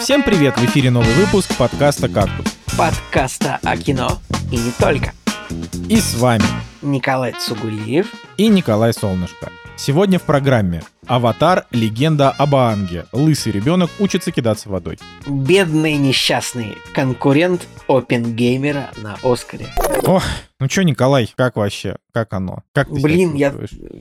[0.00, 0.56] Всем привет!
[0.56, 2.56] В эфире новый выпуск подкаста «Кактус».
[2.78, 4.18] Подкаста о кино
[4.50, 5.12] и не только.
[5.90, 6.42] И с вами
[6.80, 8.06] Николай Цугулиев
[8.38, 9.52] и Николай Солнышко.
[9.76, 11.66] Сегодня в программе «Аватар.
[11.70, 13.04] Легенда об Аанге».
[13.12, 14.98] Лысый ребенок учится кидаться водой.
[15.26, 19.66] Бедный несчастный конкурент Опенгеймера на Оскаре.
[20.04, 20.22] Ох,
[20.58, 21.96] ну чё, Николай, как вообще?
[22.12, 22.62] Как оно?
[22.72, 23.54] Как ты Блин, я,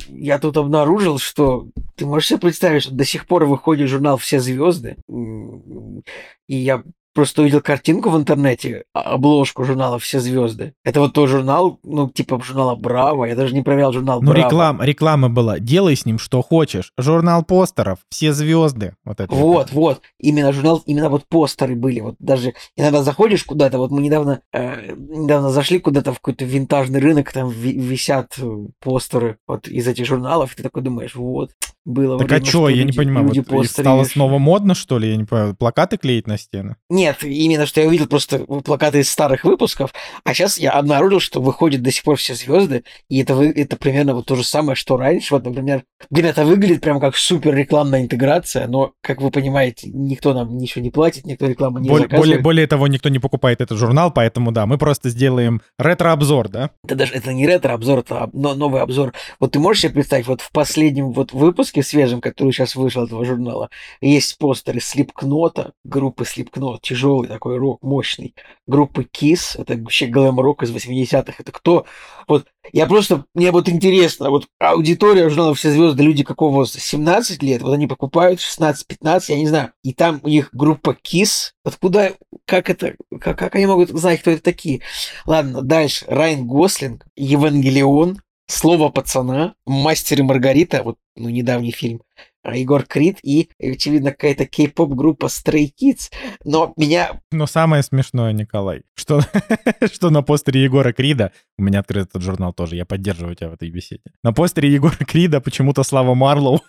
[0.07, 4.39] я тут обнаружил, что ты можешь себе представить, что до сих пор выходит журнал «Все
[4.39, 10.73] звезды», и я просто увидел картинку в интернете, а- обложку журнала «Все звезды».
[10.83, 14.45] Это вот тот журнал, ну, типа журнала «Браво», я даже не проверял журнал Ну, «Браво».
[14.45, 15.59] реклам, реклама была.
[15.59, 16.91] Делай с ним что хочешь.
[16.97, 18.95] Журнал постеров, все звезды.
[19.03, 19.33] Вот это.
[19.33, 21.99] Вот, вот, именно журнал, именно вот постеры были.
[21.99, 26.99] Вот даже иногда заходишь куда-то, вот мы недавно, э, недавно зашли куда-то в какой-то винтажный
[26.99, 31.51] рынок, там ви- висят э, постеры вот из этих журналов, и ты такой думаешь, вот,
[31.89, 34.37] было Так а время, чё, что я не люди- понимаю, люди вот постеры стало снова
[34.37, 35.09] модно, что ли?
[35.09, 36.75] Я не понимаю, плакаты клеить на стены?
[36.89, 41.41] Нет, именно что я увидел просто плакаты из старых выпусков, а сейчас я обнаружил, что
[41.41, 44.75] выходят до сих пор все звезды, и это, вы, это примерно вот то же самое,
[44.75, 45.33] что раньше.
[45.33, 50.33] Вот, например, блин, это выглядит прям как супер рекламная интеграция, но, как вы понимаете, никто
[50.33, 52.29] нам ничего не платит, никто рекламу не Более, заказывает.
[52.29, 56.69] более, более того, никто не покупает этот журнал, поэтому да, мы просто сделаем ретро-обзор, да?
[56.85, 59.13] Это даже это не ретро-обзор, это об- но- новый обзор.
[59.39, 63.25] Вот ты можешь себе представить, вот в последнем вот выпуске свежем, который сейчас вышел этого
[63.25, 63.69] журнала,
[64.01, 68.35] есть постеры Слипкнота, группы Слипкнот, тяжелый такой рок, мощный.
[68.67, 71.35] Группы Kiss, это вообще глэм-рок из 80-х.
[71.37, 71.85] Это кто?
[72.27, 76.79] Вот я просто, мне вот интересно, вот аудитория журнала «Все звезды», люди какого возраста?
[76.79, 79.71] 17 лет, вот они покупают 16-15, я не знаю.
[79.83, 81.51] И там у них группа Kiss.
[81.63, 82.13] Откуда,
[82.45, 84.81] как это, как, как они могут знать, кто это такие?
[85.25, 86.05] Ладно, дальше.
[86.07, 92.01] Райан Гослинг, Евангелион, Слово пацана, Мастер и Маргарита, вот ну, недавний фильм,
[92.41, 96.11] а, Егор Крид и, очевидно, какая-то кей-поп группа Stray Kids.
[96.43, 97.21] Но меня...
[97.31, 99.21] Но самое смешное, Николай, что,
[99.93, 103.53] что на постере Егора Крида, у меня открыт этот журнал тоже, я поддерживаю тебя в
[103.53, 104.01] этой беседе.
[104.23, 106.61] На постере Егора Крида почему-то Слава Марлоу.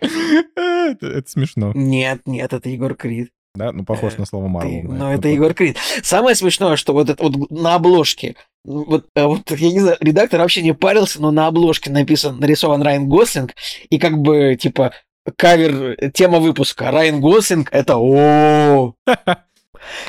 [0.00, 3.30] Это это смешно, Нет, нет, это Егор Крид.
[3.54, 3.72] да?
[3.72, 4.82] Ну, похож Э, на Слава Марлоу.
[4.84, 5.28] На Но это.
[5.28, 5.76] Егор Крид.
[6.02, 9.96] Самое смешное, что вот, это, вот на обложке, ну, вот, э, вот, я не знаю,
[10.00, 13.54] редактор вообще не парился, но на обложке написан, нарисован Райан Гослинг,
[13.90, 14.92] и как бы, типа,
[15.36, 16.90] кавер, э, тема выпуска.
[16.90, 18.94] Райан Гослинг— это о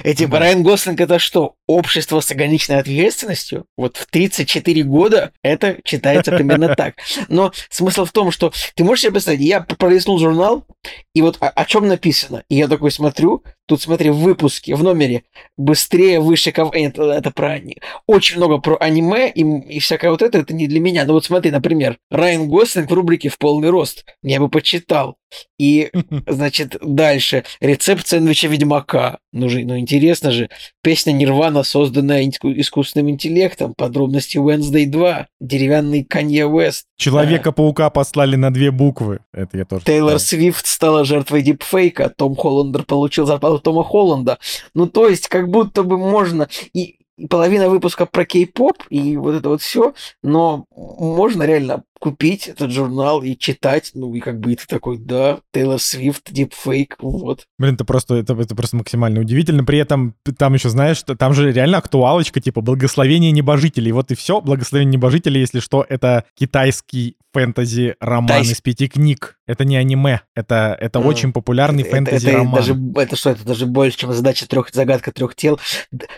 [0.03, 0.39] И типа.
[0.39, 1.55] Райан Гослинг это что?
[1.67, 3.65] Общество с ограниченной ответственностью?
[3.77, 6.95] Вот в 34 года это читается примерно так.
[7.27, 10.65] Но смысл в том, что ты можешь себе представить, я пролистнул журнал,
[11.13, 12.43] и вот о, о чем написано.
[12.49, 15.23] И я такой смотрю, тут смотри, в выпуске, в номере
[15.55, 16.71] быстрее, выше, кого...
[16.73, 17.61] Это, это про...
[18.07, 21.05] Очень много про аниме и, и всякое вот это, это не для меня.
[21.05, 24.05] Но вот смотри, например, Райан Гослинг в рубрике «В полный рост».
[24.23, 25.18] Я бы почитал.
[25.57, 25.91] И
[26.27, 27.43] Значит, дальше.
[27.59, 29.19] Рецепт сэндвича Ведьмака.
[29.31, 30.49] Ну, же, ну интересно же.
[30.81, 33.73] Песня Нирвана, созданная иску- искусственным интеллектом.
[33.75, 35.27] Подробности Wednesday 2.
[35.39, 36.85] Деревянный Канье Уэст.
[36.97, 39.19] Человека-паука послали на две буквы.
[39.33, 40.19] Это я тоже Тейлор.
[40.19, 42.09] Свифт стала жертвой дипфейка.
[42.09, 44.39] Том Холландер получил зарплату Тома Холланда.
[44.73, 46.47] Ну, то есть, как будто бы можно...
[46.73, 52.71] И половина выпуска про кей-поп и вот это вот все, но можно реально купить этот
[52.71, 57.45] журнал и читать, ну и как бы и ты такой, да, Тейлор Свифт, дипфейк, вот.
[57.57, 59.63] Блин, это просто, это, это просто максимально удивительно.
[59.63, 63.91] При этом там еще, знаешь, что там же реально актуалочка, типа благословение небожителей.
[63.91, 64.41] Вот и все.
[64.41, 69.37] Благословение небожителей, если что, это китайский фэнтези-роман Тайс- из пяти книг.
[69.45, 70.21] Это не аниме.
[70.35, 71.05] Это, это М.
[71.05, 72.55] очень популярный Это- это фэнтези-роман.
[72.55, 75.59] даже, это что, это даже больше, чем задача трех, загадка трех тел.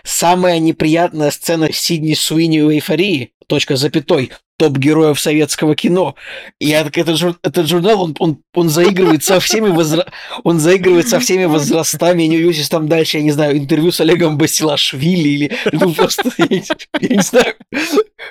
[0.04, 3.32] Самая неприятная сцена Сидни Суини в эйфории.
[3.46, 4.30] Точка запятой.
[4.62, 6.14] Топ героев советского кино.
[6.60, 6.96] И я этот,
[7.42, 10.06] этот журнал, он, он, он заигрывает со всеми возра-
[10.44, 12.22] он заигрывает со всеми возрастами.
[12.22, 16.30] Я не уверен, там дальше, я не знаю, интервью с Олегом Басилашвили или ну, просто,
[16.38, 16.62] я
[17.00, 17.54] я не знаю,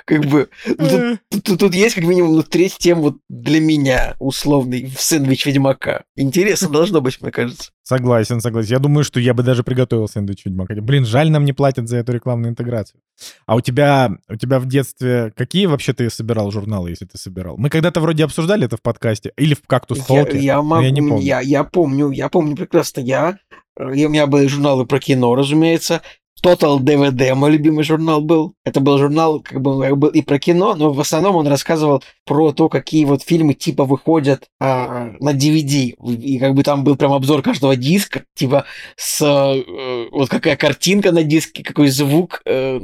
[0.06, 0.48] как бы,
[0.78, 5.02] ну, тут- тут- тут есть как минимум ну, треть тем вот для меня условный в
[5.02, 6.04] сэндвич Ведьмака.
[6.16, 7.72] Интересно должно быть, мне кажется.
[7.84, 8.70] Согласен, согласен.
[8.70, 10.74] Я думаю, что я бы даже приготовил сэндвич Ведьмака.
[10.80, 13.00] Блин, жаль, нам не платят за эту рекламную интеграцию.
[13.44, 17.56] А у тебя, у тебя в детстве какие вообще ты собирал журналы, если ты собирал?
[17.56, 19.32] Мы когда-то вроде обсуждали это в подкасте.
[19.36, 20.38] Или в «Кактус Я, Толке».
[20.38, 21.22] я но могу, я не помню.
[21.22, 23.00] Я, я помню, я помню прекрасно.
[23.00, 23.38] Я,
[23.76, 26.02] э, у меня были журналы про кино, разумеется.
[26.44, 28.54] Total DVD, мой любимый журнал был.
[28.64, 32.02] Это был журнал, как бы, как бы и про кино, но в основном он рассказывал
[32.24, 35.94] про то, какие вот фильмы типа выходят а, на DVD.
[36.16, 38.64] И как бы там был прям обзор каждого диска, типа
[38.96, 42.78] с э, вот какая картинка на диске, какой звук, э,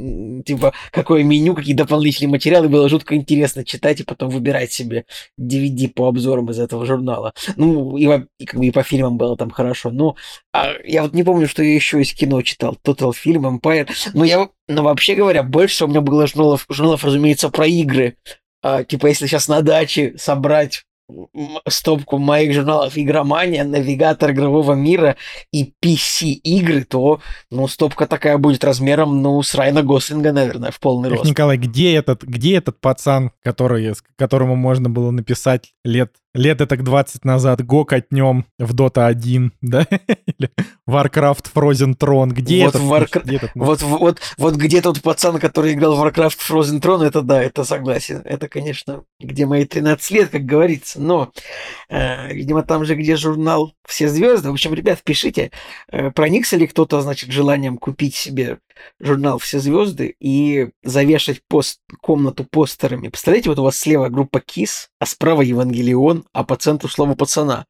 [0.45, 2.69] типа какое меню, какие дополнительные материалы.
[2.69, 5.05] Было жутко интересно читать и потом выбирать себе
[5.41, 7.33] DVD по обзорам из этого журнала.
[7.57, 8.05] Ну, и,
[8.39, 9.91] и как бы и по фильмам было там хорошо.
[9.91, 10.17] Но
[10.53, 12.77] а, я вот не помню, что я еще из кино читал.
[12.85, 13.89] Total Film, Empire.
[14.15, 18.17] Но я, но вообще говоря, больше у меня было журналов, журналов разумеется, про игры.
[18.63, 20.85] А, типа, если сейчас на даче собрать
[21.67, 25.17] стопку моих журналов «Игромания», «Навигатор игрового мира»
[25.53, 27.21] и PC-игры, то,
[27.51, 31.25] ну, стопка такая будет размером, ну, с Райна Гослинга, наверное, в полный рост.
[31.25, 37.25] Николай, где этот, где этот пацан, который, которому можно было написать лет лет это 20
[37.25, 39.87] назад го катнем в Dota 1, да?
[40.27, 40.51] Или
[40.89, 42.31] Warcraft Frozen Throne.
[42.31, 42.89] Где вот этот?
[42.89, 43.25] Warcraft...
[43.25, 47.23] Где этот вот, вот, вот где тот пацан, который играл в Warcraft Frozen Throne, это
[47.23, 48.23] да, это согласен.
[48.25, 51.01] Это, конечно, где мои 13 лет, как говорится.
[51.01, 51.33] Но,
[51.89, 54.49] э, видимо, там же, где журнал «Все звезды».
[54.49, 55.51] В общем, ребят, пишите,
[55.91, 58.59] э, проникся ли кто-то, значит, желанием купить себе
[59.01, 63.09] журнал «Все звезды» и завешать пост, комнату постерами.
[63.09, 67.67] Представляете, вот у вас слева группа КИС, а справа Евангелион, а по центру слово пацана.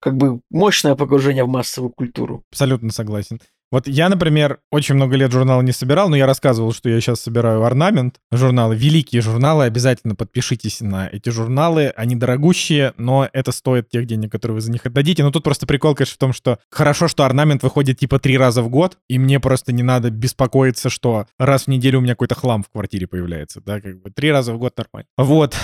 [0.00, 2.44] Как бы мощное погружение в массовую культуру.
[2.50, 3.40] Абсолютно согласен.
[3.70, 7.20] Вот я, например, очень много лет журнал не собирал, но я рассказывал, что я сейчас
[7.20, 13.88] собираю орнамент, журналы, великие журналы, обязательно подпишитесь на эти журналы, они дорогущие, но это стоит
[13.88, 15.22] тех денег, которые вы за них отдадите.
[15.22, 18.62] Но тут просто прикол, конечно, в том, что хорошо, что орнамент выходит типа три раза
[18.62, 22.34] в год, и мне просто не надо беспокоиться, что раз в неделю у меня какой-то
[22.34, 25.06] хлам в квартире появляется, да, как бы три раза в год нормально.
[25.16, 25.54] Вот.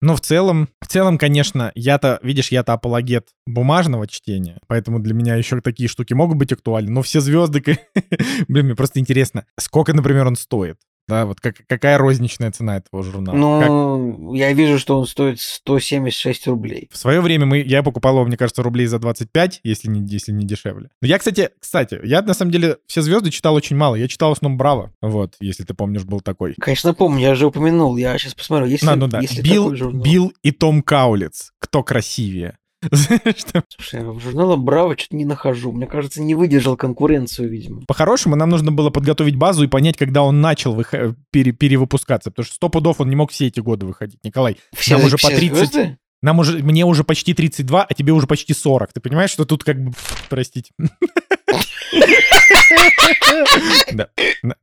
[0.00, 5.36] Но в целом, в целом, конечно, я-то, видишь, я-то апологет бумажного чтения, поэтому для меня
[5.36, 6.90] еще такие штуки могут быть актуальны.
[6.90, 7.62] Но все звезды,
[8.48, 10.78] блин, мне просто интересно, сколько, например, он стоит?
[11.08, 13.36] Да, вот как, какая розничная цена этого журнала?
[13.36, 14.36] Ну, как...
[14.36, 16.88] я вижу, что он стоит 176 рублей.
[16.92, 20.32] В свое время мы, я покупал его, мне кажется, рублей за 25, если не, если
[20.32, 20.90] не дешевле.
[21.00, 23.94] Но я, кстати, кстати, я на самом деле все звезды читал очень мало.
[23.94, 24.92] Я читал в основном Браво.
[25.00, 26.54] Вот, если ты помнишь, был такой.
[26.60, 27.96] Конечно, помню, я же упомянул.
[27.96, 29.20] Я сейчас посмотрю, если, а, ну да.
[29.20, 31.52] если Билл, Билл и Том Каулиц.
[31.60, 32.58] Кто красивее?
[32.92, 35.72] Слушай, я в журнала Браво что-то не нахожу.
[35.72, 37.82] Мне кажется, не выдержал конкуренцию, видимо.
[37.86, 41.16] По-хорошему, нам нужно было подготовить базу и понять, когда он начал выход...
[41.30, 41.52] пере...
[41.52, 42.30] перевыпускаться.
[42.30, 44.20] Потому что сто пудов он не мог все эти годы выходить.
[44.22, 45.56] Николай, все, нам уже по 30...
[45.56, 45.98] Звезды?
[46.22, 48.92] Нам уже, мне уже почти 32, а тебе уже почти 40.
[48.92, 49.92] Ты понимаешь, что тут как бы...
[50.28, 50.72] Простите.
[53.92, 54.08] Да.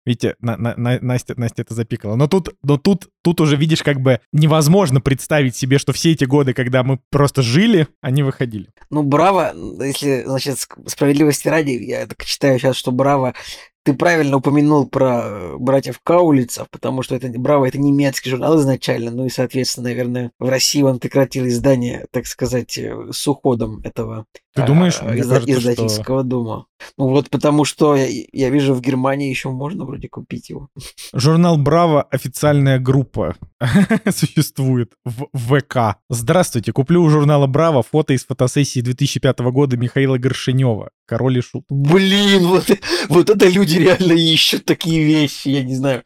[0.05, 2.15] Видите, Настя, Настя это запикала.
[2.15, 6.25] Но тут, но тут, тут уже видишь, как бы невозможно представить себе, что все эти
[6.25, 8.67] годы, когда мы просто жили, они выходили.
[8.89, 13.33] Ну, браво, если, значит, справедливости ради, я так читаю сейчас, что браво
[13.83, 19.11] ты правильно упомянул про э, братьев Каулицев, потому что это Браво это немецкий журнал изначально,
[19.11, 24.25] ну и, соответственно, наверное, в России он прекратил издание, так сказать, э, с уходом этого
[24.55, 26.29] ты думаешь, а, изда- кажется, издательского что...
[26.29, 26.65] дома.
[26.97, 30.69] Ну вот потому что я, я вижу в Германии еще можно вроде купить его.
[31.13, 33.35] Журнал Браво официальная группа
[34.09, 35.97] существует в ВК.
[36.09, 40.91] Здравствуйте, куплю у журнала Браво фото из фотосессии 2005 года Михаила Горшинева.
[41.07, 41.65] Король и шут.
[41.69, 42.69] Блин, вот,
[43.09, 46.03] вот это люди реально ищут такие вещи, я не знаю,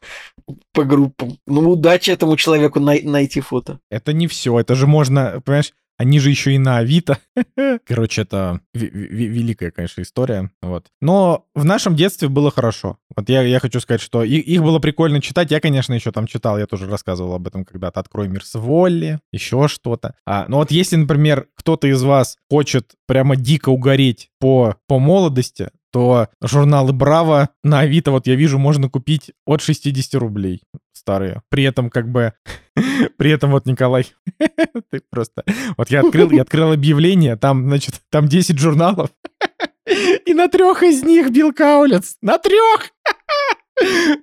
[0.73, 1.37] по группам.
[1.45, 3.79] Ну, удачи этому человеку най- найти фото.
[3.89, 7.17] Это не все, это же можно, понимаешь, они же еще и на Авито.
[7.85, 10.51] Короче, это великая, конечно, история.
[10.61, 10.87] Вот.
[11.01, 12.99] Но в нашем детстве было хорошо.
[13.15, 15.49] Вот я, я хочу сказать, что их, их было прикольно читать.
[15.49, 17.99] Я, конечно, еще там читал, я тоже рассказывал об этом когда-то.
[17.99, 20.13] «Открой мир с Волли», еще что-то.
[20.25, 25.69] А, но вот если, например, кто-то из вас хочет прямо дико угореть по, по молодости,
[25.91, 30.61] то журналы «Браво» на Авито, вот я вижу, можно купить от 60 рублей
[30.93, 31.41] старые.
[31.49, 32.33] При этом как бы...
[33.17, 34.07] При этом вот, Николай,
[34.91, 35.43] ты просто...
[35.77, 39.09] Вот я открыл, я открыл объявление, там, значит, там 10 журналов,
[40.25, 42.17] и на трех из них Билл Каулец.
[42.21, 42.91] На трех!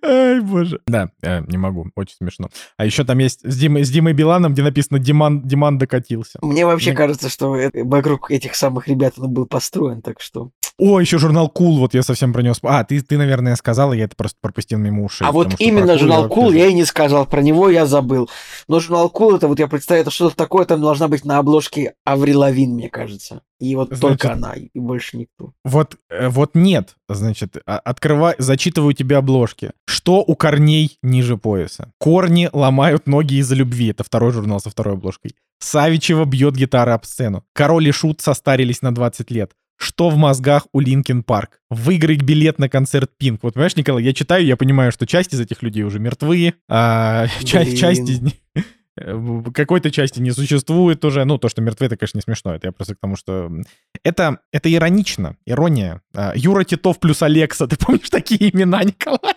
[0.03, 0.81] Ай, боже.
[0.87, 2.49] Да, э, не могу, очень смешно.
[2.77, 6.41] А еще там есть с Димой, с Димой Биланом, где написано «Диман, Диман докатился».
[6.43, 6.97] Мне вообще Мне...
[6.97, 10.51] кажется, что это, вокруг этих самых ребят он был построен, так что...
[10.77, 12.55] О, еще журнал Cool, Cool, вот я совсем про него...
[12.63, 15.27] А, ты, ты, наверное, сказал, я это просто пропустил мимо ушей.
[15.27, 18.29] А вот именно журнал Cool Cool, я и не сказал, про него я забыл.
[18.67, 21.95] Но журнал Cool, это вот я представляю, это что-то такое, там должна быть на обложке
[22.05, 23.43] Аврил Лавин, мне кажется.
[23.61, 25.53] И вот значит, только она, и больше никто.
[25.65, 29.71] Вот, э, вот нет, значит, а, открывай, зачитываю тебе обложки.
[29.87, 31.93] Что у корней ниже пояса?
[31.99, 33.91] Корни ломают ноги из-за любви.
[33.91, 35.37] Это второй журнал со второй обложкой.
[35.61, 37.45] Савичева бьет гитара об сцену.
[37.53, 39.53] Король и Шут состарились на 20 лет.
[39.77, 41.61] Что в мозгах у Linkin Park?
[41.69, 43.43] Выиграть билет на концерт Pink.
[43.43, 47.27] Вот, понимаешь, Николай, я читаю, я понимаю, что часть из этих людей уже мертвы, а
[47.45, 48.35] часть, часть из них
[48.97, 51.25] э, какой-то части не существует уже.
[51.25, 52.55] Ну, то, что мертвы, это, конечно, не смешно.
[52.55, 53.51] Это я просто к тому, что...
[54.05, 56.03] Это, это иронично, ирония.
[56.15, 57.67] А, Юра Титов плюс Алекса.
[57.69, 59.35] Ты помнишь такие имена, Николай?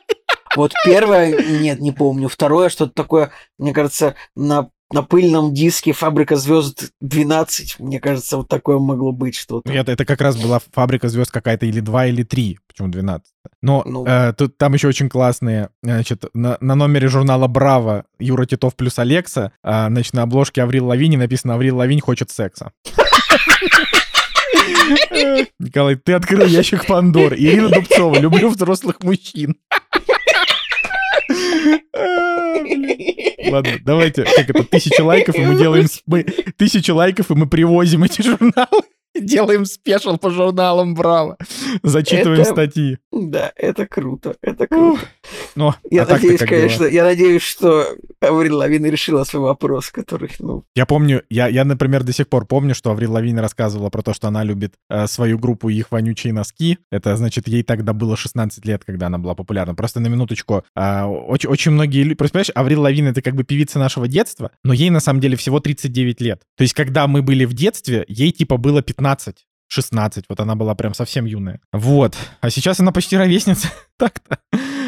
[0.56, 2.29] Вот первое, нет, не помню.
[2.29, 8.48] Второе, что-то такое, мне кажется, на на пыльном диске «Фабрика звезд 12», мне кажется, вот
[8.48, 9.72] такое могло быть что-то.
[9.72, 13.25] Это, это как раз была «Фабрика звезд» какая-то или 2, или 3, почему 12.
[13.62, 14.06] Но ну...
[14.06, 18.98] э, тут, там еще очень классные, значит, на, на номере журнала «Браво» Юра Титов плюс
[19.00, 22.72] Алекса, э, значит, на обложке Аврил Лавини написано «Аврил Лавинь хочет секса».
[25.60, 27.34] Николай, ты открыл ящик Пандоры.
[27.34, 28.20] Ирина Дубцова.
[28.20, 29.58] Люблю взрослых мужчин.
[33.51, 35.88] Ладно, давайте, как это, тысяча лайков, и мы делаем...
[36.06, 36.24] Мы,
[36.58, 38.84] тысяча лайков, и мы привозим эти журналы.
[39.20, 41.38] Делаем special по журналам, браво.
[41.84, 42.98] Зачитываем это, статьи.
[43.12, 45.01] Да, это круто, это круто.
[45.55, 46.89] Но, я а надеюсь, конечно, было?
[46.89, 50.63] я надеюсь, что Аврил Лавин решила свой вопрос, который, ну...
[50.75, 54.13] Я помню, я, я, например, до сих пор помню, что Аврил Лавин рассказывала про то,
[54.13, 56.77] что она любит э, свою группу и их вонючие носки.
[56.91, 59.75] Это, значит, ей тогда было 16 лет, когда она была популярна.
[59.75, 60.63] Просто на минуточку.
[60.75, 62.13] Э, очень, очень многие...
[62.13, 65.38] Просто, понимаешь, Аврил Лавин— это как бы певица нашего детства, но ей, на самом деле,
[65.38, 66.41] всего 39 лет.
[66.55, 69.48] То есть, когда мы были в детстве, ей, типа, было 15.
[69.69, 71.60] 16, вот она была прям совсем юная.
[71.72, 72.15] Вот.
[72.41, 73.69] А сейчас она почти ровесница.
[73.98, 74.39] Так-то.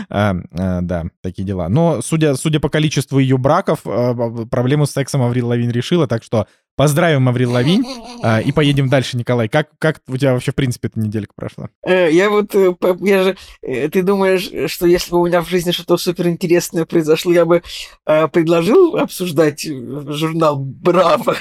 [0.10, 1.70] А, а, да, такие дела.
[1.70, 4.14] Но судя, судя по количеству ее браков, а,
[4.50, 7.86] проблему с сексом Аврил Лавин решила, так что поздравим Аврил Лавин
[8.24, 9.50] а, и поедем дальше, Николай.
[9.50, 11.70] Как, как у тебя вообще, в принципе, эта неделька прошла?
[11.86, 15.50] Э, я вот, э, я же, э, ты думаешь, что если бы у меня в
[15.50, 17.62] жизни что-то суперинтересное произошло, я бы
[18.06, 21.36] предложил обсуждать журнал «Браво»?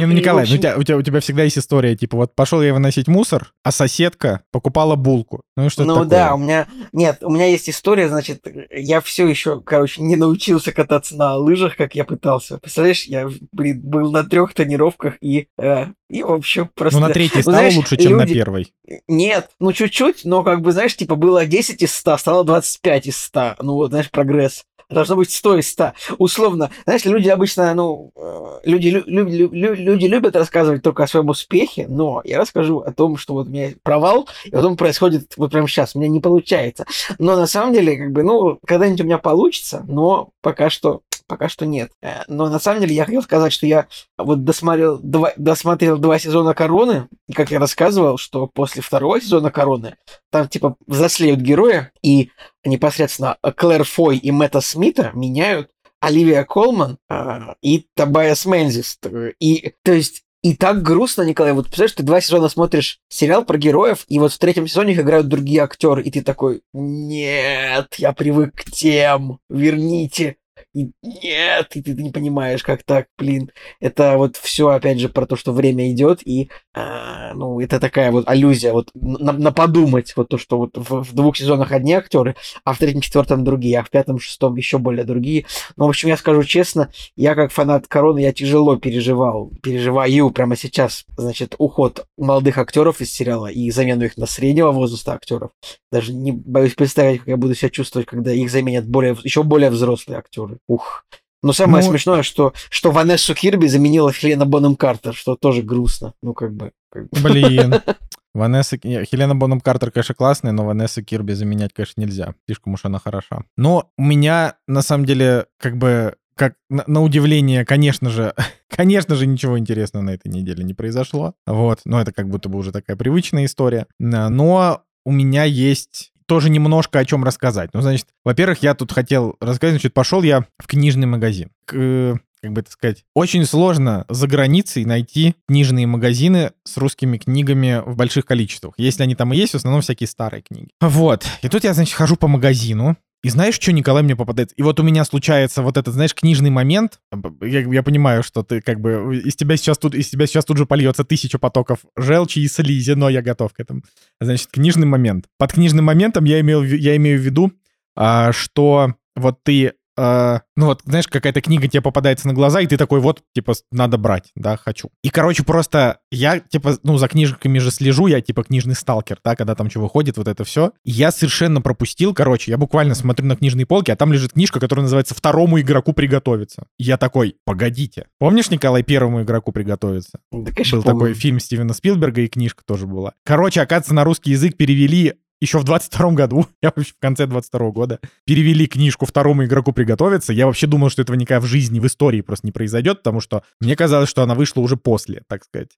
[0.00, 2.34] Не, ну, Николай, ну, у, тебя, у, тебя, у тебя всегда есть история, типа, вот
[2.34, 5.42] пошел я выносить мусор, а соседка покупала булку.
[5.56, 6.08] Ну и что Ну такое?
[6.08, 6.66] да, у меня...
[6.92, 11.76] Нет, у меня есть история, значит, я все еще, короче, не научился кататься на лыжах,
[11.76, 12.58] как я пытался.
[12.58, 15.48] Представляешь, я, блин, был на трех тренировках и...
[15.58, 17.00] Э, и, в общем, просто...
[17.00, 18.30] Ну, на третьей ну, стало знаешь, лучше, чем люди...
[18.30, 18.72] на первой.
[19.08, 23.16] Нет, ну, чуть-чуть, но, как бы, знаешь, типа, было 10 из 100, стало 25 из
[23.18, 23.56] 100.
[23.60, 25.92] Ну, вот, знаешь, прогресс должно быть 100 из 100.
[26.18, 31.06] Условно, знаешь, люди обычно, ну, э, люди, лю, лю, лю, люди любят рассказывать только о
[31.06, 35.34] своем успехе, но я расскажу о том, что вот у меня провал, и потом происходит
[35.36, 36.86] вот прямо сейчас, у меня не получается.
[37.18, 41.48] Но на самом деле, как бы, ну, когда-нибудь у меня получится, но пока что пока
[41.48, 41.92] что нет.
[42.02, 46.18] Э, но на самом деле я хотел сказать, что я вот досмотрел два, досмотрел два
[46.18, 49.96] сезона Короны, и как я рассказывал, что после второго сезона Короны
[50.32, 52.30] там типа взрослеют герои, и
[52.64, 55.70] непосредственно Клэр Фой и Мэтта Смита меняют
[56.00, 58.98] Оливия Колман э, и Табайас Мензис.
[59.40, 61.52] И, то есть, и так грустно, Николай.
[61.52, 65.00] Вот представляешь, ты два сезона смотришь сериал про героев, и вот в третьем сезоне их
[65.00, 70.36] играют другие актеры, и ты такой, нет, я привык к тем, верните
[70.78, 73.50] и нет, и ты, не понимаешь, как так, блин.
[73.80, 78.12] Это вот все, опять же, про то, что время идет, и, а, ну, это такая
[78.12, 81.94] вот аллюзия, вот на, на подумать, вот то, что вот в, в двух сезонах одни
[81.94, 85.46] актеры, а в третьем, четвертом другие, а в пятом, шестом еще более другие.
[85.76, 90.56] Ну, в общем, я скажу честно, я как фанат Короны, я тяжело переживал, переживаю прямо
[90.56, 95.50] сейчас, значит, уход молодых актеров из сериала и замену их на среднего возраста актеров.
[95.90, 99.70] Даже не боюсь представить, как я буду себя чувствовать, когда их заменят более, еще более
[99.70, 100.58] взрослые актеры.
[100.68, 101.04] Ух.
[101.42, 106.14] Но самое ну, смешное, что, что Ванессу Кирби заменила Хелена Боном Картер, что тоже грустно.
[106.20, 106.72] Ну, как бы...
[106.90, 107.20] Как бы.
[107.20, 107.74] Блин.
[108.34, 108.76] Ванесса...
[108.78, 112.34] Хелена Боном Картер, конечно, классная, но Ванесса Кирби заменять, конечно, нельзя.
[112.46, 113.44] Слишком уж она хороша.
[113.56, 118.32] Но у меня, на самом деле, как бы как на, на удивление, конечно же,
[118.68, 121.34] конечно же, ничего интересного на этой неделе не произошло.
[121.46, 123.86] Вот, но это как будто бы уже такая привычная история.
[123.98, 127.70] Но у меня есть тоже немножко о чем рассказать.
[127.72, 131.50] Ну, значит, во-первых, я тут хотел рассказать, значит, пошел я в книжный магазин.
[131.64, 137.82] К, как бы это сказать, очень сложно за границей найти книжные магазины с русскими книгами
[137.84, 138.74] в больших количествах.
[138.76, 140.68] Если они там и есть, в основном всякие старые книги.
[140.80, 141.26] Вот.
[141.42, 144.54] И тут я, значит, хожу по магазину, и знаешь, что, Николай, мне попадается?
[144.56, 147.00] И вот у меня случается вот этот, знаешь, книжный момент.
[147.42, 150.56] Я, я понимаю, что ты как бы из тебя сейчас тут из тебя сейчас тут
[150.56, 153.82] же польется тысяча потоков желчи и слизи, но я готов к этому.
[154.20, 155.26] Значит, книжный момент.
[155.36, 157.52] Под книжным моментом я имею, я имею в виду,
[157.96, 162.66] а, что вот ты э, ну вот, знаешь, какая-то книга тебе попадается на глаза, и
[162.66, 164.90] ты такой, вот, типа, надо брать, да, хочу.
[165.02, 169.36] И, короче, просто я, типа, ну, за книжками же слежу, я, типа, книжный сталкер, да,
[169.36, 170.72] когда там что выходит, вот это все.
[170.84, 174.84] я совершенно пропустил, короче, я буквально смотрю на книжные полки, а там лежит книжка, которая
[174.84, 176.66] называется «Второму игроку приготовиться».
[176.78, 178.06] я такой, погодите.
[178.18, 180.20] Помнишь, Николай, первому игроку приготовиться?
[180.30, 180.98] Да, конечно, Был помню.
[180.98, 183.12] такой фильм Стивена Спилберга, и книжка тоже была.
[183.24, 187.70] Короче, оказывается, на русский язык перевели еще в 22 году, я вообще в конце 22
[187.70, 190.32] года, перевели книжку второму игроку приготовиться.
[190.32, 193.42] Я вообще думал, что этого никогда в жизни, в истории просто не произойдет, потому что
[193.60, 195.70] мне казалось, что она вышла уже после, так сказать.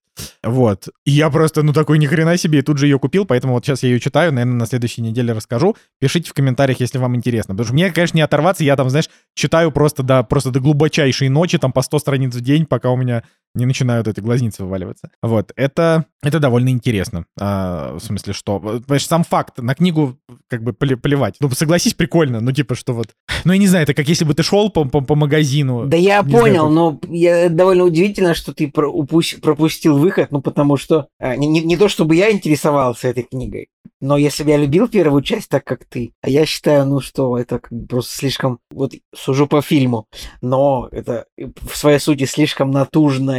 [0.43, 0.89] Вот.
[1.05, 3.65] И я просто, ну, такой ни хрена себе, и тут же ее купил, поэтому вот
[3.65, 5.75] сейчас я ее читаю, наверное, на следующей неделе расскажу.
[5.99, 7.53] Пишите в комментариях, если вам интересно.
[7.53, 11.29] Потому что мне, конечно, не оторваться, я там, знаешь, читаю просто до, просто до глубочайшей
[11.29, 15.09] ночи, там по 100 страниц в день, пока у меня не начинают эти глазницы вываливаться.
[15.21, 17.25] Вот, это, это довольно интересно.
[17.39, 18.59] А, в смысле, что...
[18.59, 20.17] Понимаешь, сам факт, на книгу
[20.47, 21.35] как бы плевать.
[21.39, 23.07] Ну, согласись, прикольно, ну, типа, что вот...
[23.43, 25.87] Ну, я не знаю, это как если бы ты шел по, по, по магазину.
[25.87, 30.41] Да я понял, знаю, но я, довольно удивительно, что ты про, упусть, пропустил выход, ну,
[30.41, 31.07] потому что...
[31.19, 33.69] А, не, не, не то, чтобы я интересовался этой книгой,
[34.01, 37.37] но если бы я любил первую часть так, как ты, а я считаю, ну что,
[37.37, 40.07] это просто слишком, вот сужу по фильму,
[40.41, 42.71] но это в своей сути слишком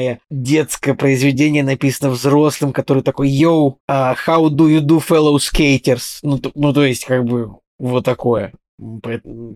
[0.03, 6.19] натужное детское произведение, написано взрослым, который такой, йоу, uh, how do you do, fellow skaters?
[6.23, 8.53] Ну, то, ну, то есть, как бы, вот такое.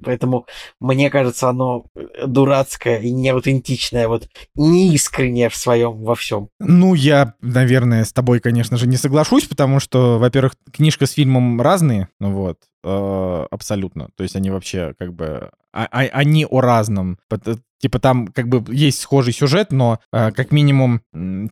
[0.04, 0.46] Поэтому,
[0.78, 6.48] мне кажется, оно э, дурацкое и неаутентичное, вот неискреннее в своем во всем.
[6.60, 11.60] Ну, я, наверное, с тобой, конечно же, не соглашусь, потому что, во-первых, книжка с фильмом
[11.60, 14.10] разные, ну вот, э, абсолютно.
[14.16, 17.18] То есть они вообще как бы а, а, они о разном.
[17.78, 21.02] Типа там как бы есть схожий сюжет, но э, как минимум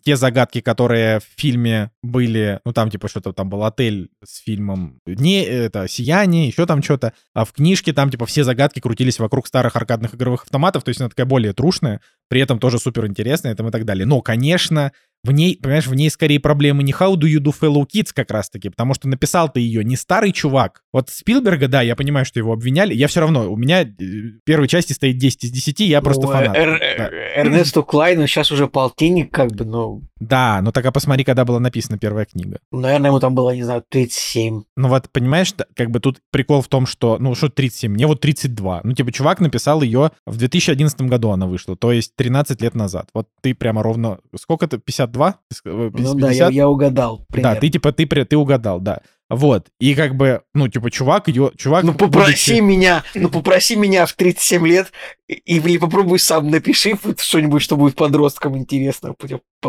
[0.03, 5.01] те загадки, которые в фильме были, ну там типа что-то там был отель с фильмом
[5.07, 9.47] не это сияние, еще там что-то, а в книжке там типа все загадки крутились вокруг
[9.47, 13.53] старых аркадных игровых автоматов, то есть она такая более трушная, при этом тоже супер интересная
[13.53, 14.07] и так далее.
[14.07, 14.93] Но, конечно,
[15.25, 18.31] в ней, понимаешь, в ней скорее проблемы не How do you do fellow kids как
[18.31, 20.83] раз-таки, потому что написал ты ее не старый чувак.
[20.93, 24.39] Вот Спилберга, да, я понимаю, что его обвиняли, я все равно, у меня в э,
[24.45, 26.55] первой части стоит 10 из 10, я ну, просто фанат.
[26.55, 27.11] Эр- да.
[27.37, 30.03] Эрнесту Клайну сейчас уже полтинник, как бы, ну...
[30.29, 32.59] Да, ну так а посмотри, когда была написана первая книга.
[32.71, 34.63] Наверное, ему там было, не знаю, 37.
[34.77, 38.21] Ну вот, понимаешь, как бы тут прикол в том, что, ну что 37, мне вот
[38.21, 38.81] 32.
[38.85, 43.09] Ну типа чувак написал ее в 2011 году она вышла, то есть 13 лет назад.
[43.15, 44.19] Вот ты прямо ровно...
[44.37, 44.79] Сколько ты?
[44.79, 45.39] 52?
[45.65, 45.93] 50?
[45.99, 47.25] Ну да, я, я угадал.
[47.29, 47.55] Примерно.
[47.55, 49.01] Да, ты типа, ты, ты угадал, да.
[49.31, 49.69] Вот.
[49.81, 51.85] И как бы, ну, типа, чувак идет, чувак...
[51.85, 52.61] Ну, попроси будучи...
[52.61, 54.93] меня, ну, попроси меня в 37 лет,
[55.29, 59.15] и, или попробуй сам напиши что-нибудь, что будет подросткам интересно.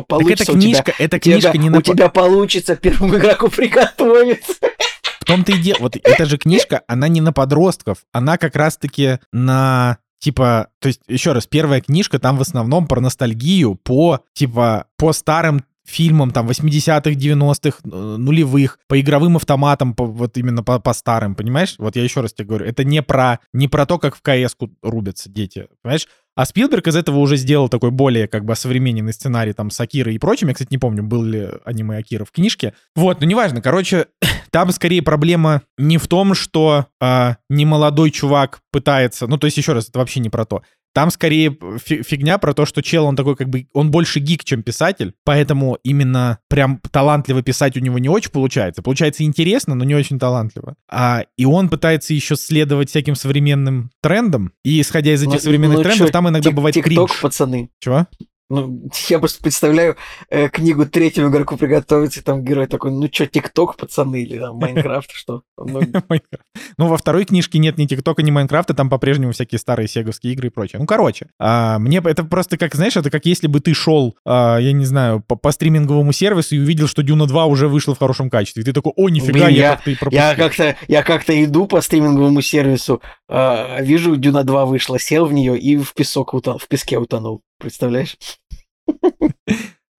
[0.07, 1.69] Получится так эта книжка, тебя, эта книжка тебя, не...
[1.69, 4.55] У тебя получится первому игроку приготовиться.
[5.21, 5.77] В том-то и дело.
[5.79, 11.01] Вот эта же книжка, она не на подростков, она как раз-таки на типа, то есть,
[11.07, 16.49] еще раз, первая книжка там в основном про ностальгию по, типа, по старым фильмам там
[16.49, 21.75] 80-х, 90-х, э, нулевых, по игровым автоматам, по, вот именно по, по старым, понимаешь?
[21.77, 24.71] Вот я еще раз тебе говорю, это не про, не про то, как в КС-ку
[24.81, 26.07] рубятся дети, понимаешь?
[26.35, 30.15] А Спилберг из этого уже сделал такой более как бы современный сценарий там с Акирой
[30.15, 30.49] и прочим.
[30.49, 32.73] Я, кстати, не помню, был ли аниме Акира в книжке.
[32.93, 33.61] Вот, но неважно.
[33.61, 34.07] Короче,
[34.51, 39.27] там скорее проблема не в том, что э, немолодой чувак пытается...
[39.27, 40.61] Ну, то есть, еще раз, это вообще не про то.
[40.95, 44.63] Там скорее фигня про то, что чел, он такой как бы, он больше гик, чем
[44.63, 48.81] писатель, поэтому именно прям талантливо писать у него не очень получается.
[48.81, 50.75] Получается интересно, но не очень талантливо.
[50.89, 55.77] А, и он пытается еще следовать всяким современным трендам, и исходя из этих ну, современных
[55.79, 57.19] ну, трендов, чё, там иногда бывает кринж.
[57.19, 57.71] пацаны.
[57.81, 58.07] Чего?
[58.49, 59.95] Ну, я просто представляю
[60.29, 64.57] э, книгу третьему игроку приготовиться, и там герой такой, ну что, ТикТок, пацаны, или там
[64.57, 65.41] Майнкрафт, что?
[65.57, 65.81] Ну,
[66.77, 70.47] ну, во второй книжке нет ни ТикТока, ни Майнкрафта, там по-прежнему всякие старые сеговские игры
[70.47, 70.79] и прочее.
[70.79, 74.57] Ну, короче, а, мне это просто как, знаешь, это как если бы ты шел, а,
[74.57, 78.29] я не знаю, по стриминговому сервису и увидел, что Дюна 2 уже вышла в хорошем
[78.29, 78.61] качестве.
[78.61, 80.21] И ты такой, о, нифига, я как-то и пропустил.
[80.21, 85.33] Я как-то, я как-то иду по стриминговому сервису, а, вижу, Дюна 2 вышла, сел в
[85.33, 87.41] нее и в песок в песке утонул.
[87.59, 88.17] Представляешь?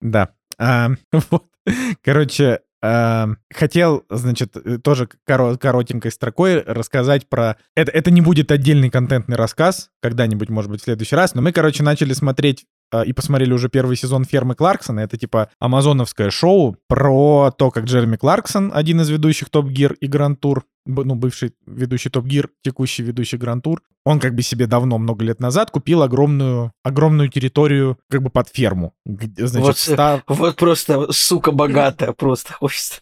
[0.02, 0.30] Да.
[0.58, 0.92] А.
[2.04, 7.58] Короче, а, хотел, значит, тоже коротенькой строкой рассказать про...
[7.76, 11.52] Это, это не будет отдельный контентный рассказ, когда-нибудь, может быть, в следующий раз, но мы,
[11.52, 12.66] короче, начали смотреть
[13.06, 15.02] и посмотрели уже первый сезон «Фермы Кларксона».
[15.02, 20.08] Это типа амазоновское шоу про то, как Джереми Кларксон, один из ведущих Топ Гир и
[20.08, 24.68] Гранд Тур, ну, бывший ведущий Топ Гир, текущий ведущий Гранд Тур, он как бы себе
[24.68, 28.94] давно, много лет назад, купил огромную, огромную территорию как бы под ферму.
[29.06, 30.22] Значит, вот, ста...
[30.28, 33.00] вот просто сука богатая, просто хочется.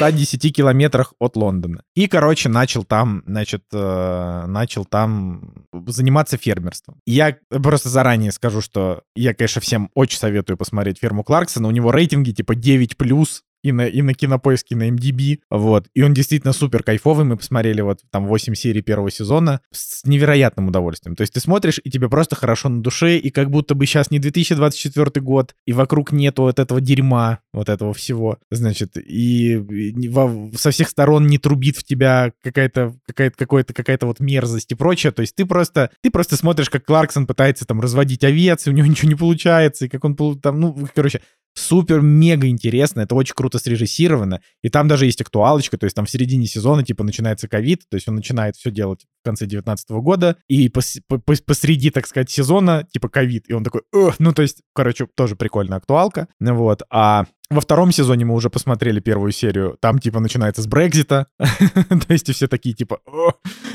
[0.00, 1.82] В 110 километрах от Лондона.
[1.94, 7.00] И, короче, начал там, значит, э, начал там заниматься фермерством.
[7.06, 11.68] Я просто заранее скажу, что я, конечно, всем очень советую посмотреть ферму Кларксона.
[11.68, 15.86] У него рейтинги типа 9+, и на, и на Кинопоиске, на MDB, вот.
[15.94, 17.24] И он действительно супер кайфовый.
[17.24, 21.16] Мы посмотрели вот там 8 серий первого сезона с невероятным удовольствием.
[21.16, 24.10] То есть ты смотришь, и тебе просто хорошо на душе, и как будто бы сейчас
[24.10, 30.08] не 2024 год, и вокруг нету вот этого дерьма, вот этого всего, значит, и, и
[30.08, 34.74] во, со всех сторон не трубит в тебя какая-то какая-то какая-то какая-то вот мерзость и
[34.74, 35.12] прочее.
[35.12, 38.72] То есть ты просто ты просто смотришь, как Кларксон пытается там разводить овец, и у
[38.72, 41.20] него ничего не получается, и как он там, ну, короче,
[41.54, 46.10] супер-мега интересно, это очень круто срежиссировано, и там даже есть актуалочка, то есть там в
[46.10, 50.36] середине сезона, типа, начинается ковид, то есть он начинает все делать в конце 19 года,
[50.48, 53.82] и пос пос посреди, так сказать, сезона, типа, ковид, и он такой,
[54.18, 59.00] ну, то есть, короче, тоже прикольная актуалка, вот, а во втором сезоне мы уже посмотрели
[59.00, 59.76] первую серию.
[59.80, 61.26] Там, типа, начинается с Брекзита.
[61.38, 63.00] То есть и все такие, типа,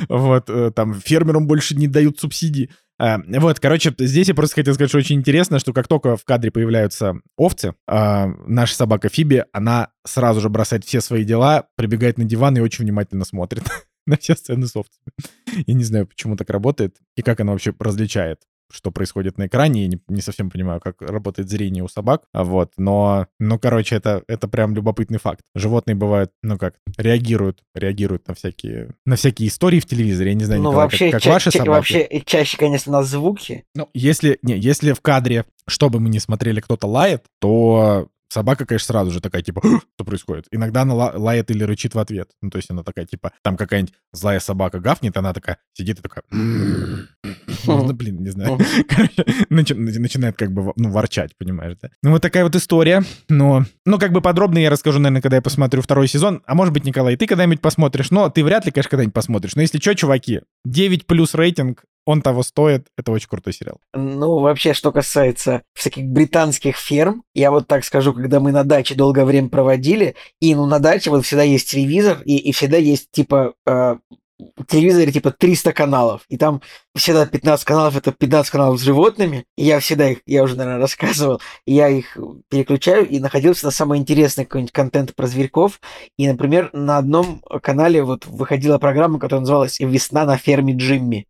[0.08, 2.70] вот, э, там, фермерам больше не дают субсидии.
[2.98, 6.24] А, вот, короче, здесь я просто хотел сказать, что очень интересно, что как только в
[6.24, 12.18] кадре появляются овцы, а, наша собака Фиби, она сразу же бросает все свои дела, прибегает
[12.18, 13.64] на диван и очень внимательно смотрит
[14.08, 15.12] на все сцены с овцами.
[15.68, 18.40] Я не знаю, почему так работает и как она вообще различает
[18.72, 19.84] что происходит на экране.
[19.84, 22.24] Я не, не совсем понимаю, как работает зрение у собак.
[22.34, 25.42] Вот, но, ну, короче, это, это прям любопытный факт.
[25.56, 30.32] Животные бывают, ну как, реагируют, реагируют на всякие, на всякие истории в телевизоре.
[30.32, 31.70] Я не знаю, ну, Николай, вообще, как, как ча- ваши ча- собаки.
[31.94, 33.66] вообще чаще, конечно, на звуки.
[33.76, 38.66] Ну, если, не, если в кадре, что бы мы ни смотрели, кто-то лает, то Собака,
[38.66, 39.62] конечно, сразу же такая, типа,
[39.96, 40.48] что происходит?
[40.52, 42.30] Иногда она лает или рычит в ответ.
[42.42, 46.02] Ну, то есть она такая, типа, там какая-нибудь злая собака гафнет, она такая сидит и
[46.02, 46.24] такая...
[46.32, 48.60] Ну, блин, не знаю.
[48.90, 49.26] Короче,
[49.76, 51.90] начинает как бы, ну, ворчать, понимаешь, да?
[52.04, 53.04] Ну, вот такая вот история.
[53.30, 56.42] Но, ну, как бы подробно я расскажу, наверное, когда я посмотрю второй сезон.
[56.46, 58.12] А может быть, Николай, ты когда-нибудь посмотришь.
[58.12, 59.56] Но ты вряд ли, конечно, когда-нибудь посмотришь.
[59.56, 62.88] Но если что, чуваки, 9 плюс рейтинг, он того стоит.
[62.98, 63.80] Это очень крутой сериал.
[63.94, 68.96] Ну, вообще, что касается всяких британских ферм, я вот так скажу, когда мы на даче
[68.96, 73.10] долгое время проводили, и ну на даче вот всегда есть телевизор, и, и всегда есть
[73.12, 73.96] типа э,
[74.68, 76.62] телевизоре типа 300 каналов, и там
[76.96, 80.80] всегда 15 каналов, это 15 каналов с животными, и я всегда их, я уже, наверное,
[80.80, 82.18] рассказывал, я их
[82.50, 85.80] переключаю и находился на самый интересный какой-нибудь контент про зверьков,
[86.18, 91.28] и, например, на одном канале вот выходила программа, которая называлась «Весна на ферме Джимми»,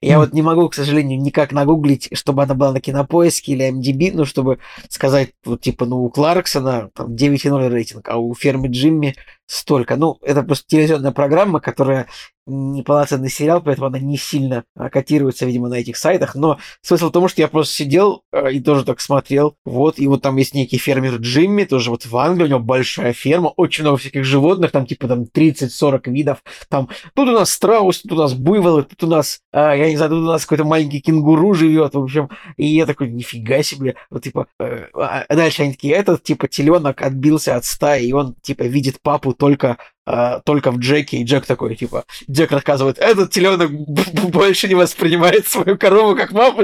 [0.00, 0.18] я mm.
[0.18, 4.24] вот не могу, к сожалению, никак нагуглить, чтобы она была на кинопоиске или MDB, ну,
[4.24, 9.14] чтобы сказать, вот, типа, ну, у Кларксона там 9,0 рейтинг, а у фермы Джимми
[9.48, 9.96] столько.
[9.96, 12.06] Ну, это просто телевизионная программа, которая
[12.48, 16.34] неполноценный сериал, поэтому она не сильно а, котируется, видимо, на этих сайтах.
[16.34, 19.56] Но смысл в том, что я просто сидел э, и тоже так смотрел.
[19.64, 23.12] Вот, и вот там есть некий фермер Джимми, тоже вот в Англии, у него большая
[23.12, 26.42] ферма, очень много всяких животных, там типа там 30-40 видов.
[26.68, 29.96] Там тут у нас страус, тут у нас буйволы, тут у нас, э, я не
[29.96, 32.30] знаю, тут у нас какой-то маленький кенгуру живет, в общем.
[32.56, 33.96] И я такой, нифига себе.
[34.10, 38.34] Вот типа, э, а дальше они такие, этот типа теленок отбился от стаи, и он
[38.42, 43.30] типа видит папу только а, только в Джеке, и Джек такой, типа, Джек рассказывает, этот
[43.30, 46.62] теленок больше не воспринимает свою корову как маму.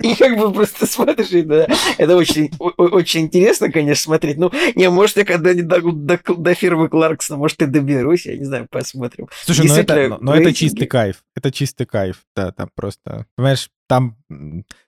[0.00, 1.66] И как бы просто смотришь, и, да,
[1.98, 4.36] это очень, очень интересно, конечно, смотреть.
[4.36, 8.44] Ну, не, может, я когда-нибудь до, до, до фирмы Кларксона, может, и доберусь, я не
[8.44, 9.28] знаю, посмотрим.
[9.44, 11.24] Слушай, ну это, но, но это чистый кайф.
[11.34, 12.18] Это чистый кайф.
[12.36, 14.16] Да, там просто, понимаешь, там,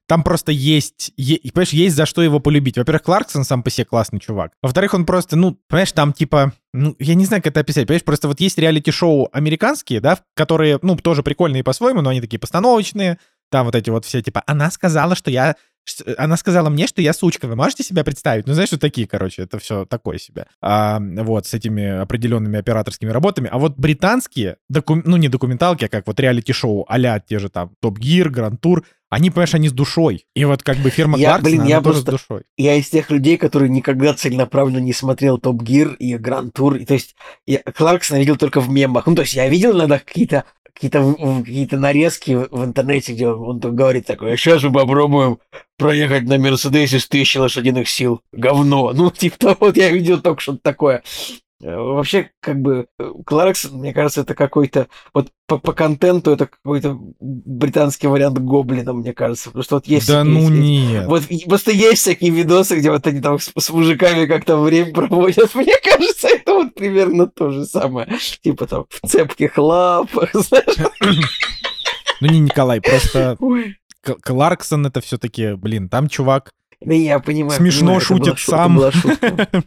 [0.06, 2.76] там просто есть, е, понимаешь, есть за что его полюбить.
[2.76, 4.52] Во-первых, Кларксон сам по себе классный чувак.
[4.62, 8.04] Во-вторых, он просто, ну, понимаешь, там типа, ну, я не знаю, как это описать, понимаешь,
[8.04, 13.18] просто вот есть реалити-шоу американские, да, которые, ну, тоже прикольные по-своему, но они такие постановочные,
[13.50, 15.56] там вот эти вот все, типа, она сказала, что я...
[16.18, 17.46] Она сказала мне, что я сучка.
[17.46, 18.46] Вы можете себя представить?
[18.46, 20.46] Ну, знаешь, вот такие, короче, это все такое себе.
[20.60, 23.48] А, вот, с этими определенными операторскими работами.
[23.50, 24.96] А вот британские, доку...
[25.04, 28.84] ну, не документалки, а как вот реалити-шоу а те же там Топ Гир, Гранд Тур,
[29.08, 30.26] они, понимаешь, они с душой.
[30.34, 32.42] И вот как бы фирма я, Кларксона, блин, я тоже просто, с душой.
[32.56, 36.84] Я из тех людей, которые никогда целенаправленно не смотрел Топ Гир и Гранд Тур.
[36.84, 37.14] То есть
[37.46, 39.06] я Кларксона видел только в мемах.
[39.06, 40.44] Ну, то есть я видел иногда какие-то
[40.76, 45.38] какие-то какие нарезки в интернете, где он, он говорит такое, а сейчас мы попробуем
[45.78, 48.20] проехать на Мерседесе с тысячи лошадиных сил.
[48.32, 48.92] Говно.
[48.92, 51.02] Ну, типа вот я видел только что-то такое.
[51.62, 56.46] Э, вообще, как бы, э, Кларксон, мне кажется, это какой-то, вот по, по контенту это
[56.46, 59.46] какой-то британский вариант Гоблина, мне кажется.
[59.46, 60.06] Потому что вот есть...
[60.08, 61.06] Да ну нет.
[61.06, 65.54] Вот просто есть всякие видосы, где вот они там с, с мужиками как-то время проводят.
[65.54, 68.08] Мне кажется, это вот примерно то же самое.
[68.42, 70.76] Типа там в цепких лапах, знаешь.
[72.20, 73.38] Ну не, Николай, просто...
[74.22, 77.58] Кларксон это все-таки, блин, там чувак я понимаю.
[77.58, 78.80] Смешно понимаю, шутит сам.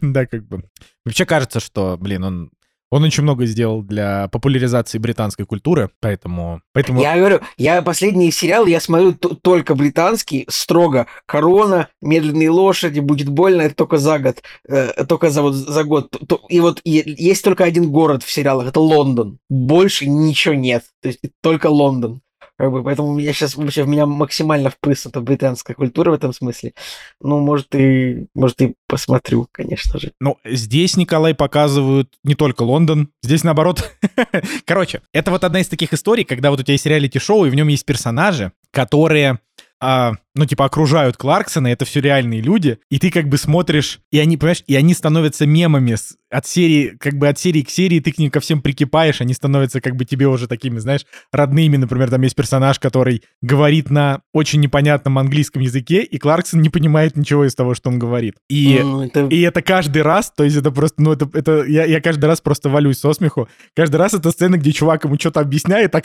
[0.00, 0.64] да, как бы.
[1.04, 2.50] Вообще кажется, что, блин, он
[2.92, 6.60] Он очень много сделал для популяризации британской культуры, поэтому...
[6.72, 7.00] поэтому...
[7.00, 11.06] Я говорю, я последние сериалы я смотрю только британские, строго.
[11.24, 14.42] Корона, Медленные лошади, Будет больно, это только за год.
[14.68, 16.16] Э, только за, вот, за год.
[16.48, 19.38] И вот есть только один город в сериалах, это Лондон.
[19.48, 20.82] Больше ничего нет.
[21.00, 22.22] То есть только Лондон.
[22.60, 26.74] Как бы, поэтому я сейчас вообще в меня максимально впрыснута британская культура в этом смысле.
[27.18, 30.12] Ну, может, и, может, и посмотрю, конечно же.
[30.20, 33.90] Ну, здесь, Николай, показывают не только Лондон, здесь наоборот.
[34.66, 37.54] Короче, это вот одна из таких историй, когда вот у тебя есть реалити-шоу, и в
[37.54, 39.38] нем есть персонажи, которые
[39.80, 44.18] а, ну, типа, окружают Кларксона, это все реальные люди, и ты как бы смотришь, и
[44.18, 47.98] они, понимаешь, и они становятся мемами с, от серии, как бы от серии к серии,
[48.00, 51.78] ты к ним ко всем прикипаешь, они становятся как бы тебе уже такими, знаешь, родными,
[51.78, 57.16] например, там есть персонаж, который говорит на очень непонятном английском языке, и Кларксон не понимает
[57.16, 58.36] ничего из того, что он говорит.
[58.48, 59.26] И, mm, это...
[59.26, 62.40] и это каждый раз, то есть это просто, ну, это, это я, я каждый раз
[62.40, 66.04] просто валюсь со смеху, каждый раз это сцена, где чувак ему что-то объясняет, так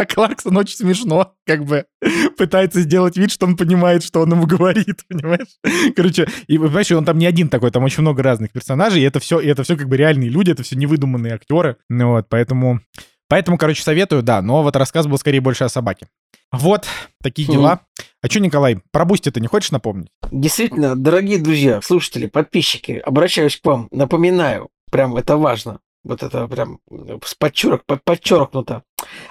[0.00, 1.84] а Кларксон очень смешно, как бы
[2.38, 5.58] пытается сделать вид, что он понимает, что он ему говорит, понимаешь?
[5.94, 9.20] Короче, и понимаешь, он там не один такой, там очень много разных персонажей, и это
[9.20, 12.80] все, и это все как бы реальные люди, это все невыдуманные актеры, ну вот, поэтому,
[13.28, 16.08] поэтому, короче, советую, да, но вот рассказ был скорее больше о собаке.
[16.50, 16.86] Вот,
[17.22, 17.52] такие хм.
[17.52, 17.80] дела.
[18.22, 20.08] А что, Николай, про Boosty ты не хочешь напомнить?
[20.32, 26.80] Действительно, дорогие друзья, слушатели, подписчики, обращаюсь к вам, напоминаю, прям это важно, вот это прям
[27.38, 28.82] подчерк, подчеркнуто.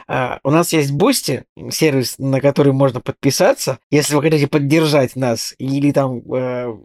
[0.08, 5.54] А, у нас есть Boosty, сервис, на который можно подписаться, если вы хотите поддержать нас
[5.58, 6.78] или там э,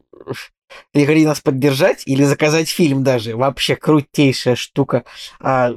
[0.93, 3.37] или хотите нас поддержать, или заказать фильм даже.
[3.37, 5.05] Вообще крутейшая штука.
[5.41, 5.71] А,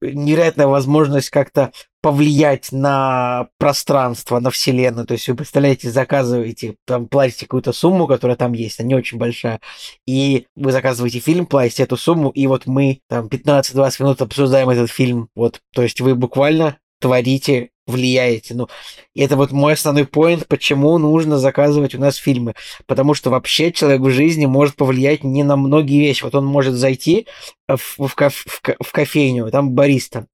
[0.00, 5.06] невероятная возможность как-то повлиять на пространство, на вселенную.
[5.06, 9.18] То есть вы представляете, заказываете, там платите какую-то сумму, которая там есть, она не очень
[9.18, 9.60] большая,
[10.06, 14.90] и вы заказываете фильм, платите эту сумму, и вот мы там 15-20 минут обсуждаем этот
[14.90, 15.28] фильм.
[15.34, 18.54] Вот, то есть вы буквально творите влияете.
[18.54, 18.68] Ну,
[19.14, 22.54] это вот мой основной поинт, почему нужно заказывать у нас фильмы.
[22.86, 26.22] Потому что вообще человек в жизни может повлиять не на многие вещи.
[26.22, 27.26] Вот он может зайти
[27.68, 30.26] в, в, в, в кофейню, там бариста.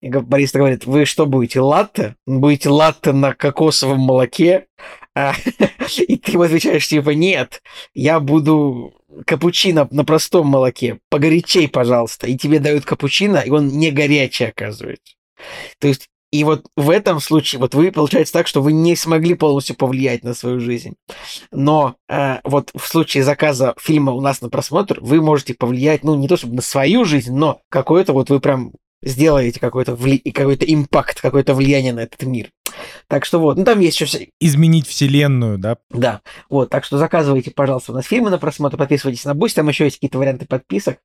[0.00, 2.16] И бариста говорит, вы что будете, латте?
[2.26, 4.66] Будете латте на кокосовом молоке?
[5.14, 5.34] А,
[5.98, 7.62] и ты ему отвечаешь, типа, нет,
[7.94, 8.94] я буду
[9.26, 12.26] капучино на простом молоке, погорячей, пожалуйста.
[12.26, 15.14] И тебе дают капучино, и он не горячий оказывается.
[15.78, 19.34] То есть и вот в этом случае, вот вы, получается так, что вы не смогли
[19.34, 20.94] полностью повлиять на свою жизнь.
[21.50, 26.14] Но э, вот в случае заказа фильма у нас на просмотр, вы можете повлиять, ну,
[26.14, 30.18] не то чтобы на свою жизнь, но какое-то вот вы прям сделаете какой-то вли...
[30.18, 32.50] какой-то импакт, какое-то влияние на этот мир.
[33.08, 34.28] Так что вот, ну там есть еще...
[34.40, 35.76] Изменить вселенную, да?
[35.90, 39.68] Да, вот, так что заказывайте, пожалуйста, у нас фильмы на просмотр, подписывайтесь на Boosty, там
[39.68, 40.98] еще есть какие-то варианты подписок.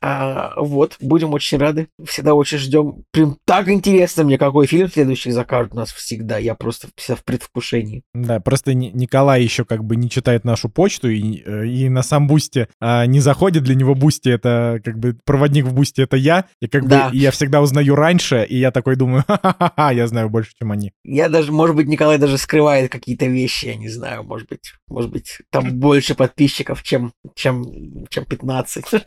[0.00, 3.04] А, вот, будем очень рады, всегда очень ждем.
[3.10, 7.24] Прям так интересно мне, какой фильм следующий закажут у нас всегда, я просто вся в
[7.24, 8.02] предвкушении.
[8.14, 12.26] Да, просто Николай еще как бы не читает нашу почту и, э, и на сам
[12.26, 16.46] Boosty а, не заходит, для него Boosty это как бы проводник в Boosty это я,
[16.60, 17.08] и как да.
[17.08, 20.92] бы я всегда узнаю раньше, и я такой думаю, ха-ха-ха, я знаю больше, чем они.
[21.04, 25.10] Я даже, может быть, Николай даже скрывает какие-то вещи, я не знаю, может быть, может
[25.10, 28.84] быть, там больше подписчиков, чем, чем, чем 15.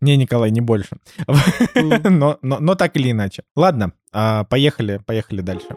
[0.00, 0.96] Не, Николай, не больше.
[1.74, 3.44] но, но, но так или иначе.
[3.54, 5.68] Ладно, а, поехали, поехали дальше.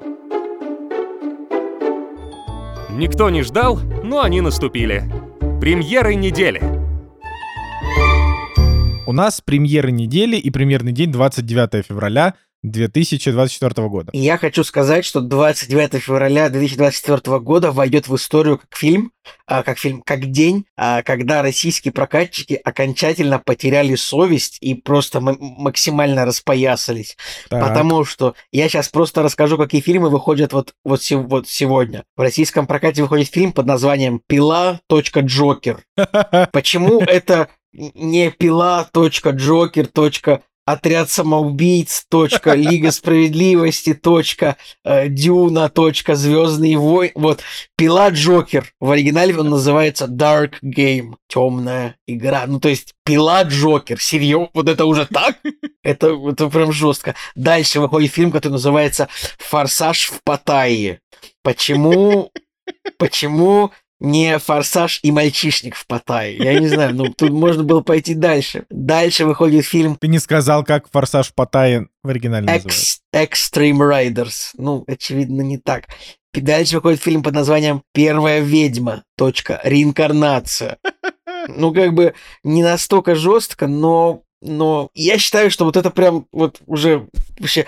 [2.89, 5.03] Никто не ждал, но они наступили.
[5.61, 6.59] Премьеры недели.
[9.05, 14.11] У нас премьеры недели и премьерный день 29 февраля 2024 года.
[14.11, 19.11] И я хочу сказать, что 29 февраля 2024 года войдет в историю как фильм,
[19.47, 26.25] а, как фильм, как день, а, когда российские прокатчики окончательно потеряли совесть и просто максимально
[26.25, 27.15] распоясались.
[27.49, 27.67] Так.
[27.67, 32.03] Потому что я сейчас просто расскажу, какие фильмы выходят вот, вот, вот сегодня.
[32.17, 34.81] В российском прокате выходит фильм под названием «Пила.
[34.89, 35.83] Джокер».
[36.51, 38.87] Почему это не пила.
[38.93, 39.87] Джокер
[40.71, 47.11] отряд самоубийц, точка, Лига справедливости, точка, э, Дюна, точка, Звездный вой.
[47.15, 47.41] Вот,
[47.75, 48.71] пила Джокер.
[48.79, 51.15] В оригинале он называется Dark Game.
[51.27, 52.45] Темная игра.
[52.47, 53.99] Ну, то есть, пила Джокер.
[53.99, 54.49] Серьезно?
[54.53, 55.37] Вот это уже так?
[55.81, 57.15] Это, это прям жестко.
[57.35, 60.99] Дальше выходит фильм, который называется Форсаж в Паттайе.
[61.41, 62.31] Почему
[62.97, 66.37] Почему не «Форсаж» и «Мальчишник в Паттайе».
[66.37, 68.65] Я не знаю, ну тут можно было пойти дальше.
[68.69, 69.95] Дальше выходит фильм...
[69.95, 74.51] Ты не сказал, как «Форсаж в Паттайе» в оригинале Ex- Extreme Riders.
[74.57, 75.85] Ну, очевидно, не так.
[76.33, 79.03] Дальше выходит фильм под названием «Первая ведьма.
[79.17, 79.59] Точка.
[79.63, 80.77] Реинкарнация».
[81.47, 86.61] Ну, как бы не настолько жестко, но но я считаю, что вот это прям вот
[86.65, 87.07] уже
[87.39, 87.65] вообще...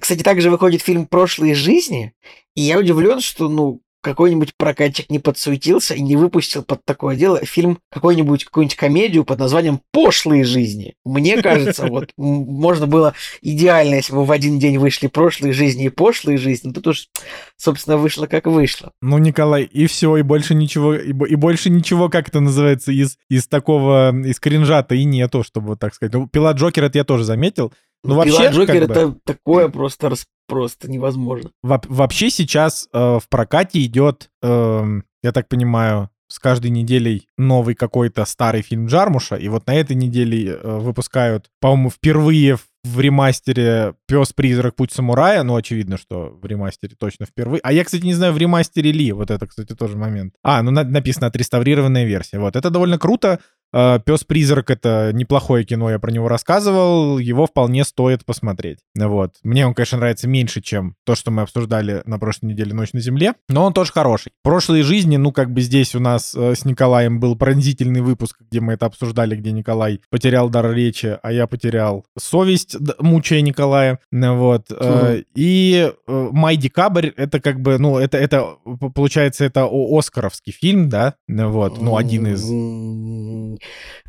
[0.00, 2.12] Кстати, также выходит фильм «Прошлые жизни»,
[2.54, 7.44] и я удивлен, что, ну, какой-нибудь прокатчик не подсуетился и не выпустил под такое дело
[7.44, 10.94] фильм какой-нибудь, какую-нибудь комедию под названием «Пошлые жизни».
[11.04, 15.88] Мне кажется, вот можно было идеально, если бы в один день вышли «Прошлые жизни» и
[15.88, 16.72] «Пошлые жизни».
[16.72, 17.08] Тут уж,
[17.56, 18.92] собственно, вышло как вышло.
[19.00, 23.16] Ну, Николай, и все, и больше ничего, и, и больше ничего, как это называется, из,
[23.28, 26.12] из такого, из кринжа-то и нету, чтобы так сказать.
[26.12, 27.72] Ну, пила Джокер, это я тоже заметил.
[28.04, 30.12] Ну, вообще, «Пила Джокер» как бы- это такое просто,
[30.46, 31.50] просто невозможно.
[31.62, 37.74] Во- вообще сейчас э, в прокате идет, эм, я так понимаю, с каждой неделей новый
[37.74, 43.00] какой-то старый фильм Джармуша, и вот на этой неделе э, выпускают, по-моему, впервые в в
[43.00, 44.76] ремастере «Пес-призрак.
[44.76, 47.60] Путь самурая», ну, очевидно, что в ремастере точно впервые.
[47.64, 50.34] А я, кстати, не знаю, в ремастере ли, вот это, кстати, тоже момент.
[50.42, 52.38] А, ну, на- написано «отреставрированная версия».
[52.38, 53.40] Вот, это довольно круто.
[53.74, 58.78] Э, «Пес-призрак»— это неплохое кино, я про него рассказывал, его вполне стоит посмотреть.
[58.94, 59.32] Вот.
[59.42, 63.00] Мне он, конечно, нравится меньше, чем то, что мы обсуждали на прошлой неделе «Ночь на
[63.00, 64.30] земле», но он тоже хороший.
[64.44, 68.60] Прошлые жизни, ну, как бы здесь у нас э, с Николаем был пронзительный выпуск, где
[68.60, 73.98] мы это обсуждали, где Николай потерял дар речи, а я потерял совесть, мучая Николая.
[74.12, 74.66] Ну, Вот.
[74.70, 78.56] Э, И э, «Май декабрь»— это как бы, ну, это, это
[78.94, 81.14] получается, это оскаровский фильм, да?
[81.26, 81.80] Вот.
[81.80, 82.44] Ну, один из...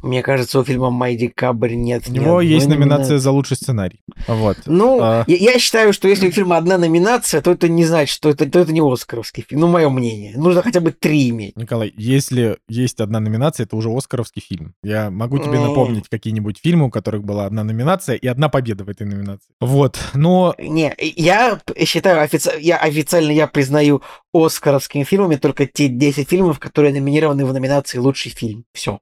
[0.04, 4.02] Мне кажется, у фильма «Май Декабрь» нет У него одной есть номинация за лучший сценарий.
[4.28, 4.58] Вот.
[4.68, 5.24] Ну, А.
[5.26, 8.48] я, я считаю, что если у фильма одна номинация, то это не значит, что это,
[8.48, 9.62] то это не Оскаровский фильм.
[9.62, 10.34] Ну, мое мнение.
[10.38, 11.56] Нужно хотя бы три иметь.
[11.56, 14.76] Николай, если есть одна номинация, это уже оскаровский фильм.
[14.84, 15.64] Я могу тебе М.
[15.70, 19.48] напомнить какие-нибудь фильмы, у которых была одна номинация и одна победа в этой номинации.
[19.60, 26.30] Вот, но Не, я считаю, офици- я официально я признаю оскаровскими фильмами только те 10
[26.30, 28.66] фильмов, которые номинированы в номинации «Лучший фильм».
[28.74, 29.00] Все.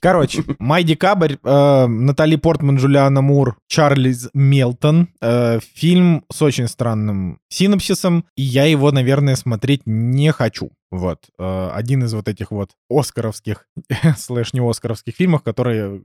[0.00, 5.08] Короче, «Май декабрь», э, Натали Портман, Джулиана Мур, Чарльз Мелтон.
[5.20, 10.70] Э, фильм с очень странным синопсисом, и я его, наверное, смотреть не хочу.
[10.90, 11.26] Вот.
[11.38, 13.66] Э, один из вот этих вот оскаровских,
[14.16, 16.02] слэш не оскаровских фильмов, которые,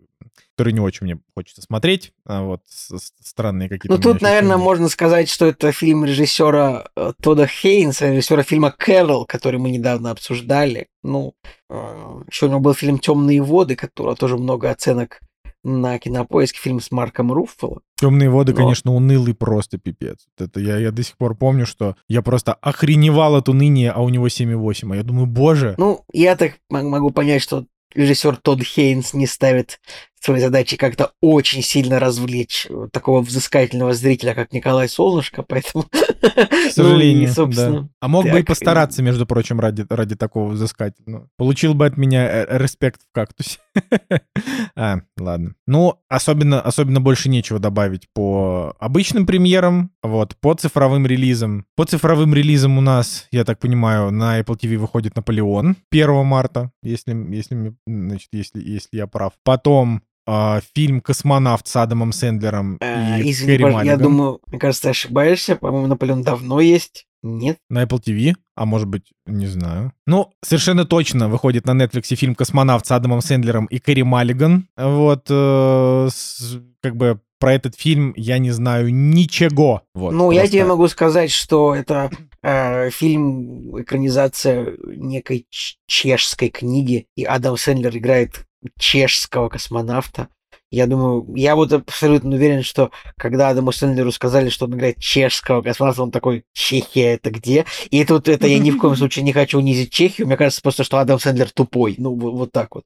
[0.56, 2.14] которые не очень мне хочется смотреть.
[2.26, 7.48] А вот странные какие-то Ну, тут, наверное, можно сказать, что это фильм режиссера э, Тода
[7.48, 10.88] Хейнса, режиссера фильма «Кэрол», который мы недавно обсуждали.
[11.04, 11.34] Ну,
[11.70, 15.22] еще у него был фильм «Темные воды», которого тоже много оценок
[15.64, 17.82] на кинопоиске, фильм с Марком Руффало.
[17.98, 20.26] Темные воды, Но- конечно, унылый просто пипец.
[20.40, 24.10] Это я, я до сих пор помню, что я просто охреневал от уныния, а у
[24.10, 24.92] него 7,8.
[24.94, 29.80] А я думаю, боже, Ну, я так могу понять, что режиссер Тодд Хейнс не ставит
[30.24, 35.86] своей задачей как-то очень сильно развлечь э, такого взыскательного зрителя, как Николай Солнышко, поэтому...
[35.86, 37.18] к сожалению.
[37.18, 37.34] ну, и, да.
[37.34, 41.28] собственно, А мог бы и так, постараться, между прочим, ради, ради такого взыскательного.
[41.38, 43.58] Получил бы от меня э, респект в кактусе.
[44.76, 45.56] а, ладно.
[45.66, 51.66] Ну, особенно, особенно больше нечего добавить по обычным премьерам, вот, по цифровым релизам.
[51.76, 56.72] По цифровым релизам у нас, я так понимаю, на Apple TV выходит Наполеон 1 марта,
[56.84, 59.34] если, если, значит, если, если я прав.
[59.44, 64.60] Потом а, фильм «Космонавт» с Адамом Сэндлером и извини, Кэрри пож- я Маллиган думаю, мне
[64.60, 65.56] кажется, ты ошибаешься.
[65.56, 67.06] По-моему, Наполеон давно есть.
[67.24, 67.58] Нет?
[67.70, 69.94] на Apple TV, а может быть, не знаю.
[70.08, 74.68] Ну, совершенно точно выходит на Netflix фильм «Космонавт» с Адамом Сэндлером и Кэрри Маллиган.
[74.76, 79.84] Вот, э, с- как бы про этот фильм я не знаю ничего.
[79.94, 82.10] Вот, ну, я просто- тебе могу сказать, что это
[82.44, 85.46] э, фильм, экранизация некой
[85.86, 88.48] чешской книги, и Адам Сэндлер играет
[88.80, 90.28] чешского космонавта.
[90.74, 95.62] Я думаю, я вот абсолютно уверен, что когда Адаму Сэндлеру сказали, что он играет чешского
[95.62, 97.66] космонавта, он такой, Чехия это где?
[97.90, 100.28] И это вот это я ни в коем случае не хочу унизить Чехию.
[100.28, 101.96] Мне кажется просто, что Адам Сэндлер тупой.
[101.98, 102.86] Ну, вот, так вот.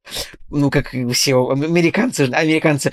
[0.50, 2.22] Ну, как все американцы.
[2.22, 2.92] Американцы.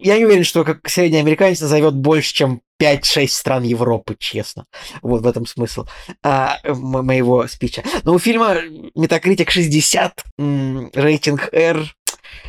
[0.00, 4.64] Я не уверен, что как средний американец назовет больше, чем 5-6 стран Европы, честно.
[5.02, 5.86] Вот в этом смысл
[6.22, 7.82] а, мо- моего спича.
[8.04, 8.56] Но у фильма
[8.94, 11.94] Метакритик 60, м, рейтинг R,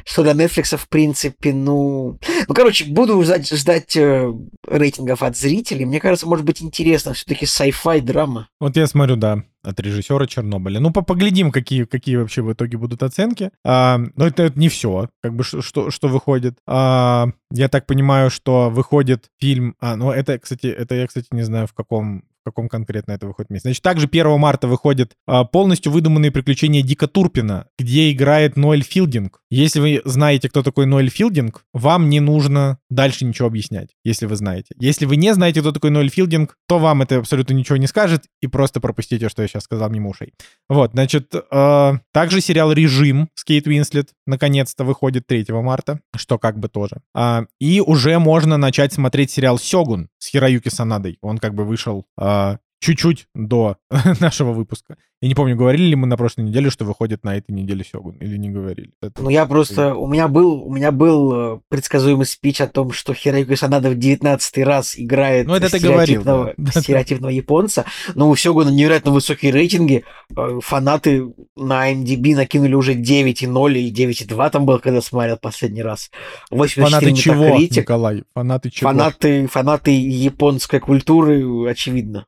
[0.05, 2.19] что для Netflix, в принципе, ну...
[2.47, 4.31] Ну, короче, буду ждать, ждать э,
[4.67, 5.85] рейтингов от зрителей.
[5.85, 7.13] Мне кажется, может быть интересно.
[7.13, 8.47] Все-таки sci-fi драма.
[8.59, 10.79] Вот я смотрю, да, от режиссера Чернобыля.
[10.79, 13.51] Ну, по- поглядим, какие, какие вообще в итоге будут оценки.
[13.63, 16.57] А, но это, это не все, как бы, что, что, что выходит.
[16.65, 19.75] А, я так понимаю, что выходит фильм...
[19.79, 23.49] А, ну, это, кстати, это я, кстати, не знаю, в каком, каком конкретно это выходит
[23.49, 23.69] месяце.
[23.69, 29.39] Значит, также 1 марта выходит а, полностью выдуманные приключения Дика Турпина, где играет Ноэль Филдинг.
[29.49, 34.35] Если вы знаете, кто такой Ноэль Филдинг, вам не нужно дальше ничего объяснять, если вы
[34.35, 34.75] знаете.
[34.79, 38.25] Если вы не знаете, кто такой Ноэль Филдинг, то вам это абсолютно ничего не скажет,
[38.41, 40.33] и просто пропустите, что я сейчас сказал мимо ушей.
[40.67, 46.59] Вот, значит, э, также сериал «Режим» с Кейт Уинслет наконец-то выходит 3 марта, что как
[46.59, 47.01] бы тоже.
[47.15, 51.17] А, и уже можно начать смотреть сериал «Сёгун» с Хироюки Санадой.
[51.21, 52.05] Он как бы вышел
[52.39, 53.77] а, чуть-чуть до
[54.19, 54.97] нашего выпуска.
[55.21, 58.15] Я не помню, говорили ли мы на прошлой неделе, что выходит на этой неделе Сёгун,
[58.19, 58.91] или не говорили.
[59.01, 59.21] Это...
[59.21, 59.93] Ну, я просто...
[59.93, 63.95] У меня был, у меня был э, предсказуемый спич о том, что Хироюки Санада в
[63.95, 66.79] 19 раз играет ну, это стереотипного, говорил, да.
[66.79, 67.83] стереотипного японца,
[68.15, 70.05] но у Сёгуна невероятно высокие рейтинги.
[70.37, 76.11] Э, фанаты на MDB накинули уже 9,0 и 9,2 там был, когда смотрел последний раз.
[76.49, 78.23] 84 фанаты чего, Николай?
[78.33, 78.89] Фанаты чего?
[78.89, 82.25] Фанаты, фанаты японской культуры, очевидно.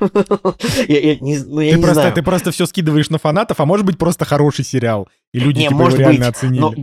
[0.88, 2.14] я, я не, ну, я ты, не просто, знаю.
[2.14, 5.64] ты просто все скидываешь на фанатов, а может быть просто хороший сериал, и люди не,
[5.64, 6.60] типа, может его реально быть, оценили.
[6.60, 6.74] Но...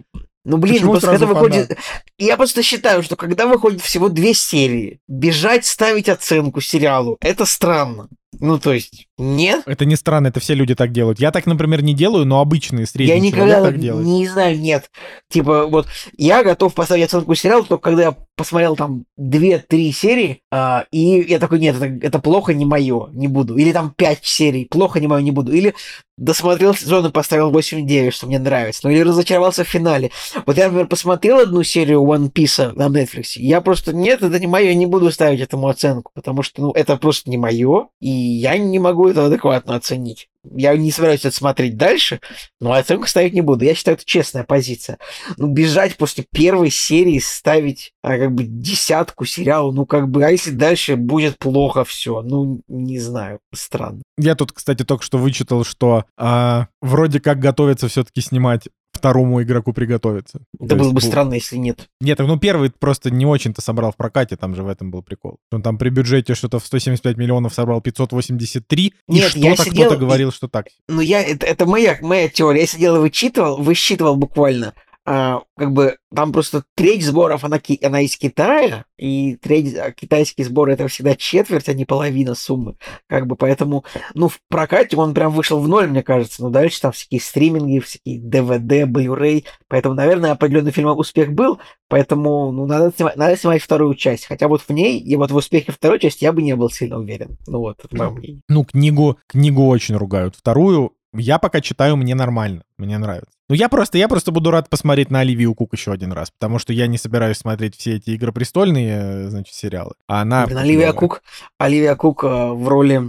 [0.45, 1.77] Ну, блин, Почему просто когда выходит...
[2.17, 8.07] Я просто считаю, что когда выходит всего две серии, бежать ставить оценку сериалу, это странно.
[8.39, 9.63] Ну, то есть, нет?
[9.65, 11.19] Это не странно, это все люди так делают.
[11.19, 14.05] Я так, например, не делаю, но обычные средние Я никогда так делают.
[14.07, 14.91] не знаю, нет.
[15.29, 20.85] Типа, вот, я готов поставить оценку сериалу, только когда я посмотрел там 2-3 серии, а,
[20.91, 23.57] и я такой, нет, это, это плохо, не мое, не буду.
[23.57, 25.51] Или там 5 серий, плохо, не мое, не буду.
[25.51, 25.73] Или
[26.19, 28.81] досмотрел сезон и поставил 8-9, что мне нравится.
[28.83, 30.11] Ну, или разочаровался в финале.
[30.45, 34.47] Вот я, например, посмотрел одну серию One Piece на Netflix, я просто, нет, это не
[34.47, 38.57] мое, не буду ставить этому оценку, потому что, ну, это просто не мое, и я
[38.57, 40.29] не могу это адекватно оценить.
[40.51, 42.21] Я не собираюсь это смотреть дальше,
[42.61, 43.65] но оценку ставить не буду.
[43.65, 44.97] Я считаю, это честная позиция.
[45.37, 50.29] Ну, бежать после первой серии, ставить а, как бы десятку сериалу, ну, как бы, а
[50.29, 52.21] если дальше будет плохо все?
[52.21, 54.01] Ну, не знаю, странно.
[54.17, 58.69] Я тут, кстати, только что вычитал, что а, вроде как готовится все-таки снимать
[58.99, 60.41] второму игроку приготовиться.
[60.59, 61.89] Это было бы странно, если нет.
[61.99, 65.39] Нет, ну первый просто не очень-то собрал в прокате, там же в этом был прикол.
[65.51, 69.85] Он там при бюджете что-то в 175 миллионов собрал 583, нет, и что-то сидел...
[69.85, 70.67] кто-то говорил, что так.
[70.87, 72.61] Ну я, это, это моя, моя теория.
[72.61, 74.73] Я сидел и вычитывал, высчитывал буквально
[75.09, 80.69] как бы там просто треть сборов, она, она из Китая, и треть, а, китайский сбор
[80.69, 82.75] это всегда четверть, а не половина суммы.
[83.07, 86.81] Как бы поэтому, ну, в прокате он прям вышел в ноль, мне кажется, но дальше
[86.81, 92.93] там всякие стриминги, всякие DVD, Blu-ray, поэтому, наверное, определенный фильм успех был, поэтому, ну, надо
[92.95, 96.23] снимать, надо снимать вторую часть, хотя вот в ней, и вот в успехе второй части
[96.23, 97.35] я бы не был сильно уверен.
[97.47, 98.41] Ну вот, это мое мнение.
[98.47, 100.35] Ну, книгу, книгу очень ругают.
[100.35, 103.31] Вторую я пока читаю, мне нормально, мне нравится.
[103.49, 106.59] Ну, я просто, я просто буду рад посмотреть на Оливию Кук еще один раз, потому
[106.59, 109.93] что я не собираюсь смотреть все эти Игры престольные, э, значит, сериалы.
[110.07, 110.45] А она...
[110.45, 111.23] Блин, Оливия Кук,
[111.57, 113.01] Оливия Кук э, в роли,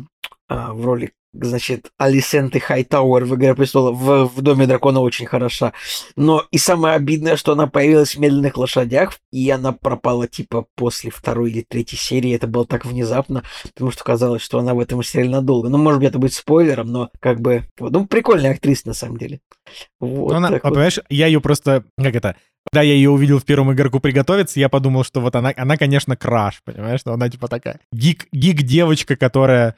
[0.48, 5.72] э, в роли значит, Алисенты Хайтауэр в «Игре престолов» в, в «Доме дракона» очень хороша.
[6.16, 11.10] Но и самое обидное, что она появилась в «Медленных лошадях», и она пропала, типа, после
[11.10, 12.34] второй или третьей серии.
[12.34, 15.68] Это было так внезапно, потому что казалось, что она в этом сериале надолго.
[15.68, 17.64] Ну, может быть, это будет спойлером, но как бы...
[17.78, 19.40] Ну, прикольная актриса, на самом деле.
[20.00, 20.62] Вот, ну, она, вот.
[20.62, 21.84] понимаешь, я ее просто...
[21.96, 22.36] Как это?
[22.70, 26.16] Когда я ее увидел в первом игроку приготовиться, я подумал, что вот она, она, конечно,
[26.16, 29.76] краш, понимаешь, что она типа такая гик, гик девочка, которая,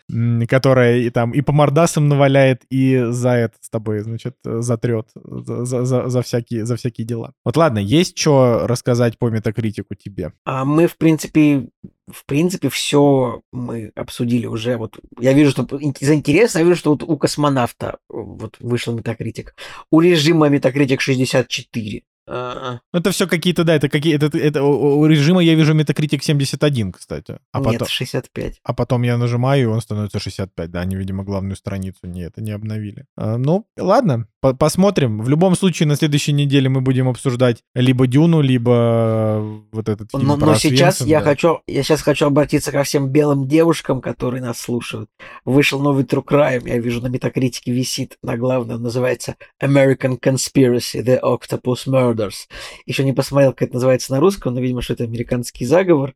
[0.49, 5.85] которая и там и по мордасам наваляет, и за это с тобой, значит, затрет за,
[5.85, 7.33] за, за, всякие, за всякие дела.
[7.45, 10.33] Вот ладно, есть что рассказать по метакритику тебе?
[10.45, 11.69] А мы, в принципе,
[12.11, 14.77] в принципе, все мы обсудили уже.
[14.77, 15.67] Вот я вижу, что
[16.01, 19.55] за интерес, я вижу, что вот у космонавта вот вышел метакритик.
[19.91, 22.03] У режима метакритик 64.
[22.27, 22.81] А-а.
[22.93, 27.39] Это все какие-то, да, это какие это, это у режима я вижу Metacritic 71, кстати.
[27.53, 28.61] А Нет, потом, 65.
[28.63, 30.71] А потом я нажимаю, и он становится 65.
[30.71, 33.07] Да, они, видимо, главную страницу не это не обновили.
[33.17, 35.23] А, ну, ладно, по посмотрим.
[35.23, 40.27] В любом случае, на следующей неделе мы будем обсуждать либо Дюну, либо вот этот фильм
[40.27, 41.25] Но, но сейчас Свенсон, я да.
[41.25, 45.09] хочу, я сейчас хочу обратиться ко всем белым девушкам, которые нас слушают.
[45.47, 51.19] Вышел новый True Crime, я вижу на Метакритике висит на главном, называется American Conspiracy: The
[51.23, 52.03] Octopus Murder.
[52.03, 52.49] Murders.
[52.87, 56.15] Еще не посмотрел, как это называется на русском, но, видимо, что это американский заговор.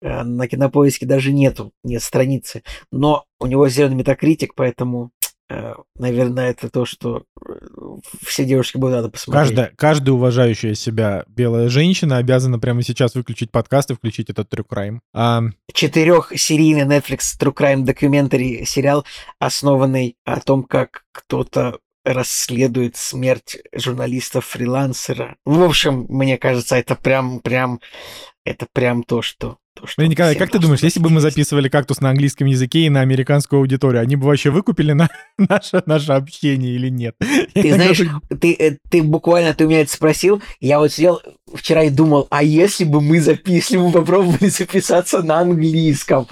[0.00, 2.62] Э, на кинопоиске даже нету, нет страницы.
[2.90, 5.23] Но у него зеленый метакритик, поэтому э,
[5.96, 7.52] наверное, это то, что э,
[8.22, 9.48] все девушки будут надо посмотреть.
[9.48, 14.64] Каждая, каждая уважающая себя белая женщина обязана прямо сейчас выключить подкаст и включить этот True
[14.68, 14.98] Crime.
[15.12, 15.42] А...
[15.72, 19.04] Четырехсерийный Netflix True Crime документари сериал,
[19.38, 25.36] основанный о том, как кто-то расследует смерть журналиста-фрилансера.
[25.44, 27.80] В общем, мне кажется, это прям, прям,
[28.44, 31.68] это прям то, что то, что Ну, Николай, как ты думаешь, если бы мы записывали
[31.68, 35.08] кактус на английском языке и на американскую аудиторию, они бы вообще выкупили на
[35.38, 37.16] наше, наше общение или нет?
[37.54, 38.00] Ты знаешь,
[38.40, 41.20] ты, э, ты буквально, ты у меня это спросил, я вот сидел
[41.52, 46.28] вчера и думал, а если бы мы если бы мы попробовали записаться на английском?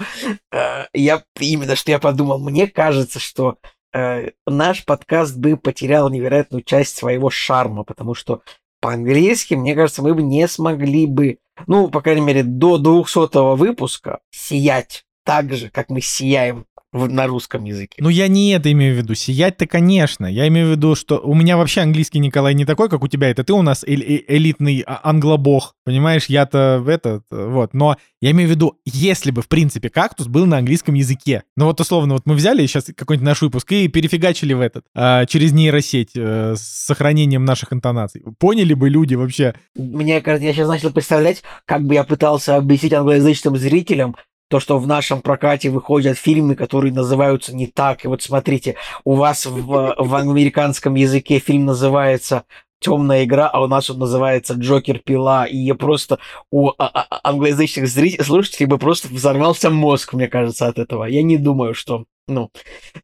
[0.51, 3.57] Э, Я именно, что я подумал, мне кажется, что
[3.93, 8.41] э, наш подкаст бы потерял невероятную часть своего шарма, потому что
[8.83, 11.37] по-английски, мне кажется, мы бы не смогли бы,
[11.67, 17.27] ну, по крайней мере, до 200 выпуска сиять так же, как мы сияем в- на
[17.27, 17.97] русском языке.
[17.99, 19.15] Ну, я не это имею в виду.
[19.15, 20.25] Сиять-то, конечно.
[20.25, 23.29] Я имею в виду, что у меня вообще английский, Николай, не такой, как у тебя.
[23.29, 25.73] Это ты у нас эль- э- элитный а- англобог.
[25.83, 27.73] Понимаешь, я-то этот, э, вот.
[27.73, 31.43] Но я имею в виду, если бы, в принципе, кактус был на английском языке.
[31.57, 35.25] Ну, вот условно, вот мы взяли сейчас какой-нибудь наш выпуск и перефигачили в этот, а,
[35.25, 38.23] через нейросеть э, с сохранением наших интонаций.
[38.39, 42.93] Поняли бы люди вообще, Мне кажется, я сейчас начал представлять, как бы я пытался объяснить
[42.93, 44.15] англоязычным зрителям,
[44.53, 48.05] то, что в нашем прокате выходят фильмы, которые называются не так.
[48.05, 52.43] И вот смотрите, у вас в, в американском языке фильм называется
[52.79, 55.47] темная игра, а у нас он называется Джокер пила.
[55.47, 56.19] И я просто
[56.51, 61.05] у а- а- англоязычных зрителей, слушателей бы просто взорвался мозг, мне кажется, от этого.
[61.05, 62.51] Я не думаю, что ну,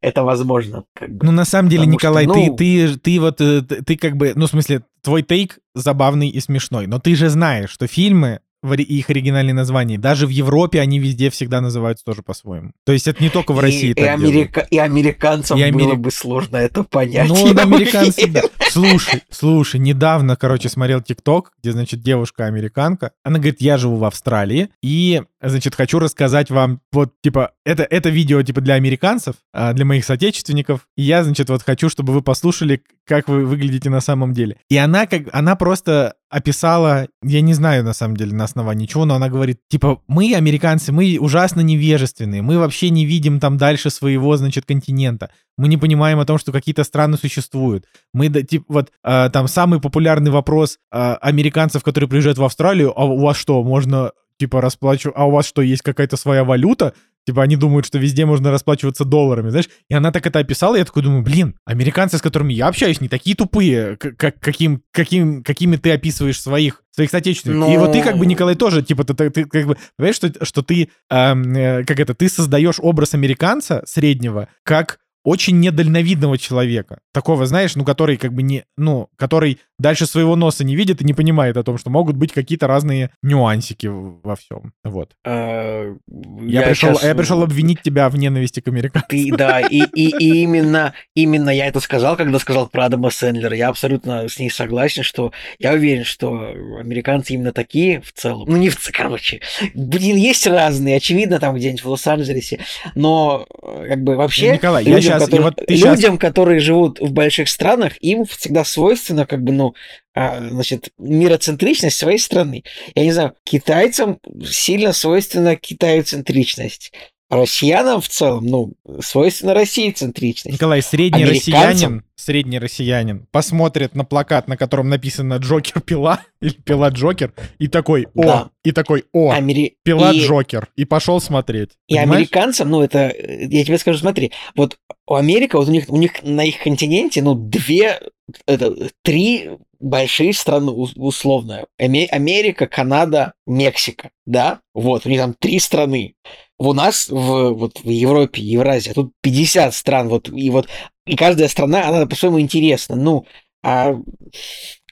[0.02, 0.84] это возможно.
[0.94, 1.26] как бы.
[1.26, 3.98] Ну, на самом деле, Потому что, Николай, ты, ну- ты, ты вот, э, ты, ты
[3.98, 7.88] как бы, ну, в смысле, твой тейк забавный и смешной, но ты же знаешь, что
[7.88, 12.72] фильмы, в их оригинальные названия, даже в Европе они везде всегда называются тоже по-своему.
[12.86, 14.36] То есть это не только в России и, так и, делают.
[14.36, 17.30] америка- и американцам И было америк- бы сложно это понять.
[17.30, 18.42] Ну, американцы, да.
[18.70, 24.70] Слушай, слушай, недавно, короче, смотрел ТикТок, где, значит, девушка-американка, она говорит, я живу в Австралии,
[24.82, 29.86] и, значит, хочу рассказать вам, вот, типа, это, это видео, типа, для американцев, а, для
[29.86, 34.34] моих соотечественников, и я, значит, вот хочу, чтобы вы послушали, как вы выглядите на самом
[34.34, 34.58] деле.
[34.70, 39.06] И она как, она просто описала, я не знаю, на самом деле, на основании чего,
[39.06, 43.90] но она говорит, типа, мы, американцы, мы ужасно невежественные, мы вообще не видим там дальше
[43.90, 47.86] своего, значит, континента, мы не понимаем о том, что какие-то страны существуют.
[48.14, 52.94] Мы, да, типа, вот, э, там, самый популярный вопрос э, американцев, которые приезжают в Австралию,
[52.96, 56.94] а у вас что, можно, типа, расплачивать, а у вас что, есть какая-то своя валюта?
[57.28, 59.70] Типа, они думают, что везде можно расплачиваться долларами, знаешь?
[59.90, 63.02] И она так это описала, и я такой думаю, блин, американцы, с которыми я общаюсь,
[63.02, 67.72] не такие тупые, как, каким, каким, какими ты описываешь своих, своих соотечественников.
[67.72, 68.32] И вот ты, как бы, Ну.
[68.32, 72.00] Николай, тоже, типа, ты, ты- ты как бы, понимаешь, что, что ты, эм, э, как
[72.00, 77.00] это, ты создаешь образ американца среднего, как очень недальновидного человека.
[77.14, 81.06] Такого, знаешь, ну, который как бы не, ну, который дальше своего носа не видит и
[81.06, 84.74] не понимает о том, что могут быть какие-то разные нюансики во всем.
[84.84, 85.12] Вот.
[85.26, 85.96] Э,
[86.42, 89.10] Я, пришел, щас- я пришел обвинить тебя в ненависти к американцам.
[89.10, 93.56] Ты, да, и, и, и именно, именно я это сказал, когда сказал про Адама Сэндлера.
[93.56, 98.50] Я абсолютно с ней согласен, что я уверен, что американцы именно такие в целом.
[98.50, 99.42] Ну, не в ц- короче.
[99.74, 102.60] Блин, есть разные, очевидно, там где-нибудь в Лос-Анджелесе.
[102.96, 106.60] Но, э, как бы, вообще, Николай, я людям, я которые, вот ты щас- людям, которые
[106.60, 109.69] живут в больших странах, им всегда свойственно, как бы, ну,
[110.14, 112.64] а, значит, мироцентричность своей страны.
[112.96, 116.92] Я не знаю, китайцам сильно свойственна китаецентричность.
[117.30, 120.56] Россиянам в целом, ну, свойственна россиецентричность.
[120.56, 126.90] Николай, средний россиянин, средний россиянин посмотрит на плакат, на котором написано «Джокер пила» или «Пила
[126.90, 128.50] Джокер», и такой «О!» Да.
[128.64, 131.72] и такой «О!» Амери- «Пила и- Джокер», и пошел смотреть.
[131.88, 132.10] И Понимаешь?
[132.22, 136.24] американцам, ну, это, я тебе скажу, смотри, вот у Америка, вот у них, у них
[136.24, 138.00] на их континенте, ну, две,
[138.48, 141.66] это, три большие страны, ус- условно.
[141.78, 144.60] Аме- Америка, Канада, Мексика, да?
[144.74, 146.16] Вот, у них там три страны.
[146.58, 150.68] У нас в, вот, в Европе, Евразии, а тут 50 стран, вот, и вот,
[151.06, 152.96] и каждая страна, она по-своему интересна.
[152.96, 153.26] Ну,
[153.64, 153.96] а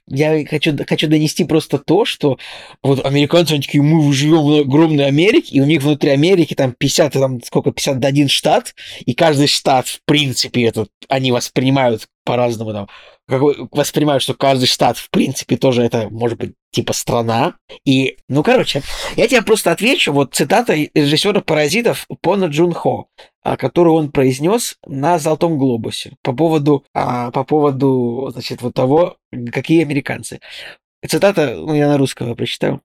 [0.09, 2.37] я хочу, хочу донести просто то, что
[2.81, 6.73] вот американцы, они такие, мы живем в огромной Америке, и у них внутри Америки там
[6.77, 8.73] 50, там сколько, 51 штат,
[9.05, 12.89] и каждый штат, в принципе, этот, они воспринимают по-разному там,
[13.25, 17.55] какой, воспринимают, что каждый штат, в принципе, тоже это, может быть, типа страна.
[17.85, 18.81] И, ну, короче,
[19.15, 23.07] я тебе просто отвечу, вот цитата режиссера «Паразитов» Пона Джун Хо,
[23.43, 29.15] а, которую он произнес на «Золотом глобусе» по поводу, а, по поводу, значит, вот того,
[29.53, 30.41] какие американцы.
[31.07, 32.81] Цитата, ну, я на русском прочитаю.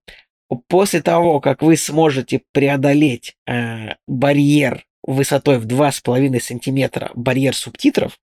[0.68, 8.18] После того, как вы сможете преодолеть э, барьер высотой в 2,5 сантиметра, барьер субтитров,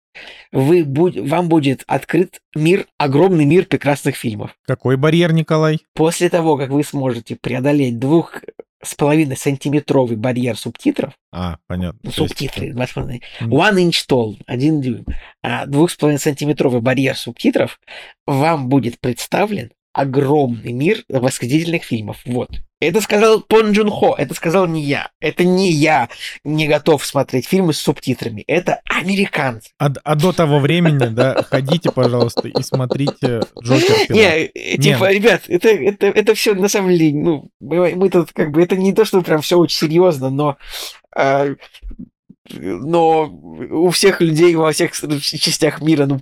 [0.52, 4.56] вы вам будет открыт мир, огромный мир прекрасных фильмов.
[4.66, 5.80] Какой барьер, Николай?
[5.94, 8.42] После того, как вы сможете преодолеть двух
[8.82, 11.98] с половиной сантиметровый барьер субтитров, А, понятно.
[12.00, 15.04] То есть, субтитры, два с половиной, one inch tall, один дюйм,
[15.42, 17.80] а двух с половиной сантиметровый барьер субтитров,
[18.26, 22.18] вам будет представлен огромный мир восхитительных фильмов.
[22.24, 22.51] Вот.
[22.80, 25.11] Это сказал Пон Джун Хо, это сказал не я.
[25.20, 26.09] Это не я
[26.45, 28.45] не готов смотреть фильмы с субтитрами.
[28.47, 29.70] Это американцы.
[29.78, 33.97] А, а до того времени, да, ходите, пожалуйста, и смотрите Джокер.
[34.07, 34.11] пилот.
[34.11, 38.32] Не, э, типа, ребят, это, это, это все на самом деле, ну, мы, мы тут
[38.32, 40.57] как бы, это не то, что прям все очень серьезно, но
[41.16, 41.49] а,
[42.55, 46.20] но у всех людей во всех частях мира, ну,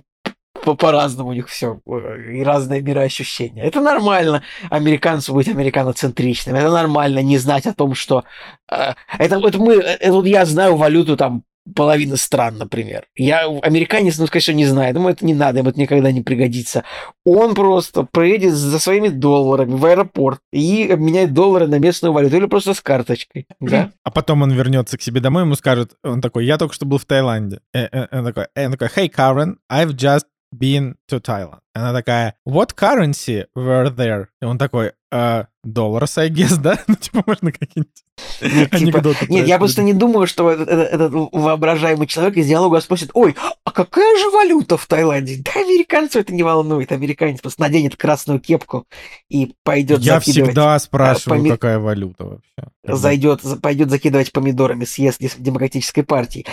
[0.75, 3.63] по-разному у них все, и разные мироощущения.
[3.63, 8.23] Это нормально американцу быть американоцентричным, это нормально не знать о том, что...
[8.71, 11.43] э, это вот мы, это вот я знаю валюту там
[11.75, 13.05] половины стран, например.
[13.15, 16.83] Я американец, ну, конечно, не знает, ему это не надо, ему это никогда не пригодится.
[17.25, 22.45] Он просто проедет за своими долларами в аэропорт и обменяет доллары на местную валюту или
[22.45, 23.45] просто с карточкой.
[23.67, 23.91] Да?
[24.03, 26.97] А потом он вернется к себе домой, ему скажет, он такой, я только что был
[26.99, 27.59] в Таиланде.
[27.73, 30.23] Э, э, Он такой, э, он такой, hey, Karen, I've just
[30.57, 31.59] been to Thailand.
[31.73, 34.25] Она такая, what currency were there?
[34.41, 36.77] И он такой, «Uh, dollars, I guess, да?
[36.87, 38.03] Ну, типа, можно какие-нибудь
[38.41, 42.81] Нет, типа, анекдоты Нет, я про- просто не думаю, что этот, воображаемый человек из диалога
[42.81, 43.33] спросит, ой,
[43.63, 45.41] а какая же валюта в Таиланде?
[45.45, 46.91] Да американцев это не волнует.
[46.91, 48.85] Американец просто наденет красную кепку
[49.29, 52.71] и пойдет Я всегда спрашиваю, поми- какая валюта вообще.
[52.83, 56.45] Зайдет, за- пойдет закидывать помидорами съезд демократической партии.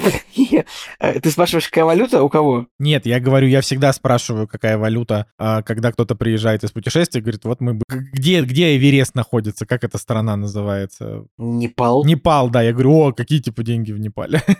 [1.22, 2.66] Ты спрашиваешь, какая валюта у кого?
[2.78, 7.44] Нет, я говорю, я всегда спрашиваю, какая валюта, а, когда кто-то приезжает из путешествия, говорит,
[7.44, 7.80] вот мы...
[7.88, 9.66] Где, где Эверест находится?
[9.66, 11.24] Как эта страна называется?
[11.38, 12.04] Непал.
[12.04, 12.62] Непал, да.
[12.62, 14.42] Я говорю, о, какие типа деньги в Непале?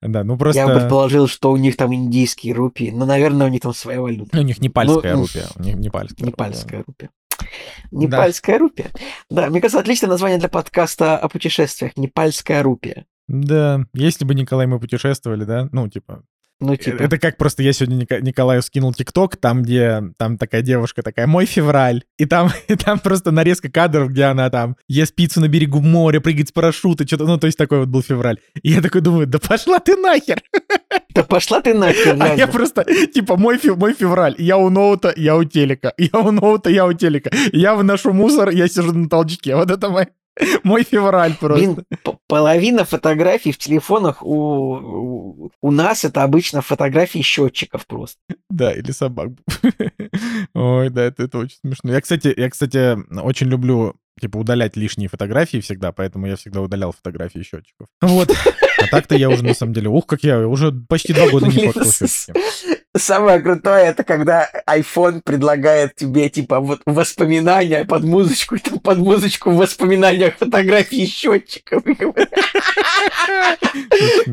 [0.00, 0.74] Да, ну Я бы просто...
[0.80, 4.36] предположил, что у них там индийские рупии, но, наверное, у них там своя валюта.
[4.36, 5.46] У них непальская Ну, рупия.
[5.54, 6.24] У них непальская.
[6.24, 6.30] рупия.
[6.32, 7.10] Непальская рупия.
[7.90, 8.90] Непальская рупия.
[9.30, 11.96] Да, мне кажется, отличное название для подкаста о путешествиях.
[11.96, 13.06] Непальская рупия.
[13.32, 16.22] Да, если бы Николай мы путешествовали, да, ну, типа,
[16.60, 21.02] Ну, типа, это как просто я сегодня Николаю скинул ТикТок, там, где там такая девушка
[21.02, 25.40] такая, мой февраль, и там, и там просто нарезка кадров, где она там ест пиццу
[25.40, 28.38] на берегу моря, прыгает с парашюта, что-то, ну, то есть такой вот был февраль.
[28.62, 30.42] И я такой думаю, да пошла ты нахер!
[31.14, 32.52] да пошла ты нахер, А я реально.
[32.52, 36.68] просто, типа, мой, фев- мой февраль, я у ноута, я у телека, я у ноута,
[36.70, 40.06] я у телека, я выношу мусор, я сижу на толчке, вот это мой,
[40.64, 41.64] мой февраль просто.
[41.64, 41.84] Блин,
[42.26, 48.18] половина фотографий в телефонах у, у, у нас это обычно фотографии счетчиков просто.
[48.48, 49.30] Да, или собак.
[50.54, 51.92] Ой, да, это, это очень смешно.
[51.92, 56.92] Я, кстати, я, кстати, очень люблю типа удалять лишние фотографии всегда, поэтому я всегда удалял
[56.92, 57.88] фотографии счетчиков.
[58.00, 58.30] Вот.
[58.78, 61.66] А так-то я уже на самом деле, ух, как я уже почти два года не
[61.66, 62.32] фоткал счетчики.
[62.94, 68.98] Самое крутое, это когда iPhone предлагает тебе, типа, вот воспоминания под музычку, и там под
[68.98, 71.82] музычку в воспоминаниях фотографии счетчиков.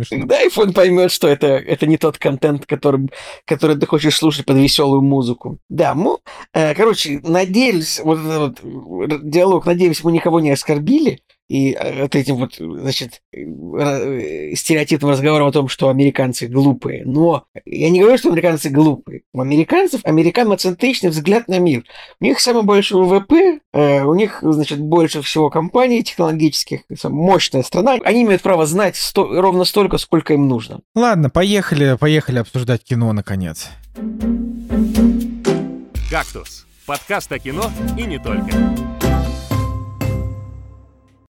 [0.10, 3.10] Когда iPhone поймет, что это, это не тот контент, который,
[3.46, 5.60] который ты хочешь слушать под веселую музыку.
[5.70, 6.20] Да, ну,
[6.52, 11.22] короче, надеюсь, вот этот вот диалог, надеюсь, мы никого не оскорбили.
[11.50, 17.04] И э, вот этим вот, значит, э, э, стереотипным разговором о том, что американцы глупые.
[17.06, 19.24] Но я не говорю, что американцы глупые.
[19.34, 21.84] У американцев американоцентричный взгляд на мир.
[22.20, 27.98] У них самый большой ВВП, у них, значит, больше всего компаний технологических, мощная страна.
[28.04, 30.82] Они имеют право знать сто- ровно столько, сколько им нужно.
[30.94, 33.70] Ладно, поехали, поехали обсуждать кино, наконец.
[36.12, 38.52] «Кактус»— подкаст о кино и не только.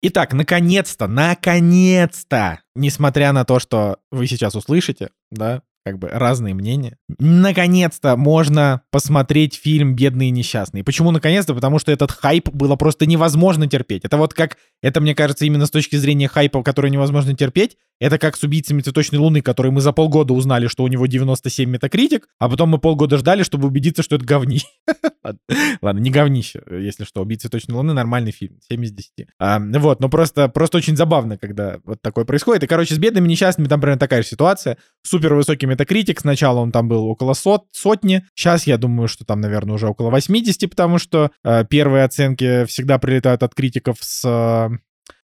[0.01, 6.97] Итак, наконец-то, наконец-то, несмотря на то, что вы сейчас услышите, да, как бы разные мнения,
[7.19, 10.83] наконец-то можно посмотреть фильм «Бедные несчастные».
[10.83, 11.53] Почему наконец-то?
[11.53, 14.05] Потому что этот хайп было просто невозможно терпеть.
[14.05, 18.17] Это вот как, это мне кажется именно с точки зрения хайпа, который невозможно терпеть, это
[18.17, 22.29] как с «Убийцами цветочной луны», который мы за полгода узнали, что у него 97 метакритик,
[22.39, 24.61] а потом мы полгода ждали, чтобы убедиться, что это говни.
[25.23, 25.39] Ладно,
[25.81, 27.21] Ладно, не говнище, если что.
[27.21, 29.27] «Убийцы цветочной луны» нормальный фильм, 7 из 10.
[29.37, 32.63] А, вот, но просто, просто очень забавно, когда вот такое происходит.
[32.63, 34.77] И, короче, с бедными несчастными там примерно такая же ситуация.
[35.03, 36.19] Супер высокий метакритик.
[36.19, 38.23] Сначала он там был около сот, сотни.
[38.35, 42.97] Сейчас я думаю, что там, наверное, уже около 80, потому что э, первые оценки всегда
[42.99, 44.23] прилетают от критиков с...
[44.25, 44.69] э,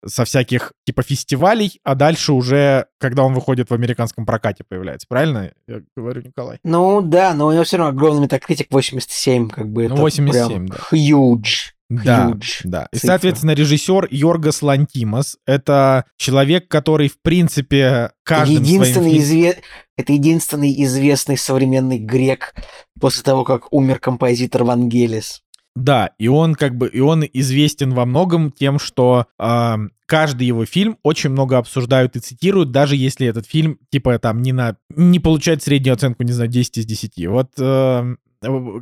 [0.05, 5.07] со всяких типа фестивалей, а дальше уже, когда он выходит в американском прокате, появляется.
[5.09, 6.59] Правильно я говорю, Николай?
[6.65, 10.47] Ну да, но у него все равно огромный метакритик 87, как бы Ну, это 87,
[10.49, 10.75] прям да.
[10.91, 11.71] huge.
[11.89, 12.87] Да, Huge да.
[12.91, 13.07] И, цифра.
[13.07, 19.57] соответственно, режиссер Йоргас Лантимос— это человек, который, в принципе, каждым своим единственный фильм- изве-
[19.97, 22.55] Это единственный известный современный грек
[22.99, 25.43] после того, как умер композитор Вангелис.
[25.75, 29.75] Да, и он как бы, и он известен во многом тем, что э,
[30.05, 34.51] каждый его фильм очень много обсуждают и цитируют, даже если этот фильм, типа, там, не
[34.51, 34.77] на...
[34.95, 37.27] не получает среднюю оценку, не знаю, 10 из 10.
[37.27, 38.15] Вот э,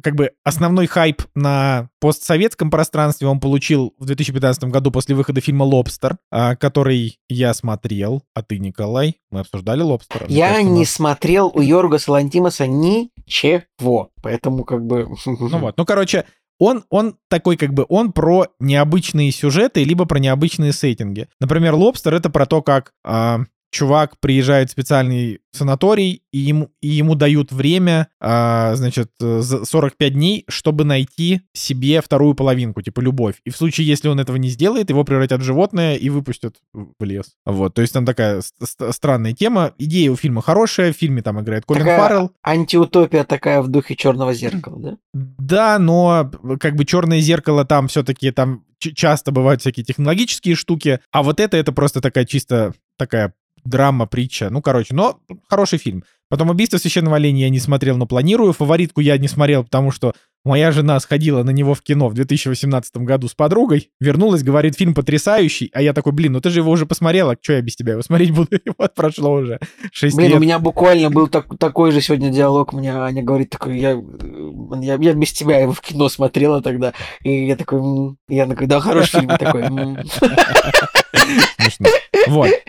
[0.02, 5.64] как бы основной хайп на постсоветском пространстве он получил в 2015 году после выхода фильма
[5.64, 10.26] «Лобстер», а, который я смотрел, а ты, Николай, мы обсуждали «Лобстера».
[10.28, 10.90] Я кажется, не нас...
[10.90, 15.08] смотрел у Йоргаса Лантимаса ничего, поэтому как бы...
[15.26, 16.26] Ну вот, ну короче,
[16.60, 21.28] он, он такой как бы, он про необычные сюжеты, либо про необычные сеттинги.
[21.40, 23.42] Например, «Лобстер»— это про то, как а,
[23.72, 30.46] чувак приезжает в специальный санаторий, и ему, и ему дают время, а, значит, 45 дней,
[30.48, 33.36] чтобы найти себе вторую половинку, типа любовь.
[33.46, 37.04] И в случае, если он этого не сделает, его превратят в животное и выпустят в
[37.04, 37.34] лес.
[37.46, 39.74] Вот, то есть там такая странная тема.
[39.78, 42.32] Идея у фильма хорошая, в фильме там играет Колин такая Фаррелл.
[42.44, 44.98] антиутопия такая в духе черного зеркала, да?
[45.14, 51.24] Да, но как бы черное зеркало там все-таки там часто бывают всякие технологические штуки, а
[51.24, 53.34] вот это, это просто такая чисто такая
[53.64, 54.50] драма, притча.
[54.50, 56.04] Ну, короче, но хороший фильм.
[56.30, 58.54] Потом «Убийство священного оленя» я не смотрел, но планирую.
[58.54, 60.14] «Фаворитку» я не смотрел, потому что
[60.46, 64.94] моя жена сходила на него в кино в 2018 году с подругой, вернулась, говорит, фильм
[64.94, 67.94] потрясающий, а я такой, блин, ну ты же его уже посмотрела, что я без тебя
[67.94, 68.48] его смотреть буду?
[68.56, 69.60] И вот прошло уже
[69.92, 70.38] 6 блин, лет.
[70.38, 74.02] у меня буквально был так, такой же сегодня диалог, мне Аня говорит, такой, я,
[74.82, 76.94] я, я без тебя его в кино смотрела тогда,
[77.24, 79.64] и я такой, я такой, да, хороший фильм такой.
[81.60, 81.88] Смешно.
[82.32, 82.50] Вот.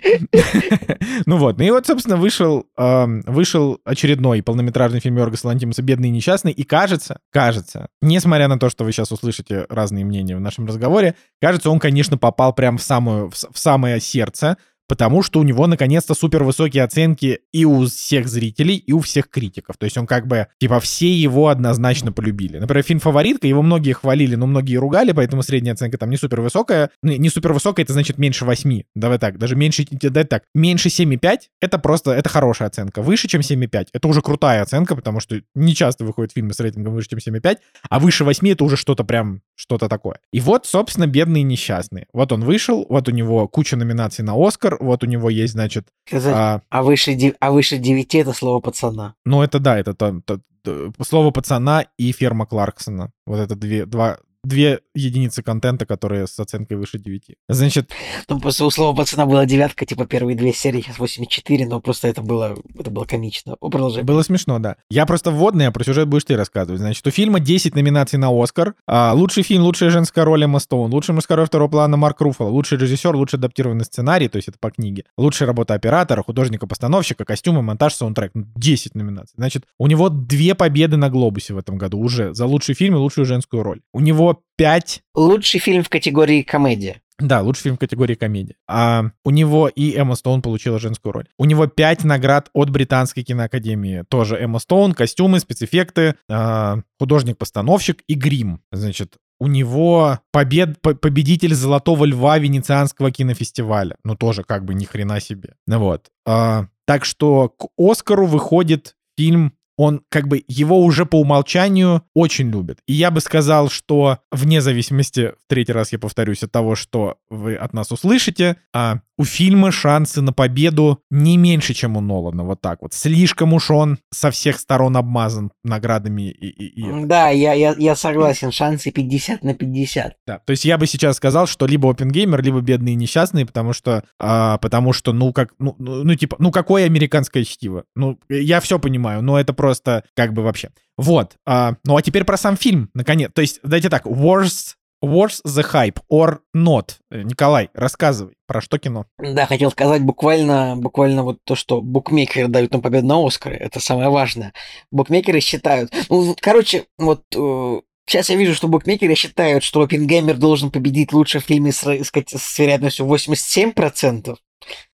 [1.26, 1.58] ну вот.
[1.58, 6.52] Ну и вот, собственно, вышел, вышел очередной полнометражный фильм Йоргаса Лантимуса «Бедный и несчастный».
[6.52, 11.14] И кажется, кажется, несмотря на то, что вы сейчас услышите разные мнения в нашем разговоре,
[11.40, 14.56] кажется, он, конечно, попал прям в, самую, в самое сердце
[14.92, 19.30] потому что у него наконец-то супер высокие оценки и у всех зрителей, и у всех
[19.30, 19.78] критиков.
[19.78, 22.58] То есть он как бы, типа, все его однозначно полюбили.
[22.58, 26.42] Например, фильм «Фаворитка», его многие хвалили, но многие ругали, поэтому средняя оценка там не супер
[26.42, 26.90] высокая.
[27.02, 28.82] Не, супер высокая, это значит меньше 8.
[28.94, 33.00] Давай так, даже меньше, давай так, меньше 7,5 это просто, это хорошая оценка.
[33.00, 36.92] Выше, чем 7,5 это уже крутая оценка, потому что не часто выходят фильмы с рейтингом
[36.92, 37.56] выше, чем 7,5,
[37.88, 40.18] а выше 8 это уже что-то прям, что-то такое.
[40.32, 42.06] И вот, собственно, «Бедные несчастные».
[42.12, 45.86] Вот он вышел, вот у него куча номинаций на «Оскар», вот у него есть, значит...
[46.04, 49.14] Сказать, а, а, выше, а выше 9 это слово пацана.
[49.24, 53.12] Ну, это да, это то, то, то, слово пацана и ферма Кларксона.
[53.24, 57.36] Вот это две, два, две единицы контента, которые с оценкой выше 9.
[57.48, 57.90] Значит...
[58.28, 62.08] Ну, просто у слова пацана была девятка, типа первые две серии, сейчас 8,4, но просто
[62.08, 63.56] это было, это было комично.
[63.56, 64.02] Продолжай.
[64.02, 64.76] Было смешно, да.
[64.90, 66.80] Я просто вводный, а про сюжет будешь ты рассказывать.
[66.80, 68.74] Значит, у фильма 10 номинаций на Оскар.
[68.86, 72.48] А, лучший фильм, лучшая женская роль Эмма Стоун, лучший мужская роль второго плана Марк Руффало,
[72.48, 77.62] лучший режиссер, лучший адаптированный сценарий, то есть это по книге, лучшая работа оператора, художника-постановщика, костюмы,
[77.62, 78.32] монтаж, саундтрек.
[78.34, 79.34] 10 номинаций.
[79.36, 82.98] Значит, у него две победы на Глобусе в этом году уже за лучший фильм и
[82.98, 83.80] лучшую женскую роль.
[83.92, 85.02] У него 5.
[85.14, 87.02] Лучший фильм в категории комедия.
[87.18, 88.56] Да, лучший фильм в категории комедия.
[88.68, 91.28] А, у него и Эмма Стоун получила женскую роль.
[91.38, 94.04] У него пять наград от Британской киноакадемии.
[94.08, 98.60] Тоже Эмма Стоун, костюмы, спецэффекты, а, художник-постановщик и грим.
[98.72, 103.96] Значит, у него побед, победитель Золотого Льва Венецианского кинофестиваля.
[104.04, 105.54] Ну, тоже как бы ни хрена себе.
[105.66, 106.10] Ну вот.
[106.26, 112.50] А, так что к Оскару выходит фильм он как бы его уже по умолчанию очень
[112.50, 112.78] любит.
[112.86, 117.16] И я бы сказал, что вне зависимости, в третий раз я повторюсь, от того, что
[117.30, 122.44] вы от нас услышите, а у фильма шансы на победу не меньше, чем у Нолана,
[122.44, 122.94] вот так вот.
[122.94, 126.30] Слишком уж он со всех сторон обмазан наградами.
[126.30, 127.04] И, и, и...
[127.04, 130.16] Да, я, я, я согласен, шансы 50 на 50.
[130.26, 134.02] Да, то есть я бы сейчас сказал, что либо Опенгеймер, либо Бедные Несчастные, потому что,
[134.18, 137.84] а, потому что ну, как, ну, ну, ну, типа, ну, какое американское чтиво?
[137.94, 140.70] Ну, я все понимаю, но это просто как бы вообще.
[140.96, 141.36] Вот.
[141.46, 143.30] А, ну, а теперь про сам фильм, наконец.
[143.32, 146.96] То есть, дайте так, Worst Worth the Hype or Not?
[147.12, 149.06] Э, Николай, рассказывай, про что кино?
[149.20, 153.56] Да, хотел сказать буквально, буквально вот то, что букмекеры дают нам победу на Оскаре.
[153.56, 154.52] Это самое важное.
[154.90, 155.94] Букмекеры считают...
[156.08, 161.38] Ну, короче, вот э, Сейчас я вижу, что букмекеры считают, что Оппенгеймер должен победить лучше
[161.38, 164.36] в фильме с, с, с вероятностью 87%,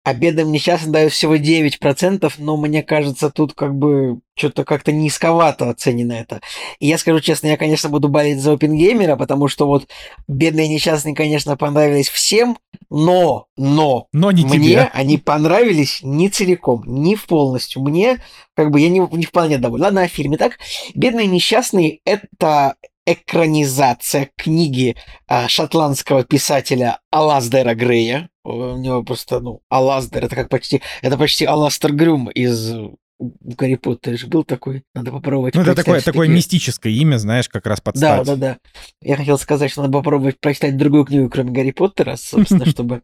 [0.05, 5.69] а бедам несчастным дают всего 9%, но мне кажется, тут как бы что-то как-то низковато
[5.69, 6.41] оценено это.
[6.79, 9.87] И я скажу честно, я, конечно, буду болеть за Опенгеймера, потому что вот
[10.27, 12.59] бедные несчастные, конечно, понравились всем,
[12.89, 14.91] но, но, но не мне тебе.
[14.95, 17.83] они понравились не целиком, не в полностью.
[17.83, 18.23] Мне,
[18.55, 19.85] как бы, я не, не вполне доволен.
[19.85, 20.59] Ладно, о фильме так.
[20.95, 22.77] Бедные несчастные— это
[23.13, 24.97] экранизация книги
[25.27, 28.29] а, шотландского писателя Алаздера Грея.
[28.45, 32.73] У него просто, ну, Алаздер, это как почти, это почти Аластер Грюм из
[33.19, 35.55] в Гарри Поттере же был такой, надо попробовать.
[35.55, 38.59] Ну, это такое, такое мистическое имя, знаешь, как раз под Да, да, да.
[39.03, 43.03] Я хотел сказать, что надо попробовать прочитать другую книгу, кроме Гарри Поттера, собственно, чтобы...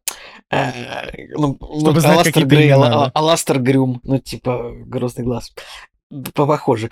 [0.52, 2.70] э, ну, вот знать какие-то Грей.
[2.72, 5.52] Аластер Грюм, ну, типа, Грозный глаз.
[6.32, 6.90] По- Похоже.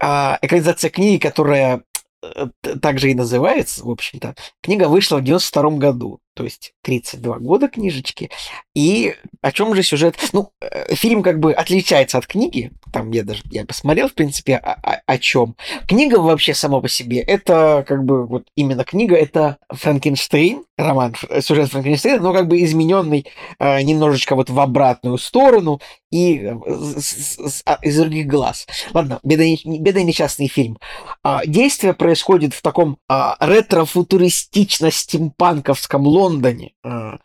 [0.00, 1.82] А, экранизация книги, которая
[2.22, 2.46] э,
[2.80, 4.34] также и называется, в общем-то.
[4.62, 8.30] Книга вышла в 92 году, то есть 32 года книжечки.
[8.74, 10.16] И о чем же сюжет?
[10.32, 12.70] Ну, э, фильм как бы отличается от книги.
[12.92, 15.56] Там я даже я посмотрел, в принципе, о, о- о чем.
[15.88, 21.44] Книга вообще сама по себе, это как бы вот именно книга, это Франкенштейн, роман, ф-
[21.44, 23.26] сюжет Франкенштейна, но как бы измененный
[23.58, 25.80] э, немножечко вот в обратную сторону
[26.10, 26.54] и э,
[26.98, 28.66] с- с- а, из других глаз.
[28.94, 29.58] Ладно, беда и
[30.04, 30.78] несчастный фильм.
[31.22, 36.72] А, Действие происходит в таком а, ретро-футуристично-стимпанковском Лондоне.
[36.84, 37.18] А,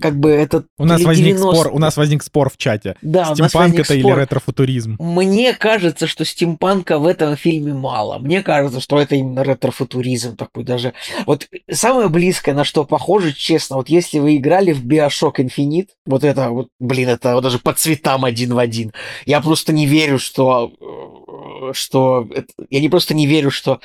[0.00, 0.64] Как бы это...
[0.78, 2.96] У нас или возник 90 спор, у нас возник спор в чате.
[3.02, 4.18] Да, Стимпанк это или спор.
[4.18, 4.96] ретрофутуризм?
[4.98, 8.18] Мне кажется, что стимпанка в этом фильме мало.
[8.18, 10.92] Мне кажется, что это именно ретро-футуризм такой даже.
[11.26, 16.24] Вот самое близкое, на что похоже, честно, вот если вы играли в Bioshock Infinite, вот
[16.24, 18.92] это вот, блин, это вот даже по цветам один в один.
[19.26, 20.72] Я просто не верю, что...
[20.80, 22.28] э, что
[22.70, 23.80] я не просто не верю, что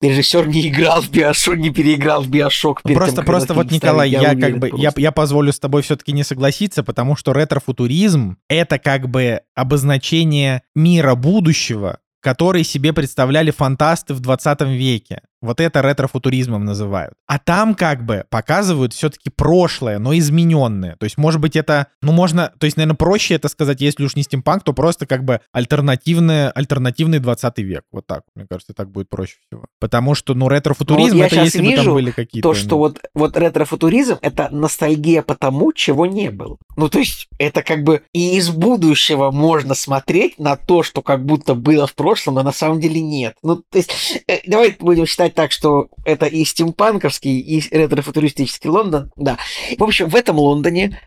[0.00, 4.20] режиссер не играл в Bioshock, не переиграл в перед Просто, тем, просто вот, Николай, я,
[4.20, 8.78] уверен как бы, я, я позволю с тобой все-таки не согласиться, потому что ретрофутуризм— это
[8.78, 15.22] как бы обозначение мира будущего, который себе представляли фантасты в 20 веке.
[15.40, 17.14] Вот это ретрофутуризмом называют.
[17.26, 20.96] А там как бы показывают все-таки прошлое, но измененное.
[20.96, 24.16] То есть, может быть, это, ну, можно, то есть, наверное, проще это сказать, если уж
[24.16, 27.84] не стимпанк, то просто как бы альтернативное, альтернативный 20 век.
[27.92, 29.66] Вот так, мне кажется, так будет проще всего.
[29.78, 32.48] Потому что, ну, ретрофутуризм, я это щас если бы там вижу были какие-то...
[32.48, 36.56] То, что ну, вот, вот ретрофутуризм— это ностальгия по тому, чего не было.
[36.76, 41.24] Ну, то есть, это как бы и из будущего можно смотреть на то, что как
[41.24, 43.36] будто было в прошлом, но на самом деле нет.
[43.42, 49.10] Ну, то есть, э, давай будем считать так, что это и стимпанковский, и ретрофутуристический Лондон,
[49.16, 49.38] да.
[49.76, 51.00] В общем, в этом Лондоне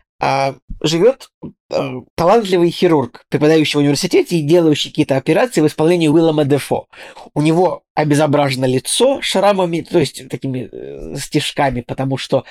[0.80, 1.30] живет
[1.72, 6.86] а, талантливый хирург, преподающий в университете и делающий какие-то операции в исполнении Уиллама Дефо.
[7.34, 12.44] У него обезображено лицо шрамами, то есть такими э, стежками, потому что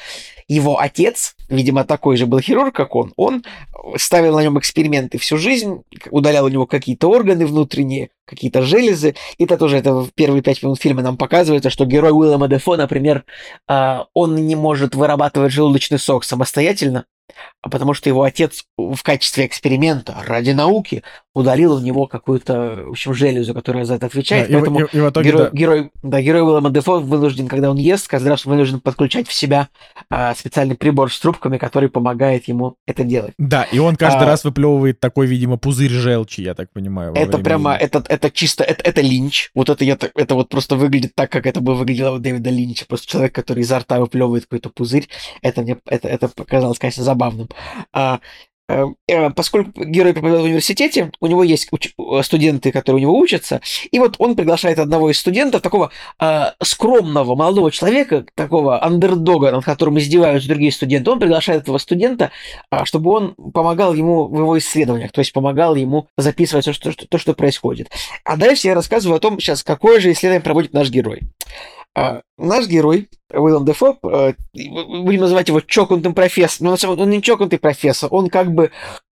[0.48, 3.44] его отец, видимо, такой же был хирург, как он, он
[3.96, 9.16] ставил на нем эксперименты всю жизнь, удалял у него какие-то органы внутренние, какие-то железы.
[9.38, 12.76] И это тоже это в первые пять минут фильма нам показывается, что герой Уиллама Дефо,
[12.76, 13.24] например,
[13.68, 17.06] а, он не может вырабатывать желудочный сок самостоятельно,
[17.62, 21.04] а потому что его отец в качестве эксперимента ради науки
[21.34, 24.48] удалил у него какую-то, в общем, железу, которая за это отвечает.
[24.50, 25.50] Да, и в- поэтому и, и в итоге, герой, да.
[25.58, 29.34] герой, да, герой Уиллама Дефо вынужден, когда он ест, каждый раз он вынужден подключать в
[29.34, 29.70] себя
[30.10, 33.34] а, специальный прибор с трубками, который помогает ему это делать.
[33.38, 37.14] Да, и он каждый А- раз выплевывает такой, видимо, пузырь желчи, я так понимаю.
[37.16, 37.86] Это прямо, еды.
[37.86, 39.52] это, это чисто, это, это линч.
[39.56, 42.86] Вот это, я, это вот просто выглядит так, как это бы выглядело у Дэвида Линча.
[42.86, 45.08] Просто человек, который изо рта выплевывает какой-то пузырь.
[45.42, 47.48] Это мне, это, это показалось, конечно, забавным.
[47.94, 48.20] А,
[49.36, 53.62] поскольку герой преподает в университете, у него есть э, студенты, которые у него учатся,
[53.92, 59.66] и вот он приглашает одного из студентов, такого а, скромного молодого человека, такого андердога, над
[59.66, 62.32] которым издеваются другие студенты, он приглашает этого студента,
[62.70, 66.92] а, чтобы он помогал ему в его исследованиях, то есть помогал ему записывать то, что,
[66.94, 67.90] то, что происходит.
[68.24, 71.22] А дальше я рассказываю о том, сейчас, какое же исследование проводит наш герой.
[71.96, 77.06] А, наш герой, Уиллем Дефо, э, будем называть его чокнутым профессором, но на самом деле
[77.06, 78.72] он не чокнутый профессор, он как бы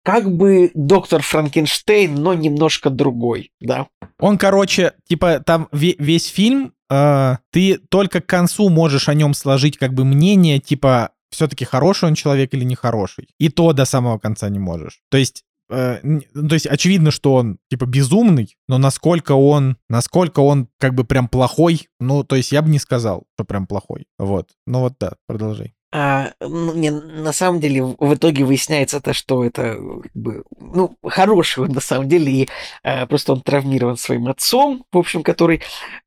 [0.05, 3.87] как бы доктор Франкенштейн, но немножко другой, да.
[4.19, 9.33] Он, короче, типа, там ве- весь фильм, э, ты только к концу можешь о нем
[9.35, 13.29] сложить как бы мнение, типа, все-таки хороший он человек или нехороший.
[13.39, 15.01] И то до самого конца не можешь.
[15.11, 20.41] То есть, э, ну, то есть очевидно, что он типа безумный, но насколько он, насколько
[20.41, 24.07] он как бы прям плохой, ну, то есть я бы не сказал, что прям плохой.
[24.19, 24.51] Вот.
[24.67, 25.75] Ну вот да, продолжай.
[25.95, 30.97] А, ну, не, на самом деле, в итоге выясняется то, что это, как бы, ну,
[31.05, 32.49] хороший он на самом деле, и
[32.83, 35.61] э, просто он травмирован своим отцом, в общем, который...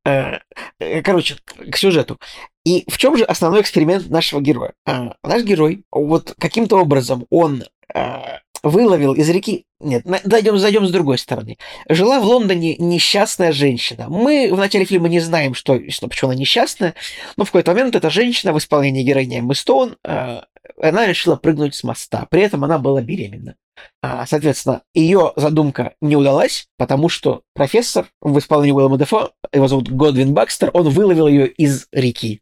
[0.03, 0.39] э,
[1.03, 1.35] короче,
[1.71, 2.19] к сюжету.
[2.65, 4.73] И в чем же основной эксперимент нашего героя?
[4.87, 7.63] А, наш герой, вот каким-то образом он
[7.93, 9.65] а, выловил из реки...
[9.79, 11.57] Нет, зайдем, зайдем с другой стороны.
[11.87, 14.07] Жила в Лондоне несчастная женщина.
[14.09, 16.95] Мы в начале фильма не знаем, что, что почему она несчастная,
[17.37, 20.41] но в какой-то момент эта женщина в исполнении героини Эммы Стоун, э,
[20.81, 22.27] она решила прыгнуть с моста.
[22.29, 23.55] При этом она была беременна.
[24.01, 29.89] А, Соответственно, ее задумка не удалась, потому что профессор в исполнении Уиллама Дефо, его зовут
[29.89, 32.41] Годвин Бакстер, он выловил ее из реки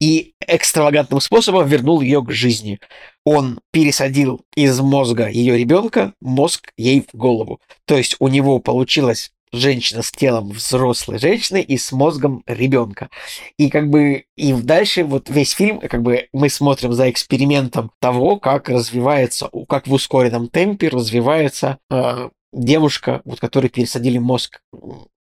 [0.00, 2.80] и экстравагантным способом вернул ее к жизни.
[3.24, 7.60] он пересадил из мозга ее ребенка мозг ей в голову.
[7.84, 13.10] То есть у него получилось женщина с телом взрослой женщины и с мозгом ребенка.
[13.56, 18.38] И как бы и дальше вот весь фильм, как бы мы смотрим за экспериментом того,
[18.38, 24.60] как развивается, как в ускоренном темпе развивается э, девушка, вот которой пересадили мозг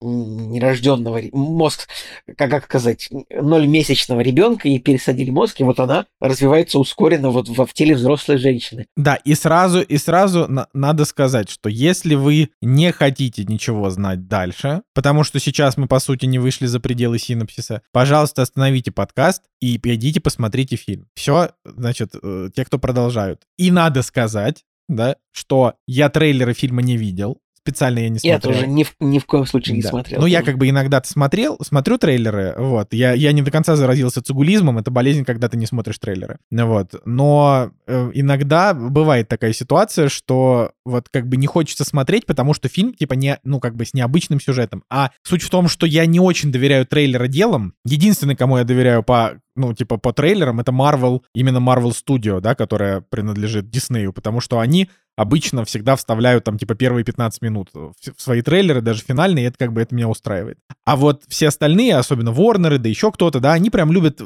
[0.01, 1.89] нерожденного мозг,
[2.37, 7.65] как, как сказать, нольмесячного ребенка и пересадили мозг, и вот она развивается ускоренно вот в,
[7.65, 8.87] в теле взрослой женщины.
[8.97, 14.29] Да, и сразу, и сразу на, надо сказать, что если вы не хотите ничего знать
[14.29, 19.43] дальше, потому что сейчас мы, по сути, не вышли за пределы синапсиса, пожалуйста, остановите подкаст
[19.61, 21.09] и идите посмотрите фильм.
[21.15, 23.43] Все, значит, э, те, кто продолжают.
[23.57, 28.35] И надо сказать, да, что я трейлеры фильма не видел, специально я не смотрел.
[28.35, 29.77] Я тоже ни в, ни в коем случае да.
[29.77, 30.21] не смотрел.
[30.21, 32.95] Ну, я как бы иногда смотрел, смотрю трейлеры, вот.
[32.95, 36.39] Я, я не до конца заразился цигулизмом, это болезнь, когда ты не смотришь трейлеры.
[36.51, 36.95] Вот.
[37.05, 42.69] Но э, иногда бывает такая ситуация, что вот как бы не хочется смотреть, потому что
[42.69, 44.85] фильм, типа, не, ну, как бы с необычным сюжетом.
[44.89, 47.75] А суть в том, что я не очень доверяю трейлера делам.
[47.85, 52.55] Единственный, кому я доверяю по ну, типа, по трейлерам, это Marvel, именно Marvel Studio, да,
[52.55, 57.95] которая принадлежит Диснею, потому что они обычно всегда вставляют там типа первые 15 минут в
[58.17, 60.59] свои трейлеры, даже финальные, и это как бы это меня устраивает.
[60.85, 64.25] А вот все остальные, особенно Ворнеры, да еще кто-то, да, они прям любят э,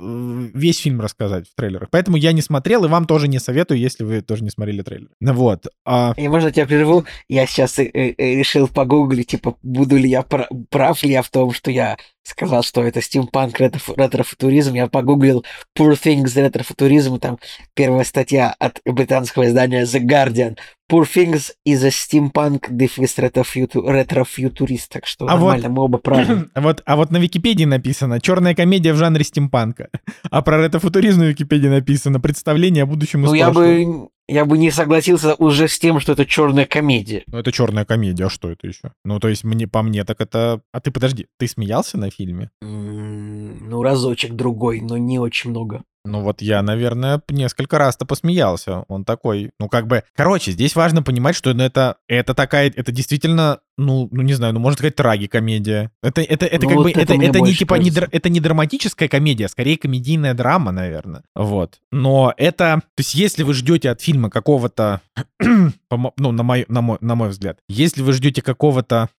[0.53, 1.89] весь фильм рассказать в трейлерах.
[1.91, 5.09] Поэтому я не смотрел и вам тоже не советую, если вы тоже не смотрели трейлер.
[5.21, 5.67] Вот.
[5.87, 6.13] А...
[6.17, 7.05] И можно тебя прерву?
[7.29, 11.53] Я сейчас э, э, решил погуглить, типа, буду ли я прав ли я в том,
[11.53, 14.75] что я сказал, что это стимпанк ретро-футуризм.
[14.75, 15.45] Я погуглил
[15.79, 17.39] Poor Things ретро-футуризм, там
[17.75, 20.57] первая статья от британского издания The Guardian.
[20.91, 26.51] Poor Things is a steampunk дефис ретро-фьютурист, так что а нормально, вот, мы оба правы.
[26.57, 29.89] Вот, а вот на Википедии написано «Черная комедия в жанре стимпанка»,
[30.31, 34.71] а про ретро-футуризм на Википедии написано «Представление о будущем Ну, я бы я бы не
[34.71, 37.25] согласился уже с тем, что это черная комедия.
[37.27, 38.93] Ну, это черная комедия, а что это еще?
[39.05, 40.63] Ну, то есть, мне, по мне, так это...
[40.73, 42.51] А ты подожди, ты смеялся на фильме?
[42.61, 45.83] ну, разочек другой, но не очень много.
[46.05, 48.85] Ну вот я, наверное, несколько раз-то посмеялся.
[48.89, 50.03] Он такой, ну как бы...
[50.15, 54.55] Короче, здесь важно понимать, что ну, это, это такая, это действительно, ну, ну не знаю,
[54.55, 55.91] ну можно сказать трагикомедия.
[56.03, 58.41] Это, это, это ну, как вот бы, это, это, это не типа, не, это не
[58.41, 61.23] драматическая комедия, а скорее комедийная драма, наверное.
[61.35, 61.81] Вот.
[61.93, 65.03] Но это, то есть если вы ждете от фильма какого-то,
[65.41, 69.11] ну на мой, на, мой, на мой взгляд, если вы ждете какого-то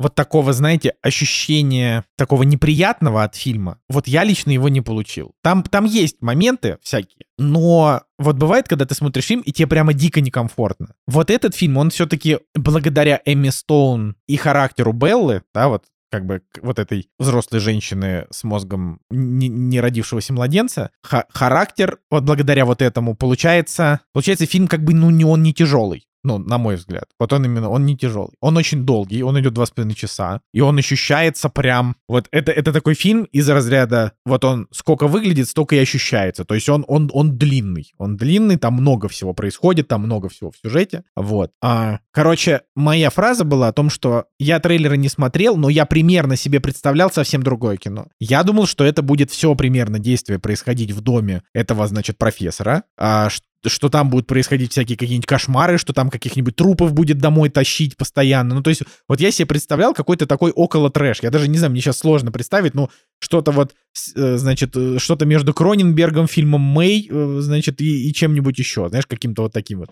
[0.00, 5.34] вот такого, знаете, ощущения такого неприятного от фильма, вот я лично его не получил.
[5.42, 9.92] Там, там есть моменты всякие, но вот бывает, когда ты смотришь фильм, и тебе прямо
[9.92, 10.94] дико некомфортно.
[11.06, 16.42] Вот этот фильм, он все-таки благодаря Эмми Стоун и характеру Беллы, да, вот как бы
[16.62, 22.82] вот этой взрослой женщины с мозгом не, не родившегося младенца, ха характер, вот благодаря вот
[22.82, 26.06] этому, получается, получается фильм как бы, ну, не он не тяжелый.
[26.22, 27.04] Ну, на мой взгляд.
[27.18, 28.34] Вот он именно, он не тяжелый.
[28.40, 31.96] Он очень долгий, он идет два с половиной часа, и он ощущается прям...
[32.08, 36.44] Вот это, это такой фильм из разряда, вот он сколько выглядит, столько и ощущается.
[36.44, 37.92] То есть он, он, он длинный.
[37.98, 41.04] Он длинный, там много всего происходит, там много всего в сюжете.
[41.16, 41.52] Вот.
[41.62, 46.36] А, короче, моя фраза была о том, что я трейлеры не смотрел, но я примерно
[46.36, 48.06] себе представлял совсем другое кино.
[48.18, 53.28] Я думал, что это будет все примерно действие происходить в доме этого, значит, профессора, а,
[53.66, 58.54] что там будут происходить всякие какие-нибудь кошмары, что там каких-нибудь трупов будет домой тащить постоянно.
[58.54, 61.22] Ну, то есть, вот я себе представлял какой-то такой около трэш.
[61.22, 62.88] Я даже не знаю, мне сейчас сложно представить, ну,
[63.18, 63.74] что-то вот,
[64.16, 69.06] э, значит, э, что-то между Кроненбергом, фильмом Мэй, э, значит, и, и чем-нибудь еще, знаешь,
[69.06, 69.90] каким-то вот таким вот.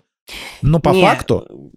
[0.63, 1.73] Но по не, факту...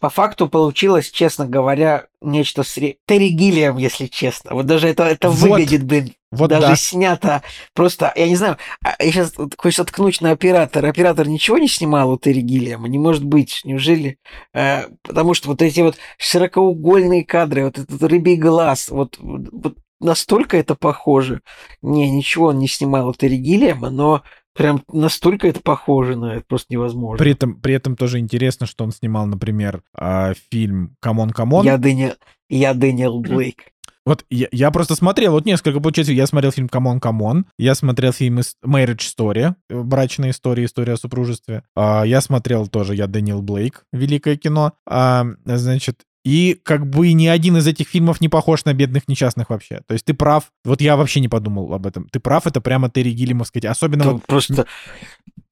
[0.00, 2.96] По факту получилось, честно говоря, нечто сре...
[3.06, 4.54] Терри Гиллиам, если честно.
[4.54, 5.38] Вот даже это, это вот.
[5.38, 6.76] выглядит, блин, вот даже да.
[6.76, 7.42] снято
[7.74, 10.88] просто, я не знаю, а, я сейчас хочется ткнуть на оператора.
[10.88, 12.88] Оператор ничего не снимал у Терри Гиллиама?
[12.88, 14.18] Не может быть, неужели?
[14.54, 20.56] Э, потому что вот эти вот широкоугольные кадры, вот этот рыбий глаз, вот, вот настолько
[20.56, 21.42] это похоже.
[21.80, 24.22] Не, ничего он не снимал у Терри Гиллиама, но
[24.54, 27.22] Прям настолько это похоже на это, просто невозможно.
[27.22, 31.64] При этом, при этом тоже интересно, что он снимал, например, э, фильм «C'mon C'mon».
[31.64, 32.14] Я Дэниел,
[32.48, 33.72] я Дэниел Блейк.
[34.04, 38.12] Вот я, я просто смотрел, вот несколько, получается, я смотрел фильм «C'mon, c'mon», я смотрел
[38.12, 43.42] фильм «Marriage Story», э, «Брачная история», «История о супружестве», а, я смотрел тоже «Я Дэниел
[43.42, 48.64] Блейк», великое кино, а, значит, и как бы ни один из этих фильмов не похож
[48.64, 49.80] на «Бедных несчастных» вообще.
[49.86, 50.52] То есть ты прав.
[50.64, 52.08] Вот я вообще не подумал об этом.
[52.10, 53.60] Ты прав, это прямо Терри Гиллиамовский.
[53.68, 54.12] Особенно...
[54.12, 54.26] вот...
[54.26, 54.66] Просто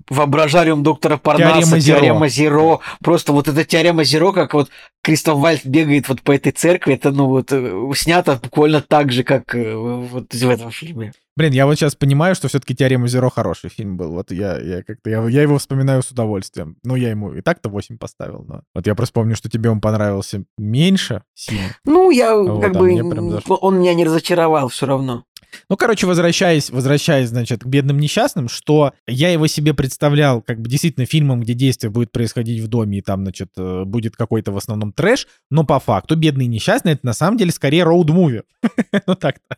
[0.09, 1.99] воображариум доктора Парнаса, теорема Зеро.
[1.99, 2.81] теорема Зеро.
[3.03, 4.69] Просто вот эта теорема Зеро, как вот
[5.03, 9.23] Кристоф Вальд бегает вот по этой церкви, это ну вот э, снято буквально так же,
[9.23, 11.13] как э, вот в этом фильме.
[11.41, 14.11] Блин, я вот сейчас понимаю, что все-таки «Теорема Зеро» хороший фильм был.
[14.13, 16.77] Вот я, я как-то, я, я его вспоминаю с удовольствием.
[16.85, 18.61] Ну, я ему и так-то 8 поставил, но...
[18.75, 21.75] Вот я просто помню, что тебе он понравился меньше сильно.
[21.87, 23.43] Ну, я Вот, как а бы...
[23.63, 25.25] Он меня не разочаровал все равно.
[25.69, 30.69] Ну, короче, возвращаясь, возвращаясь, значит, к бедным несчастным, что я его себе представлял как бы
[30.69, 34.57] действительно фильмом, где действие будет происходить в доме, и там, значит, э, будет какой-то в
[34.57, 38.43] основном трэш, но по факту бедные несчастные это на самом деле скорее роуд-муви.
[39.07, 39.57] Ну так-то.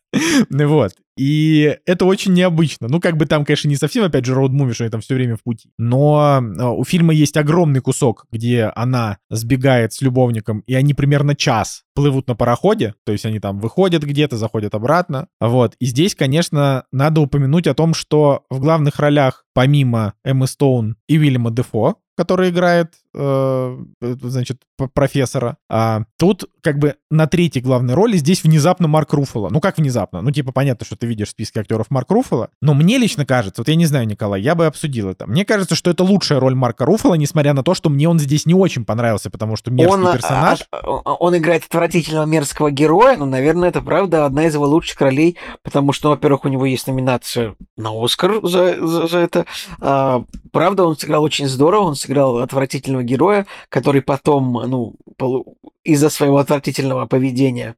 [0.51, 0.93] Вот.
[1.17, 2.89] И это очень необычно.
[2.89, 5.37] Ну, как бы там, конечно, не совсем, опять же, роуд-муви, что они там все время
[5.37, 5.71] в пути.
[5.79, 11.35] Но э, у фильма есть огромный кусок, где она сбегает с любовником, и они примерно
[11.35, 15.29] час плывут на пароходе, то есть они там выходят где-то, заходят обратно.
[15.41, 15.75] Вот.
[15.79, 21.19] И здесь, конечно, надо упомянуть о том, что в главных ролях, помимо Эммы Стоун и
[21.19, 25.57] Уильяма Дефо, который играет, э, значит, п- профессора.
[25.71, 29.49] А тут как бы на третьей главной роли здесь внезапно Марк Руффало.
[29.49, 30.21] Ну как внезапно?
[30.21, 33.63] Ну типа понятно, что ты видишь в списке актеров Марк Руффало, но мне лично кажется,
[33.63, 35.27] вот я не знаю, Николай, я бы обсудил это.
[35.27, 38.45] Мне кажется, что это лучшая роль Марка Руффало, несмотря на то, что мне он здесь
[38.45, 40.61] не очень понравился, потому что мерзкий Он, а, персонаж.
[40.71, 45.01] а, а, он играет отвратительного мерзкого героя, но, наверное, это правда одна из его лучших
[45.01, 49.42] ролей, потому что, во-первых, у него есть номинация на Оскар за, за, за это.
[49.81, 56.11] А, правда, он сыграл очень здорово, он сыграл отвратительного героя, который потом, ну, полу- из-за
[56.11, 57.75] своего отвратительного поведения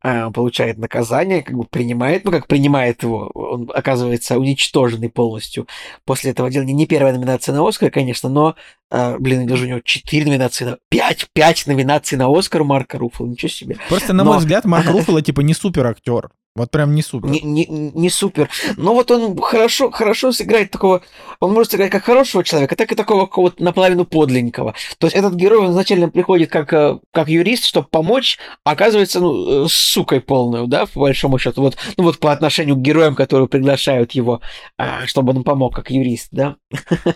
[0.00, 5.66] а, получает наказание, как бы принимает, ну, как принимает его, он оказывается уничтоженный полностью
[6.04, 6.62] после этого дела.
[6.64, 8.54] Не, не первая номинация на Оскар, конечно, но
[8.90, 10.78] а, блин, даже у него 4 номинации на...
[10.90, 13.76] 5, 5 номинаций на Оскар Марка Руффало, ничего себе.
[13.88, 16.30] Просто, на но- мой взгляд, Марк Руффало типа не супер актер.
[16.56, 17.28] Вот прям не супер.
[17.28, 18.50] Не, не, не супер.
[18.76, 21.02] Но вот он хорошо, хорошо сыграет такого...
[21.38, 24.74] Он может сыграть как хорошего человека, так и такого какого-то наполовину подлинненького.
[24.98, 29.20] То есть этот герой он изначально приходит как, э, как юрист, чтобы помочь, а оказывается,
[29.20, 31.62] ну, э, сукой полную, да, по большому счету.
[31.62, 34.40] Вот, ну вот по отношению к героям, которые приглашают его,
[34.76, 36.56] а, чтобы он помог как юрист, да.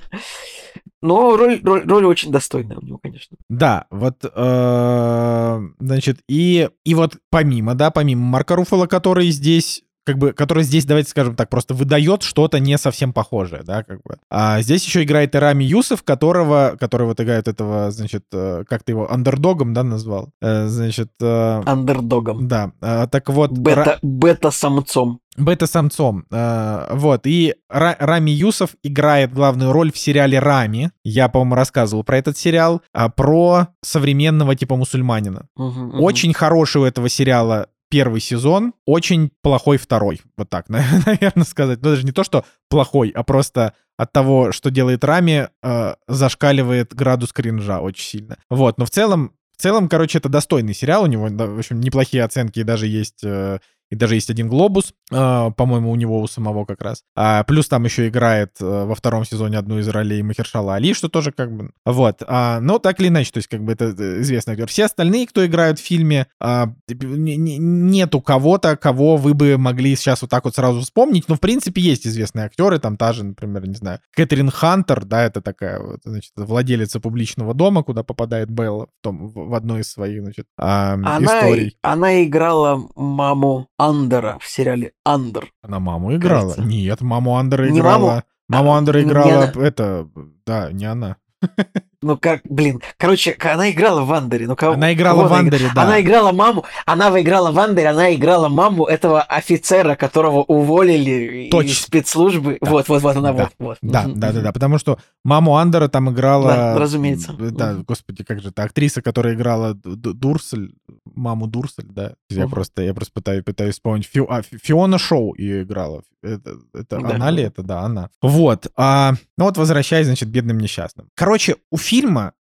[1.02, 3.36] Но роль, роль, роль очень достойная у него, конечно.
[3.48, 10.18] Да, вот, э, значит, и, и вот помимо, да, помимо Марка Руффало, который здесь как
[10.18, 14.18] бы, который здесь, давайте скажем так, просто выдает что-то не совсем похожее, да, как бы.
[14.30, 18.92] А здесь еще играет Ирами Юсов, которого, который вот играет этого, значит, э, как ты
[18.92, 20.30] его, андердогом, да, назвал?
[20.42, 22.46] Э, значит, э, Андердогом.
[22.46, 22.72] да,
[23.10, 23.52] так вот...
[23.52, 25.20] Ра- Бета, бета-самцом.
[25.37, 26.24] Бета-самцом.
[26.30, 27.26] Э, вот.
[27.26, 30.91] И Ра- Рами Юсов играет главную роль в сериале «Рами».
[31.05, 32.82] Я, по-моему, рассказывал про этот сериал.
[32.93, 35.47] а, Про современного типа мусульманина.
[35.57, 36.01] Мгм, мгм.
[36.03, 40.20] Очень хороший у этого сериала первый сезон, очень плохой второй.
[40.37, 41.80] Вот так, наверное, сказать.
[41.82, 46.93] Ну, даже не то, что плохой, а просто от того, что делает Рами, э, зашкаливает
[46.95, 48.37] градус кринжа очень сильно.
[48.51, 51.05] Вот, но в целом, в целом, короче, это достойный сериал.
[51.05, 53.22] У него, в общем, неплохие оценки, даже есть...
[53.22, 53.59] э,
[53.95, 57.03] и даже есть один глобус, э, по-моему, у него у самого как раз.
[57.16, 61.09] А, плюс там еще играет э, во втором сезоне одну из ролей Махершала Али, что
[61.09, 61.70] тоже как бы...
[61.84, 62.22] Вот.
[62.26, 64.66] А, но так или иначе, то есть как бы это э, известный актер.
[64.66, 69.95] Все остальные, кто играют в фильме, а, не- не- нету кого-то, кого вы бы могли
[69.95, 71.28] сейчас вот так вот сразу вспомнить.
[71.28, 72.80] Но, в принципе, есть известные актеры.
[72.80, 77.55] Там та же, например, не знаю, Кэтрин Хантер, да, это такая вот, значит, владелица публичного
[77.55, 81.76] дома, куда попадает Белла в, том, в одной из своих, значит, а, Она, историй.
[81.82, 85.53] она играла маму Андера в сериале Андер.
[85.62, 86.51] Она маму играла?
[86.55, 86.62] Кажется.
[86.62, 88.07] Нет, маму Андера Не играла.
[88.07, 89.66] маму, Маму а, Андера не играла, она.
[89.66, 90.09] это,
[90.47, 91.16] да, не она.
[92.05, 94.46] Ну как, блин, короче, она играла в Андере.
[94.46, 95.82] Ну, кого, Она играла кого в она игра- Андере, да.
[95.82, 101.70] Она играла маму, она выиграла в Андере, она играла маму этого офицера, которого уволили Точно.
[101.70, 102.59] из спецслужбы.
[102.61, 102.70] Да.
[102.70, 103.42] Вот, вот, вот она, Да.
[103.44, 103.78] вот, вот.
[103.82, 106.48] Да, да, да, да, потому что маму Андера там играла...
[106.55, 107.32] Да, разумеется.
[107.32, 110.74] Да, господи, как же это, актриса, которая играла Дурсель,
[111.14, 112.14] маму Дурсель, да.
[112.28, 112.50] Я Мгм.
[112.50, 114.07] просто, я просто пытаюсь, пытаюсь вспомнить.
[114.12, 116.02] Фи- а, Фи- Фиона Шоу ее играла.
[116.22, 117.14] Это, это Да.
[117.16, 117.62] она ли это?
[117.62, 118.09] Да, она.
[118.22, 118.68] Вот.
[118.76, 121.09] А, ну вот возвращаясь, значит, бедным несчастным.
[121.14, 121.93] Короче, у фильма,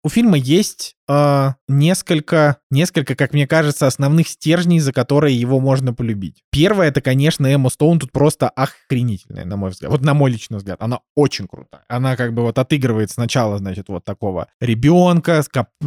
[0.03, 5.93] у фильма есть а, несколько, несколько, как мне кажется, основных стержней, за которые его можно
[5.93, 6.43] полюбить.
[6.51, 9.91] Первое, это, конечно, Эмма Стоун тут просто охренительная, на мой взгляд.
[9.91, 10.81] Вот на мой личный взгляд.
[10.81, 11.85] Она очень крутая.
[11.89, 15.45] Она как бы вот отыгрывает сначала, значит, вот такого ребенка,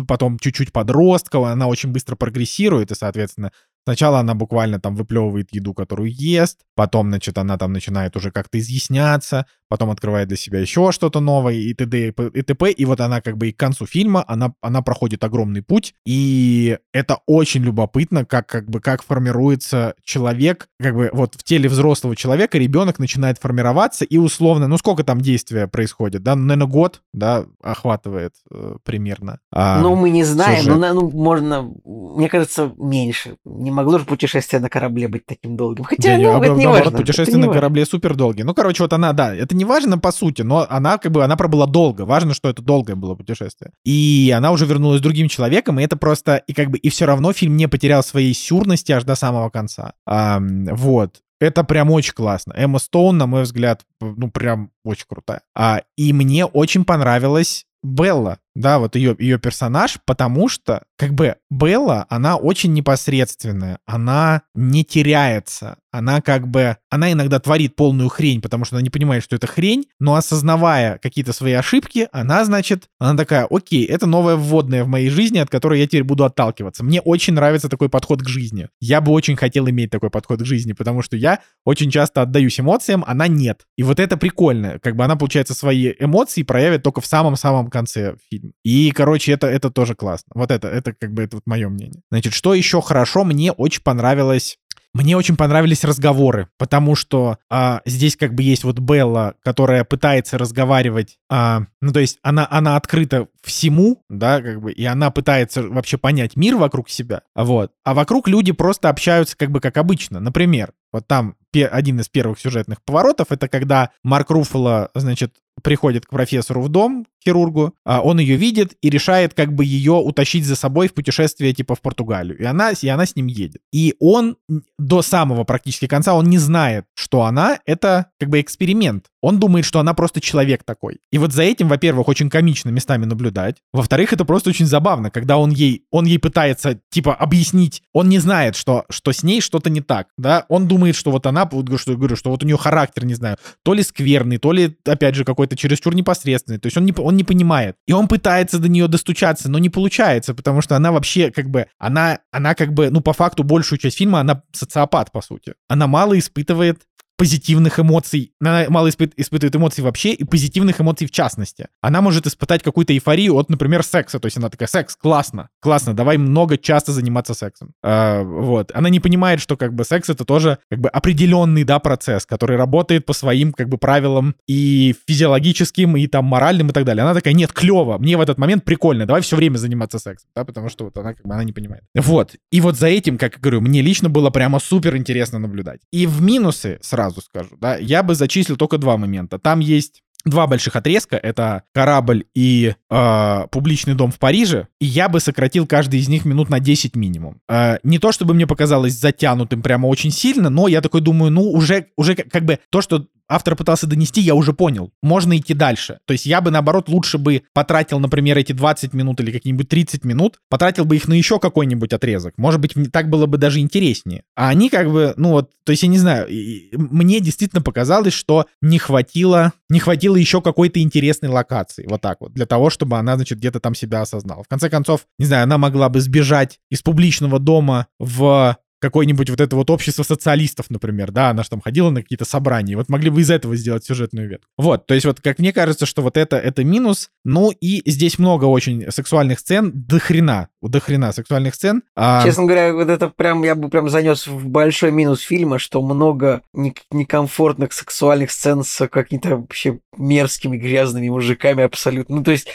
[0.08, 3.52] потом чуть-чуть подростка, она очень быстро прогрессирует, и, соответственно,
[3.88, 8.58] Сначала она буквально там выплевывает еду, которую ест, потом, значит, она там начинает уже как-то
[8.58, 12.14] изъясняться, потом открывает для себя еще что-то новое и т.д.
[12.34, 12.72] и т.п.
[12.72, 16.78] И вот она как бы и к концу фильма, она, она проходит огромный путь, и
[16.94, 22.16] это очень любопытно, как, как бы, как формируется человек, как бы вот в теле взрослого
[22.16, 27.02] человека ребенок начинает формироваться, и условно, ну сколько там действия происходит, да, ну, наверное, год,
[27.14, 29.40] да, охватывает э, примерно.
[29.52, 33.38] А, ну, мы не знаем, но, ну, можно, мне кажется, меньше.
[33.46, 35.86] Не могло же путешествие на корабле быть таким долгим.
[35.86, 36.98] Хотя, да, ну, это не наоборот, важно.
[36.98, 38.44] Путешествие на корабле супер долгие.
[38.44, 41.36] Ну, короче, вот она, да, это не важно по сути, но она как бы, она
[41.36, 42.04] пробыла долго.
[42.04, 43.72] Важно, что это долгое было путешествие.
[43.84, 47.34] И она уже вернулась другим человеком, и это просто, и как бы, и все равно
[47.34, 49.94] фильм не потерял своей сюрности аж до самого конца.
[50.06, 51.22] А, вот.
[51.42, 52.54] Это прям очень классно.
[52.54, 55.42] Эмма Стоун, на мой взгляд, ну прям очень крутая.
[55.54, 61.36] А, и мне очень понравилось Белла, да, вот ее, ее персонаж, потому что, как бы,
[61.50, 68.42] Белла, она очень непосредственная, она не теряется, она как бы, она иногда творит полную хрень,
[68.42, 72.90] потому что она не понимает, что это хрень, но осознавая какие-то свои ошибки, она, значит,
[73.00, 76.84] она такая, окей, это новая вводная в моей жизни, от которой я теперь буду отталкиваться.
[76.84, 78.70] Мне очень нравится такой подход к жизни.
[78.80, 82.60] Я бы очень хотел иметь такой подход к жизни, потому что я очень часто отдаюсь
[82.60, 83.66] эмоциям, она нет.
[83.78, 88.16] И вот это прикольно, как бы она, получается, свои эмоции проявит только в самом-самом конце
[88.30, 88.45] фильма.
[88.64, 90.32] И, короче, это, это тоже классно.
[90.36, 92.02] Вот это, это как бы это вот мое мнение.
[92.12, 94.58] Значит, что еще хорошо, мне очень понравилось
[94.96, 100.38] мне очень понравились разговоры, потому что а, здесь как бы есть вот Белла, которая пытается
[100.38, 105.64] разговаривать, а, ну то есть она, она открыта всему, да, как бы, и она пытается
[105.64, 107.72] вообще понять мир вокруг себя, вот.
[107.84, 110.20] А вокруг люди просто общаются как бы как обычно.
[110.20, 116.10] Например, вот там один из первых сюжетных поворотов, это когда Марк Руффало, значит, приходит к
[116.10, 120.56] профессору в дом, хирургу, а он ее видит и решает как бы ее утащить за
[120.56, 122.38] собой в путешествие типа в Португалию.
[122.38, 123.62] И она, и она с ним едет.
[123.72, 124.38] И он
[124.78, 129.06] до самого практически конца, он не знает, что она— это как бы эксперимент.
[129.22, 131.00] Он думает, что она просто человек такой.
[131.12, 133.35] И вот за этим, во-первых, очень комично местами наблюдать.
[133.74, 137.84] Во-вторых, это просто очень забавно, когда он ей, он ей пытается, типа, объяснить.
[137.94, 140.46] Он не знает, что, что с ней что-то не так, да.
[140.50, 143.38] Он думает, что вот она, вот, что, говорю, что вот у нее характер, не знаю,
[143.64, 146.60] то ли скверный, то ли, опять же, какой-то чересчур непосредственный.
[146.60, 147.76] То есть он не, он не понимает.
[147.88, 151.68] И он пытается до нее достучаться, но не получается, потому что она вообще, как бы,
[151.78, 155.54] она, она как бы, ну, по факту, большую часть фильма, она социопат, по сути.
[155.68, 156.82] Она мало испытывает
[157.18, 158.34] позитивных эмоций.
[158.42, 161.68] Она мало испы- испытывает эмоций вообще и позитивных эмоций в частности.
[161.82, 164.20] Она может испытать какую-то эйфорию от, например, секса.
[164.20, 167.74] То есть она такая, секс, классно, классно, давай много, часто заниматься сексом.
[167.84, 168.72] А, вот.
[168.74, 172.58] Она не понимает, что как бы секс это тоже как бы определенный, да, процесс, который
[172.58, 177.04] работает по своим как бы правилам и физиологическим, и там моральным и так далее.
[177.04, 180.44] Она такая, нет, клево, мне в этот момент прикольно, давай все время заниматься сексом, да,
[180.44, 181.84] потому что вот она как бы она не понимает.
[181.96, 182.36] Вот.
[182.52, 185.82] И вот за этим, как я говорю, мне лично было прямо супер интересно наблюдать.
[185.92, 189.40] И в минусы сразу сразу скажу, да, я бы зачислил только два момента.
[189.40, 191.18] Там есть два больших отрезка.
[191.18, 194.68] Это корабль и э, публичный дом в Париже.
[194.80, 197.42] И я бы сократил каждый из них минут на 10 минимум.
[197.48, 201.44] Э, не то, чтобы мне показалось затянутым прямо очень сильно, но я такой думаю, ну,
[201.52, 204.92] уже, уже как бы то, что автор пытался донести, я уже понял.
[205.02, 206.00] Можно идти дальше.
[206.06, 210.06] То есть я бы, наоборот, лучше бы потратил, например, эти 20 минут или какие-нибудь 30
[210.06, 212.34] минут, потратил бы их на еще какой-нибудь отрезок.
[212.38, 214.24] Может быть, так было бы даже интереснее.
[214.36, 216.28] А они как бы, ну вот, то есть я не знаю,
[216.74, 221.86] мне действительно показалось, что не хватило, не хватило еще какой-то интересной локации.
[221.90, 222.34] Вот так вот.
[222.34, 224.44] Для того, чтобы она, значит, где-то там себя осознала.
[224.44, 229.42] В конце концов, не знаю, она могла бы сбежать из публичного дома в какое-нибудь вот
[229.42, 233.10] это вот общество социалистов, например, да, она же там ходила на какие-то собрания, вот могли
[233.10, 234.48] бы из этого сделать сюжетную ветку.
[234.58, 238.20] Вот, то есть вот как мне кажется, что вот это, это минус, ну и здесь
[238.20, 241.84] много очень сексуальных сцен, до хрена, до хрена сексуальных сцен.
[241.96, 242.24] А...
[242.24, 246.42] Честно говоря, вот это прям, я бы прям занес в большой минус фильма, что много
[246.54, 252.48] некомфортных сексуальных сцен с какими-то вообще мерзкими, грязными мужиками абсолютно, ну то есть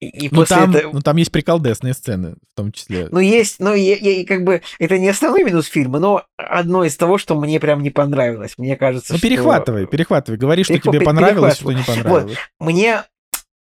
[0.00, 0.92] и ну, после там, этого...
[0.92, 3.08] ну там есть приколдесные сцены, в том числе.
[3.10, 6.96] Ну есть, но я, я, как бы это не основной минус фильма, но одно из
[6.96, 8.54] того, что мне прям не понравилось.
[8.58, 9.26] Мне кажется, ну, что...
[9.26, 12.36] перехватывай, перехватывай, говори, что тебе понравилось, что не понравилось.
[12.58, 12.66] Вот.
[12.68, 13.04] Мне,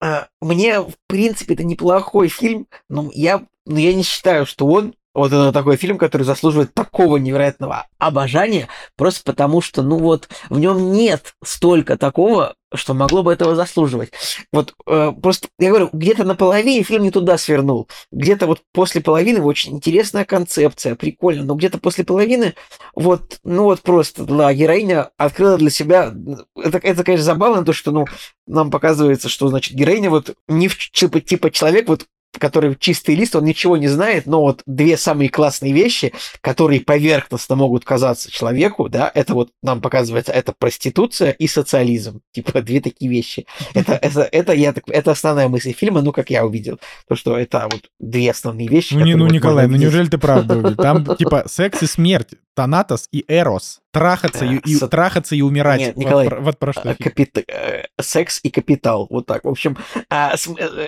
[0.04, 4.94] э, мне в принципе это неплохой фильм, но я, но я не считаю, что он
[5.14, 10.60] вот это такой фильм, который заслуживает такого невероятного обожания, просто потому что, ну вот, в
[10.60, 14.12] нем нет столько такого, что могло бы этого заслуживать.
[14.54, 17.90] Вот э, просто, я говорю, где-то на половине фильм не туда свернул.
[18.12, 22.54] Где-то вот после половины очень интересная концепция, прикольно, но где-то после половины
[22.94, 26.14] вот, ну вот просто, да, героиня открыла для себя,
[26.56, 28.06] это, это конечно, забавно, то, что, ну,
[28.46, 32.06] нам показывается, что, значит, героиня вот не в, типа, типа человек вот
[32.38, 37.56] который чистый лист, он ничего не знает, но вот две самые классные вещи, которые поверхностно
[37.56, 42.22] могут казаться человеку, да, это вот нам показывается, это проституция и социализм.
[42.32, 43.46] Типа две такие вещи.
[43.74, 46.80] Это, это, это, я, так, это основная мысль фильма, ну, как я увидел.
[47.08, 48.94] То, что это вот две основные вещи.
[48.94, 50.76] Ну, не, ну вот Николай, ну неужели ты правда?
[50.76, 53.80] Там, типа, секс и смерть, Танатос и Эрос.
[53.92, 55.80] Трахаться, и, и- Со- трахаться и умирать.
[55.80, 56.98] Нет, Вот Николай, про- Вот про что А, фильм.
[57.12, 59.08] капит- э, секс и капитал.
[59.10, 59.46] Вот так.
[59.46, 59.78] В общем,
[60.10, 60.88] а, э,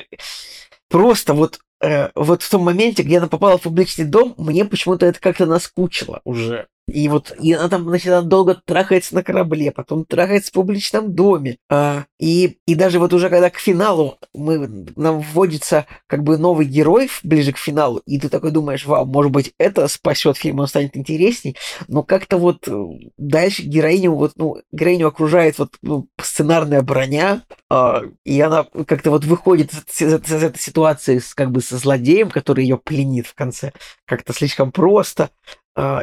[0.91, 5.05] просто вот, э, вот в том моменте, где она попала в публичный дом, мне почему-то
[5.05, 6.67] это как-то наскучило уже.
[6.91, 11.13] И вот и она там, значит, она долго трахается на корабле, потом трахается в публичном
[11.13, 11.57] доме.
[11.69, 16.65] А, и, и даже вот уже когда к финалу мы, нам вводится как бы новый
[16.65, 20.67] герой ближе к финалу, и ты такой думаешь, вау, может быть, это спасет фильм, он
[20.67, 21.55] станет интересней,
[21.87, 22.85] но как-то вот э,
[23.17, 29.25] дальше героиню вот, ну, героиню окружает вот ну, сценарная броня, а, и она как-то вот
[29.25, 33.33] выходит из, из- из этой ситуации с, как бы со злодеем, который ее пленит в
[33.35, 33.71] конце,
[34.05, 35.29] как-то слишком просто,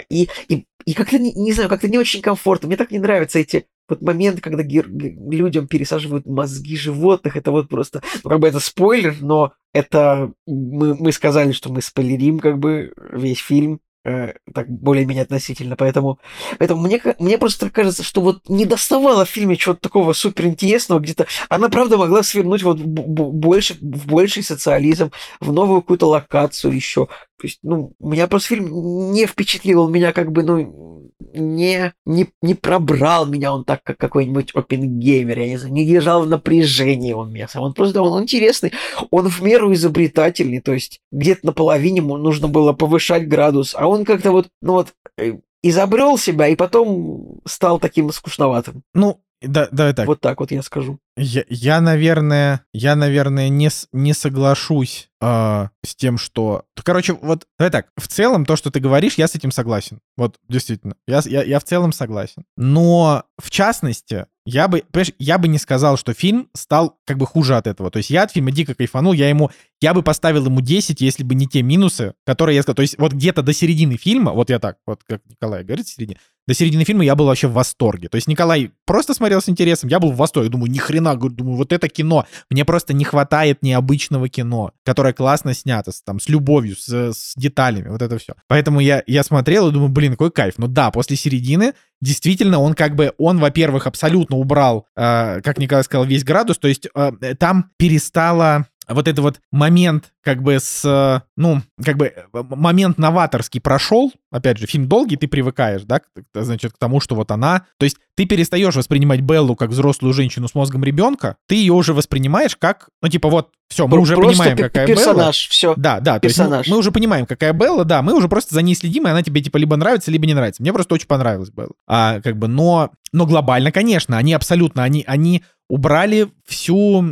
[0.09, 2.69] и, и, и как-то, не, не знаю, как-то не очень комфортно.
[2.69, 7.69] Мне так не нравятся эти вот моменты, когда гер- людям пересаживают мозги животных, это вот
[7.69, 12.59] просто, ну, как бы это спойлер, но это мы, мы сказали, что мы спойлерим как
[12.59, 16.19] бы весь фильм, э, так более-менее относительно, поэтому,
[16.59, 21.27] поэтому мне, мне просто кажется, что вот не доставало в фильме чего-то такого суперинтересного, где-то
[21.49, 27.09] она, правда, могла свернуть вот больше, в больший социализм, в новую какую-то локацию еще.
[27.39, 30.89] То есть, ну, меня просто фильм не впечатлил, он меня как бы, ну,
[31.35, 36.23] не, не, не пробрал меня он так, как какой-нибудь опенгеймер, я не знаю, не держал
[36.23, 37.49] в напряжении он меня.
[37.55, 38.73] Он просто, он интересный,
[39.11, 44.05] он в меру изобретательный, то есть где-то наполовине ему нужно было повышать градус, а он
[44.05, 48.83] как-то вот, ну вот, э, изобрел себя и потом стал таким скучноватым.
[48.95, 50.07] Ну, да, давай так.
[50.07, 50.99] Вот так вот я скажу.
[51.17, 56.65] Я, я, наверное, я, наверное, не, не соглашусь а, с тем, что...
[56.83, 60.01] Короче, вот, давай так, в целом то, что ты говоришь, я с этим согласен.
[60.17, 62.45] Вот, действительно, я, я, я в целом согласен.
[62.57, 67.27] Но, в частности, я бы, понимаешь, я бы не сказал, что фильм стал как бы
[67.27, 67.91] хуже от этого.
[67.91, 69.51] То есть я от фильма дико кайфанул, я ему,
[69.81, 72.77] я бы поставил ему 10, если бы не те минусы, которые я сказал.
[72.77, 76.19] То есть вот где-то до середины фильма, вот я так, вот как Николай говорит, середине,
[76.49, 78.09] до середины фильма я был вообще в восторге.
[78.09, 80.49] То есть Николай просто смотрел с интересом, я был в восторге.
[80.49, 82.25] Думаю, ни хрена, думаю, вот это кино.
[82.49, 87.35] Мне просто не хватает необычного кино, которое классно снято, с, там, с любовью, с, с
[87.37, 88.33] деталями, вот это все.
[88.47, 90.55] Поэтому я, я смотрел и думаю, блин, какой кайф.
[90.57, 95.85] Но да, после середины действительно он как бы, он, во-первых, абсолютно убрал, э, как Николай
[95.85, 100.85] сказал, весь градус, то есть э, там перестало вот этот вот момент как бы с,
[100.85, 106.01] э, ну, как бы э, момент новаторский прошел, опять же, фильм долгий, ты привыкаешь, да,
[106.35, 110.49] значит, к тому, что вот она, то есть ты перестаешь воспринимать Беллу как взрослую женщину
[110.49, 114.33] с мозгом ребенка, ты ее уже воспринимаешь как, ну, типа вот, все, мы уже Просто
[114.33, 114.97] понимаем, пе- какая Белла.
[114.97, 115.75] персонаж, все.
[115.77, 116.69] Да, да, то есть мы, персонаж.
[116.69, 119.43] мы уже понимаем, какая Белла, да, мы уже просто за ней следим, и она тебе
[119.43, 120.63] типа либо нравится, либо не нравится.
[120.63, 121.73] Мне просто очень понравилась Белла.
[121.87, 127.05] А, как бы, но, но глобально, конечно, они абсолютно, они, они убрали всю,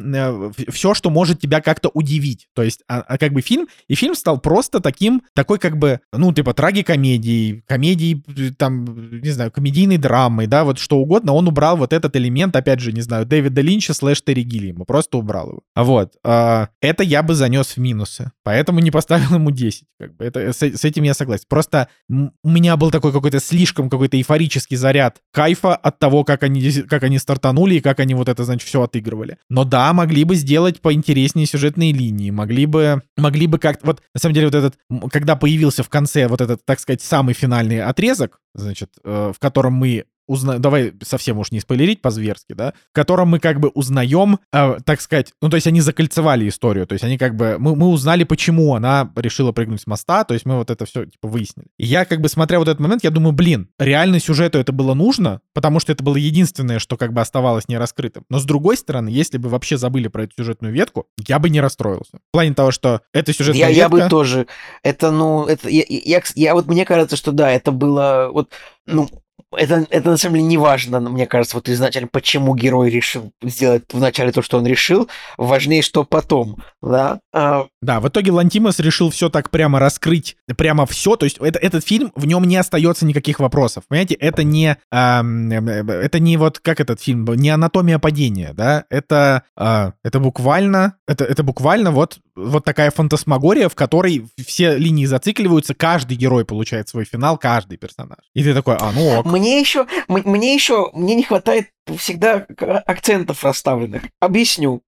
[0.71, 2.49] все, что может тебя как-то удивить.
[2.55, 6.01] То есть, а, а как бы фильм, и фильм стал просто таким, такой как бы,
[6.13, 11.33] ну, типа трагикомедией, комедией, э, там, не знаю, комедийной драмой, да, вот что угодно.
[11.35, 15.19] Он убрал вот этот элемент, опять же, не знаю, Дэвида Линча слэш Терри Гиллиама, просто
[15.19, 15.63] убрал его.
[15.75, 16.15] А Вот.
[16.25, 19.85] а, это я бы занес в минусы, поэтому не поставил ему 10.
[19.99, 21.45] Как бы это, с, с этим я согласен.
[21.49, 26.71] Просто у меня был такой какой-то слишком какой-то эйфорический заряд кайфа от того, как они,
[26.83, 29.26] как они стартанули и как они вот это, значит, все отыгрывали.
[29.49, 33.87] Но да, могли бы сделать поинтереснее сюжетные линии, могли бы, могли бы как-то...
[33.87, 34.79] Вот, на самом деле, вот этот,
[35.11, 39.75] когда появился в конце вот этот, так сказать, самый финальный отрезок, значит, э, в котором
[39.75, 40.59] мы узна...
[40.59, 45.01] давай совсем уж не спойлерить по-зверски, да, в котором мы как бы узнаем, э, так
[45.01, 48.25] сказать, ну, то есть они закольцевали историю, то есть они как бы, мы, мы узнали,
[48.25, 51.69] почему она решила прыгнуть с моста, то есть мы вот это все, типа, выяснили.
[51.79, 54.95] И я как бы, смотря вот этот момент, я думаю, блин, реально сюжету это было
[54.95, 58.25] нужно, потому что это было единственное, что как бы оставалось не раскрытым.
[58.29, 61.61] Но с другой стороны, если бы вообще забыли про эту сюжетную ветку, я бы не
[61.61, 62.19] расстроился.
[62.29, 64.11] В плане того, что эта сюжетная Я, я бы ветка...
[64.11, 64.47] тоже.
[64.83, 68.51] Это, ну, это, я, я, я вот, мне кажется, что да, это было, вот,
[68.87, 69.09] ну,
[69.57, 73.33] это, это на самом деле не важно, но мне кажется, вот изначально, почему герой решил
[73.43, 77.21] сделать вначале то, что он решил, важнее, что потом, да.
[77.33, 81.17] А, Да, в итоге Лантимос решил все так прямо раскрыть, прямо все.
[81.17, 83.85] То есть это, этот фильм, в нем не остается никаких вопросов.
[83.89, 89.43] Понимаете, это не, э, это не вот как этот фильм, не анатомия падения, да, это,
[89.57, 95.75] а, это буквально, это, это буквально вот, вот такая фантасмагория, в которой все линии зацикливаются,
[95.75, 98.19] каждый герой получает свой финал, каждый персонаж.
[98.35, 99.26] И ты такой, а, ну ок.
[99.27, 102.47] Мне еще, мне еще, мне не хватает всегда
[102.87, 104.03] акцентов расставленных.
[104.21, 104.83] Объясню.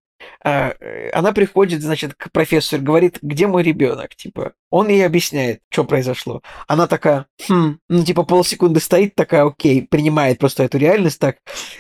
[0.45, 4.53] а, э, она приходит, значит, к профессору, говорит, где мой ребенок, типа.
[4.71, 6.43] Он ей объясняет, что произошло.
[6.67, 11.39] Она такая, хм, ну, типа, полсекунды стоит, такая, окей, принимает просто эту реальность так.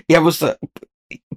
[0.08, 0.58] Я просто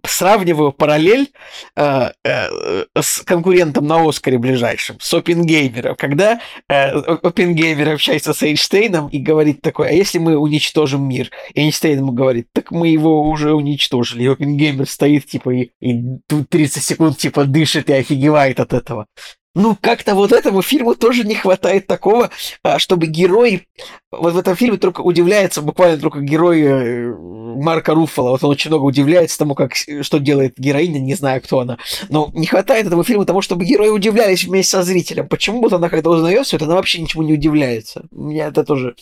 [0.06, 1.32] сравниваю параллель
[1.76, 9.08] э, э, с конкурентом на Оскаре ближайшим, с Опенгеймером, когда э, Опенгеймер общается с Эйнштейном
[9.08, 11.30] и говорит такое, а если мы уничтожим мир?
[11.56, 14.24] Эйнштейн ему говорит, так мы его уже уничтожили.
[14.24, 19.08] И Опенгеймер стоит, типа, и, и 30 секунд, типа, дышит и офигевает от этого.
[19.54, 22.30] Ну, как-то вот этому фильму тоже не хватает такого,
[22.64, 23.68] а, чтобы герой...
[24.12, 27.16] Вот в этом фильме только удивляется, буквально только герой э,
[27.62, 28.32] Марка Руффала.
[28.32, 31.78] Вот он очень много удивляется тому, как, что делает героиня, не знаю, кто она.
[32.10, 35.28] Но не хватает этому фильму того, чтобы герои удивлялись вместе со зрителем.
[35.28, 38.06] Почему вот она, когда узнает все это, она вообще ничему не удивляется.
[38.12, 38.96] У меня это тоже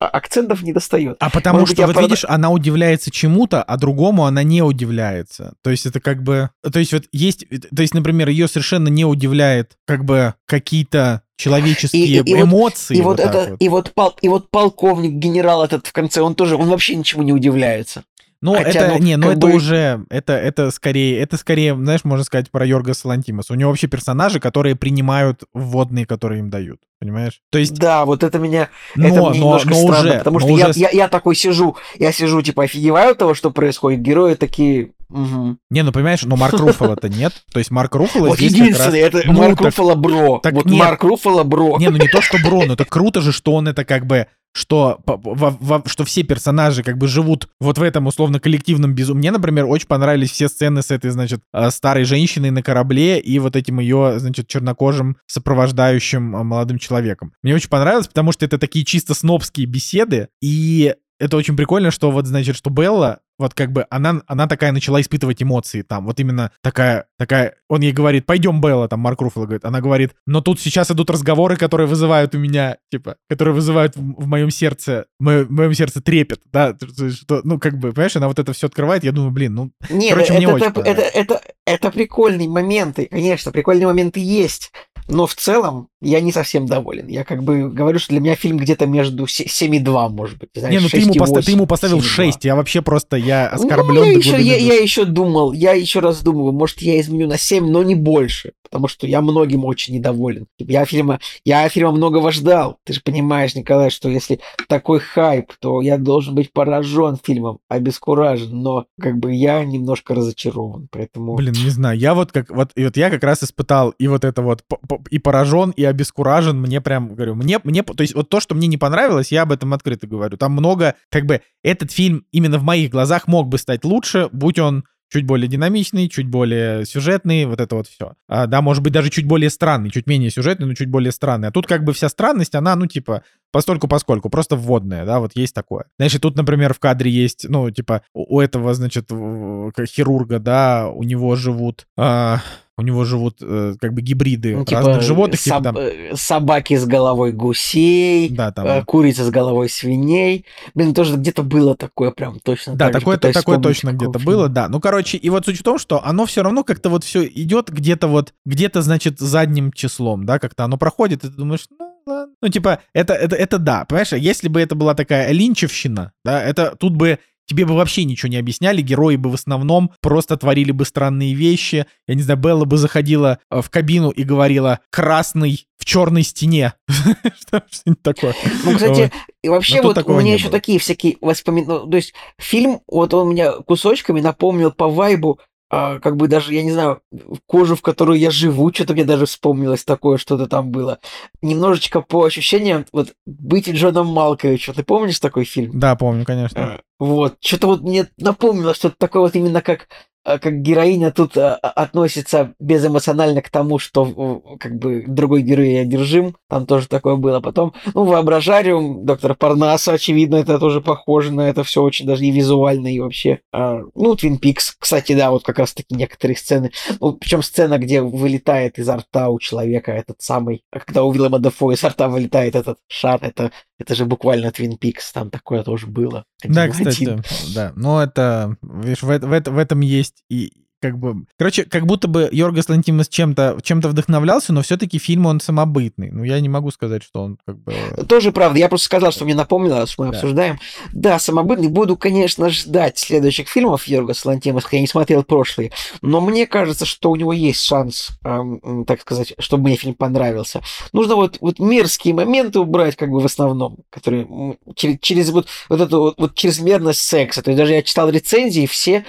[0.00, 1.16] а, акцентов не достает.
[1.20, 2.08] А потому Может что, вот правда...
[2.08, 5.54] видишь, она удивляется чему-то, а другому она не удивляется.
[5.62, 6.50] То есть это как бы...
[6.72, 7.46] То есть вот есть...
[7.48, 12.98] То есть, например, ее совершенно не удивляет, как бы какие-то человеческие и, и, эмоции.
[12.98, 13.56] И вот, вот это, вот.
[13.62, 17.22] и вот пол, и вот полковник, генерал этот в конце, он тоже, он вообще ничему
[17.22, 18.04] не удивляется.
[18.42, 19.54] Ну, Хотя, это, ну, не, ну это бы...
[19.54, 23.54] уже, это, это скорее, это скорее, знаешь, можно сказать про Йорга Салантимаса.
[23.54, 27.40] У него вообще персонажи, которые принимают вводные, которые им дают, понимаешь?
[27.50, 27.74] То есть...
[27.74, 30.72] Да, вот это меня, но, это мне но, немножко но странно, уже, потому что уже...
[30.76, 34.90] я, я, я такой сижу, я сижу, типа, офигеваю от того, что происходит, герои такие,
[35.08, 35.58] Угу.
[35.70, 37.32] Не, ну понимаешь, но Марк Руффало-то нет.
[37.52, 39.22] То есть Марк Руффало вот здесь единственный, как раз...
[39.22, 40.38] это ну, Марк так, Руффало бро.
[40.42, 40.78] Так вот нет.
[40.78, 41.76] Марк Руффало бро.
[41.78, 44.26] Не, ну не то, что бро, но это круто же, что он это как бы
[44.56, 49.18] что, во, во, что все персонажи как бы живут вот в этом условно коллективном безумии.
[49.18, 53.38] Мне, например, очень понравились все сцены с этой, значит, э, старой женщиной на корабле и
[53.38, 57.34] вот этим ее, значит, чернокожим сопровождающим э, молодым человеком.
[57.42, 62.10] Мне очень понравилось, потому что это такие чисто снобские беседы, и это очень прикольно, что
[62.10, 66.20] вот, значит, что Белла, вот как бы она, она такая начала испытывать эмоции там, вот
[66.20, 70.40] именно такая, такая, он ей говорит, пойдем, Белла, там Марк Руффало говорит, она говорит, но
[70.40, 75.06] тут сейчас идут разговоры, которые вызывают у меня, типа, которые вызывают в, в моем сердце,
[75.18, 76.76] в моем, сердце трепет, да,
[77.12, 80.10] что, ну, как бы, понимаешь, она вот это все открывает, я думаю, блин, ну, Нет,
[80.10, 84.72] короче, это, мне это, очень это, это, это, это прикольные моменты, конечно, прикольные моменты есть,
[85.08, 87.08] но в целом я не совсем доволен.
[87.08, 90.50] Я как бы говорю, что для меня фильм где-то между 7,2, может быть.
[90.54, 93.94] Знаешь, не, ну ты ему, поста- ты ему поставил 6, я вообще просто, я оскорблен.
[93.94, 97.38] Ну, я, еще, я, я еще думал, я еще раз думаю, может, я изменю на
[97.38, 100.46] 7, но не больше потому что я многим очень недоволен.
[100.58, 102.78] Я фильма, я фильма многого ждал.
[102.84, 108.60] Ты же понимаешь, Николай, что если такой хайп, то я должен быть поражен фильмом, обескуражен,
[108.60, 111.36] но как бы я немножко разочарован, поэтому...
[111.36, 114.24] Блин, не знаю, я вот как, вот, и вот я как раз испытал и вот
[114.24, 114.64] это вот,
[115.10, 118.66] и поражен, и обескуражен, мне прям, говорю, мне, мне, то есть вот то, что мне
[118.66, 120.36] не понравилось, я об этом открыто говорю.
[120.36, 124.58] Там много, как бы, этот фильм именно в моих глазах мог бы стать лучше, будь
[124.58, 128.14] он чуть более динамичный, чуть более сюжетный, вот это вот все.
[128.28, 131.48] А, да, может быть, даже чуть более странный, чуть менее сюжетный, но чуть более странный.
[131.48, 133.22] А тут как бы вся странность, она, ну, типа,
[133.52, 135.84] постольку поскольку, просто вводная, да, вот есть такое.
[135.98, 141.36] И тут, например, в кадре есть, ну, типа, у этого, значит, хирурга, да, у него
[141.36, 141.86] живут...
[141.96, 142.40] А
[142.78, 145.40] у него живут э, как бы гибриды ну, типа разных животных.
[145.40, 145.76] Типа, соб...
[145.76, 148.66] Типа, Собаки с головой гусей, да, там...
[148.66, 150.44] э, курица с головой свиней.
[150.74, 152.74] Блин, тоже где-то было такое прям точно.
[152.74, 154.68] Да, так такое, такое точно где-то было, да.
[154.68, 157.70] Ну, короче, и вот суть в том, что оно все равно как-то вот все идет
[157.70, 162.34] где-то вот, где-то, значит, задним числом, да, как-то оно проходит, и ты думаешь, ну, ладно.
[162.42, 166.76] Ну, типа, это, это, это да, понимаешь, если бы это была такая линчевщина, да, это
[166.78, 170.84] тут бы Тебе бы вообще ничего не объясняли, герои бы в основном просто творили бы
[170.84, 171.86] странные вещи.
[172.06, 176.74] Я не знаю, Белла бы заходила э, в кабину и говорила «красный в черной стене».
[176.88, 178.34] Что-нибудь такое.
[178.64, 179.12] Ну, кстати,
[179.44, 181.80] вообще вот у меня еще такие всякие воспоминания.
[181.80, 186.54] Ну, то есть фильм, вот он меня кусочками напомнил по вайбу а, как бы даже,
[186.54, 187.00] я не знаю,
[187.46, 191.00] кожу, в которую я живу, что-то мне даже вспомнилось такое, что-то там было.
[191.42, 194.74] Немножечко по ощущениям, вот «Быть Джоном Малковичем».
[194.74, 195.78] Ты помнишь такой фильм?
[195.78, 196.60] Да, помню, конечно.
[196.60, 197.36] А, вот.
[197.40, 199.88] Что-то вот мне напомнило что-то такое вот именно как
[200.26, 206.36] как героиня тут а, а, относится безэмоционально к тому, что как бы другой герой одержим.
[206.48, 207.40] Там тоже такое было.
[207.40, 212.30] Потом, ну, воображариум доктора Парнаса, очевидно, это тоже похоже на это все очень даже и
[212.32, 213.40] визуально, и вообще.
[213.52, 216.72] Ну, Твин Пикс, кстати, да, вот как раз таки некоторые сцены.
[217.00, 221.72] Ну, причем сцена, где вылетает изо рта у человека этот самый, когда у Виллема Дефо
[221.72, 226.24] изо рта вылетает этот шар, это это же буквально Твин Пикс, там такое тоже было.
[226.42, 227.22] да, кстати,
[227.54, 227.72] да.
[227.76, 231.24] Но это, видишь, в, в, в этом есть и как бы...
[231.38, 236.10] Короче, как будто бы Йоргас Лантимос чем-то чем вдохновлялся, но все-таки фильм, он самобытный.
[236.10, 237.72] Ну, я не могу сказать, что он как бы...
[238.08, 238.58] Тоже правда.
[238.58, 240.18] Я просто сказал, что мне напомнило, что мы да.
[240.18, 240.60] обсуждаем.
[240.92, 241.68] Да, самобытный.
[241.68, 245.72] Буду, конечно, ждать следующих фильмов Йоргаса Лантимоса, я не смотрел прошлые.
[246.02, 250.60] Но мне кажется, что у него есть шанс, эм, так сказать, чтобы мне фильм понравился.
[250.92, 255.80] Нужно вот, вот мерзкие моменты убрать, как бы в основном, которые через, через вот, вот
[255.80, 257.42] эту вот, вот чрезмерность секса.
[257.42, 259.04] То есть даже я читал рецензии, все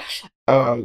[0.50, 0.80] а,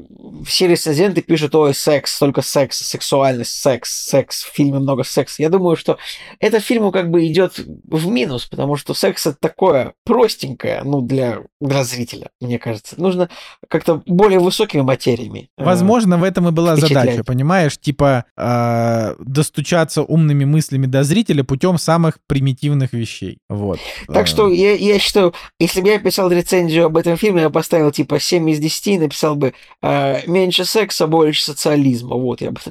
[0.45, 5.41] все рецензенты пишут, ой, секс, только секс, сексуальность, секс, секс, в фильме много секса.
[5.41, 5.99] Я думаю, что
[6.41, 11.43] это фильму как бы идет в минус, потому что секс это такое простенькое, ну, для,
[11.61, 13.01] для зрителя, мне кажется.
[13.01, 13.29] Нужно
[13.69, 15.49] как-то более высокими материями.
[15.57, 17.79] Э, Возможно, в этом и была задача, понимаешь?
[17.79, 23.39] Типа э, достучаться умными мыслями до зрителя путем самых примитивных вещей.
[23.49, 23.79] Вот.
[24.09, 27.93] Так что я, я считаю, если бы я писал рецензию об этом фильме, я поставил
[27.93, 29.52] типа 7 из 10 и написал бы
[29.83, 32.17] э, меньше секса, больше социализма.
[32.17, 32.61] Вот я бы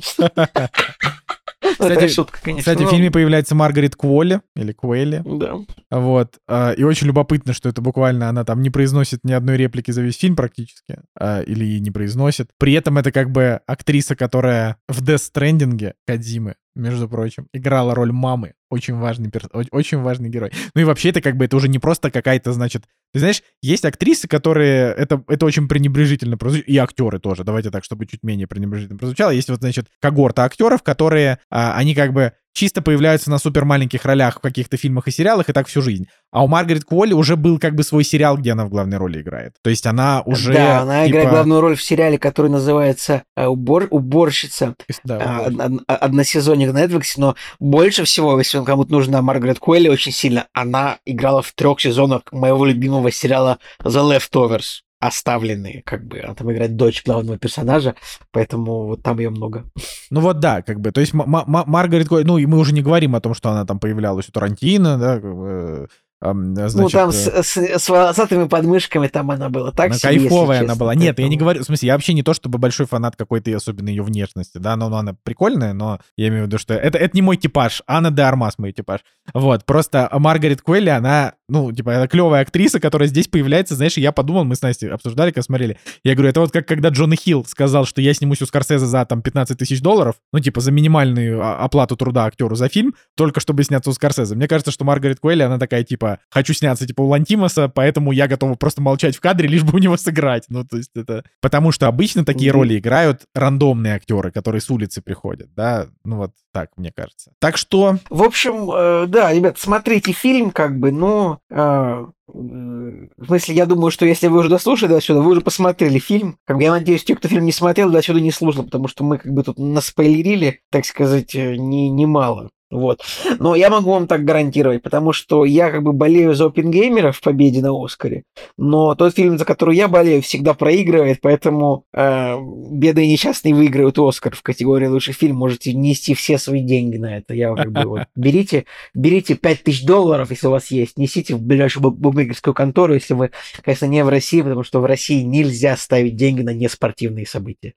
[1.62, 2.74] Кстати, шутка, конечно.
[2.74, 5.22] Кстати, в фильме появляется Маргарет Куолли, или Куэлли.
[5.26, 5.58] Да.
[5.91, 6.38] Вот.
[6.48, 10.02] А, и очень любопытно, что это буквально она там не произносит ни одной реплики за
[10.02, 10.99] весь фильм практически.
[11.20, 12.49] А, или не произносит.
[12.58, 18.12] При этом это как бы актриса, которая в Death Stranding Кадзимы между прочим, играла роль
[18.12, 18.53] мамы.
[18.72, 19.48] Очень важный, перс...
[19.72, 20.52] очень важный герой.
[20.73, 22.85] Ну и вообще это как бы это уже не просто какая-то, значит...
[23.14, 24.93] Ты знаешь, есть актрисы, которые...
[24.93, 26.69] Это, это очень пренебрежительно прозвучит.
[26.69, 27.43] И актеры тоже.
[27.43, 29.31] Давайте так, чтобы чуть менее пренебрежительно прозвучало.
[29.31, 31.39] Есть вот, значит, когорта актеров, которые...
[31.49, 35.49] А, они как бы чисто появляются на супер маленьких ролях в каких-то фильмах и сериалах,
[35.49, 36.07] и так всю жизнь.
[36.31, 39.22] А у Маргарет Куолли уже был как бы свой сериал, где она в главной роли
[39.22, 39.56] играет.
[39.61, 40.53] То есть она уже...
[40.53, 41.11] Да, она типа...
[41.11, 43.88] играет главную роль в сериале, который называется э, «Убор...
[43.89, 44.76] «Уборщица».
[45.03, 45.45] Да,
[45.88, 50.48] а, односезонник на Netflix, но больше всего, если он кому-то нужна Маргарет Куэлли очень сильно,
[50.54, 56.20] она играла в трех сезонах моего любимого сериала The Leftovers оставленные, как бы.
[56.20, 57.96] Она там играет дочь главного персонажа,
[58.32, 59.66] поэтому вот там ее много.
[60.12, 60.92] Ну вот да, как бы.
[60.92, 64.30] То есть Маргарет, ну и мы уже не говорим о том, что она там появлялась
[64.30, 65.90] у Тарантино, да, как бы,
[66.22, 70.19] Значит, ну, там с, э, с, с волосатыми подмышками там она была так она себе,
[70.19, 70.93] кайфовая она была.
[70.93, 73.89] Нет, я не говорю, в смысле, я вообще не то, чтобы большой фанат какой-то особенно
[73.89, 77.15] ее внешности, да, но, но она прикольная, но я имею в виду, что это, это
[77.15, 79.02] не мой типаж, Анна де Армас мой типаж.
[79.34, 84.02] Вот, просто Маргарет Куэлли, она, ну, типа, это клевая актриса, которая здесь появляется, знаешь, и
[84.02, 87.18] я подумал, мы с Настей обсуждали, когда смотрели, я говорю, это вот как когда Джона
[87.18, 90.72] Хилл сказал, что я снимусь у Скорсезе за, там, 15 тысяч долларов, ну, типа, за
[90.72, 94.34] минимальную оплату труда актеру за фильм, только чтобы сняться у Скорсезе.
[94.34, 98.30] Мне кажется, что Маргарет Куэлли, она такая, типа, хочу сняться типа у Лантимоса, поэтому я
[98.30, 100.45] готова просто молчать в кадре, лишь бы у него сыграть.
[100.48, 101.26] Ну, то есть это...
[101.41, 105.88] Потому что обычно такие роли играют рандомные актеры, которые с улицы приходят, да?
[106.06, 107.32] Ну вот так, мне кажется.
[107.40, 107.98] Так что...
[108.10, 111.40] В общем, э, да, ребят, смотрите фильм, как бы, но...
[111.49, 115.99] Э, в смысле, я думаю, что если вы уже дослушали до сюда, вы уже посмотрели
[115.99, 116.38] фильм.
[116.45, 119.03] Как бы, я надеюсь, те, кто фильм не смотрел, до сюда не слушал, потому что
[119.03, 122.49] мы как бы тут наспойлерили, так сказать, э, не, немало.
[122.72, 123.02] Вот.
[123.38, 127.19] Но я могу вам так гарантировать, потому что я как бы болею за опенгеймера в
[127.19, 128.23] победе на Оскаре,
[128.57, 132.38] но тот фильм, за который я болею, всегда проигрывает, поэтому э,
[132.72, 135.35] бедные несчастные выигрывают Оскар в категории лучший фильм.
[135.35, 137.34] Можете нести все свои деньги на это.
[137.34, 141.91] Я как бы вот берите, берите 5000 долларов, если у вас есть, несите в ближайшую
[141.91, 143.31] букмекерскую контору, если вы,
[143.64, 147.73] конечно, не в России, потому что в России нельзя ставить деньги на неспортивные события.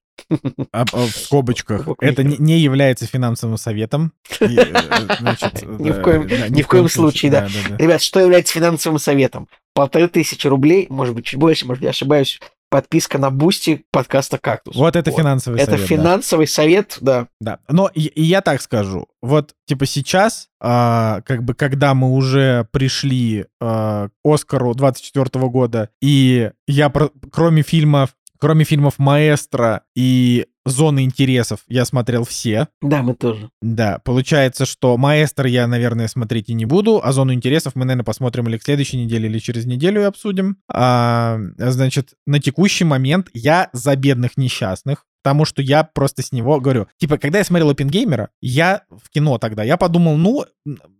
[0.73, 1.89] А, а, в скобочках.
[2.01, 4.13] Это не, является финансовым советом.
[4.41, 7.49] Ни в коем, ни в коем случае, да.
[7.79, 9.49] Ребят, что является финансовым советом?
[9.75, 12.39] Полторы тысячи рублей, может быть, чуть больше, может, я ошибаюсь,
[12.75, 14.75] подписка на Бусти подкаста «Кактус».
[14.75, 15.17] Вот это вот.
[15.21, 15.81] финансовый это совет.
[15.81, 16.51] Это финансовый да.
[16.53, 17.29] совет, да.
[17.41, 19.07] Да, но и, и я так скажу.
[19.23, 25.91] Вот, типа, сейчас, а, как бы, когда мы уже пришли а, к Оскару 24 года,
[26.03, 28.11] и я, про, кроме фильмов
[28.45, 32.69] Кроме фильмов «Маэстро» и «Зоны интересов» я смотрел все.
[32.83, 33.49] Да, мы тоже.
[33.63, 38.05] Да, получается, что «Маэстро» я, наверное, смотреть и не буду, а «Зону интересов» мы, наверное,
[38.05, 40.59] посмотрим или к следующей неделе, или через неделю и обсудим.
[40.71, 46.61] А, значит, на текущий момент я за бедных несчастных Потому что я просто с него
[46.61, 50.45] говорю, типа, когда я смотрел Опенгеймера, я в кино тогда, я подумал, ну,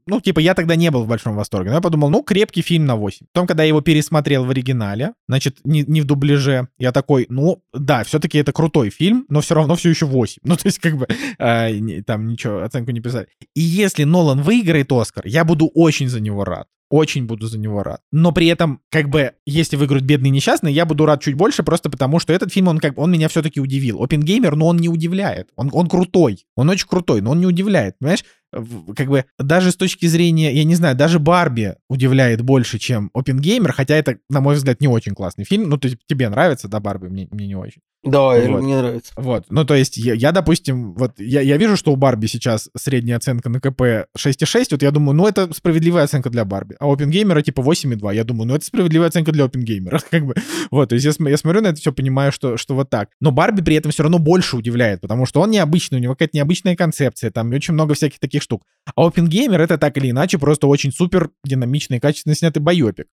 [0.07, 2.87] ну, типа, я тогда не был в большом восторге, но я подумал, ну, крепкий фильм
[2.87, 3.27] на 8.
[3.35, 7.63] Потом, когда я его пересмотрел в оригинале, значит, не, не в дубляже, я такой, ну,
[7.75, 10.41] да, все-таки это крутой фильм, но все равно все еще 8.
[10.43, 11.07] Ну, то есть, как бы,
[11.39, 13.29] э, там ничего, оценку не писали.
[13.55, 17.83] И если Нолан выиграет Оскар, я буду очень за него рад очень буду за него
[17.83, 18.01] рад.
[18.13, 21.91] Но при этом, как бы, если выиграют бедный несчастный, я буду рад чуть больше, просто
[21.91, 24.01] потому что этот фильм, он как он меня все-таки удивил.
[24.01, 25.49] Опенгеймер, но он не удивляет.
[25.57, 26.47] Он, он крутой.
[26.55, 27.99] Он очень крутой, но он не удивляет.
[27.99, 28.25] Понимаешь?
[28.97, 33.73] Как бы даже с точки зрения, я не знаю, даже Барби удивляет больше, чем Опенгеймер,
[33.73, 35.69] хотя это, на мой взгляд, не очень классный фильм.
[35.69, 37.81] Ну, то есть тебе нравится, да, Барби, мне, мне не очень.
[38.05, 38.63] Да, Вот.
[38.63, 39.13] мне нравится.
[39.17, 42.69] Вот, ну то есть я, я, допустим, вот я, я вижу, что у Барби сейчас
[42.77, 43.81] средняя оценка на КП
[44.17, 48.15] 6,6, вот я думаю, ну это справедливая оценка для Барби, а у Опенгеймера типа 8,2,
[48.15, 50.35] я думаю, ну это справедливая оценка для Опенгеймера, как бы,
[50.71, 53.31] вот, то есть я, я смотрю на это все, понимаю, что, что вот так, но
[53.31, 56.77] Барби при этом все равно больше удивляет, потому что он необычный, у него какая-то необычная
[56.77, 60.93] концепция, там очень много всяких таких штук, а Опенгеймер это так или иначе просто очень
[60.93, 63.07] супер динамичный, качественно снятый байопик.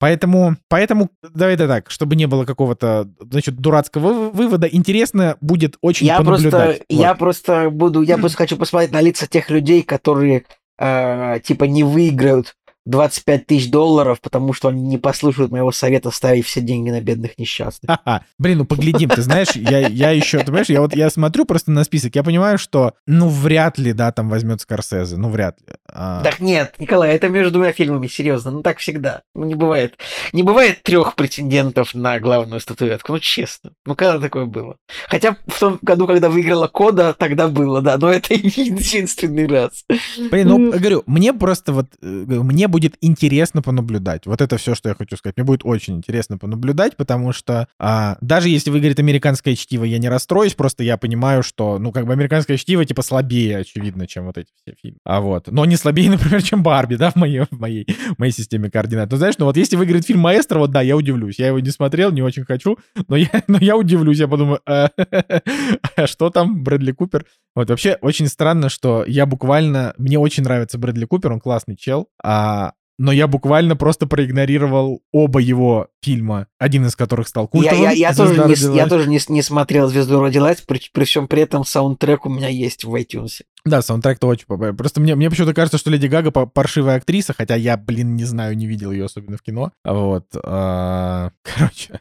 [0.00, 5.76] Поэтому, поэтому давай это так, чтобы не было какого-то, значит, дурацкого вы- вывода, интересно будет
[5.80, 6.82] очень Я просто, понаблюдать.
[6.88, 7.18] я Вот.
[7.18, 10.44] просто буду, я просто хочу посмотреть на лица тех людей, которые
[10.78, 12.54] э, типа не выиграют
[12.88, 17.38] 25 тысяч долларов, потому что они не послушают моего совета ставить все деньги на бедных
[17.38, 17.88] несчастных.
[17.88, 18.24] Ха-ха.
[18.38, 21.70] Блин, ну поглядим, ты знаешь, я, я еще, ты понимаешь, я вот я смотрю просто
[21.70, 25.74] на список, я понимаю, что, ну, вряд ли, да, там возьмет Скорсезе, ну, вряд ли.
[25.92, 29.22] А, Так нет, Николай, это между двумя фильмами, серьезно, ну так всегда.
[29.34, 29.98] Ну не бывает.
[30.32, 33.72] Не бывает трех претендентов на главную статуэтку, ну честно.
[33.84, 34.76] Ну когда такое было?
[35.08, 39.84] Хотя в том году, когда выиграла Кода, тогда было, да, но это единственный раз.
[40.30, 44.26] Блин, ну, говорю, мне просто вот, э, мне будет интересно понаблюдать.
[44.26, 45.36] Вот это все, что я хочу сказать.
[45.36, 50.08] Мне будет очень интересно понаблюдать, потому что а, даже если выиграет американское чтиво, я не
[50.08, 54.38] расстроюсь, просто я понимаю, что, ну, как бы американское чтиво, типа, слабее, очевидно, чем вот
[54.38, 54.98] эти все фильмы.
[55.04, 55.48] А вот.
[55.50, 59.10] Но не слабее, например, чем Барби, да, в моей, в моей, в моей системе координат.
[59.10, 61.38] Ну, знаешь, ну вот если выиграет фильм Маэстро, вот да, я удивлюсь.
[61.38, 62.78] Я его не смотрел, не очень хочу,
[63.08, 64.18] но я, но я удивлюсь.
[64.18, 64.90] Я подумаю, «А,
[65.96, 67.26] а что там, Брэдли Купер?
[67.54, 69.94] Вот вообще очень странно, что я буквально...
[69.98, 75.38] Мне очень нравится Брэдли Купер, он классный чел, а, но я буквально просто проигнорировал оба
[75.38, 77.82] его фильма, один из которых стал Я, культовым.
[77.82, 78.88] я, я тоже, «Звезда не, я родилась».
[78.90, 82.84] тоже не, не смотрел «Звезду родилась», при, при всем при этом саундтрек у меня есть
[82.84, 83.42] в iTunes.
[83.64, 84.46] Да, саундтрек-то очень.
[84.76, 88.56] Просто мне, мне почему-то кажется, что Леди Гага паршивая актриса, хотя я, блин, не знаю,
[88.56, 89.72] не видел ее особенно в кино.
[89.84, 90.26] Вот.
[90.42, 92.00] а, Короче,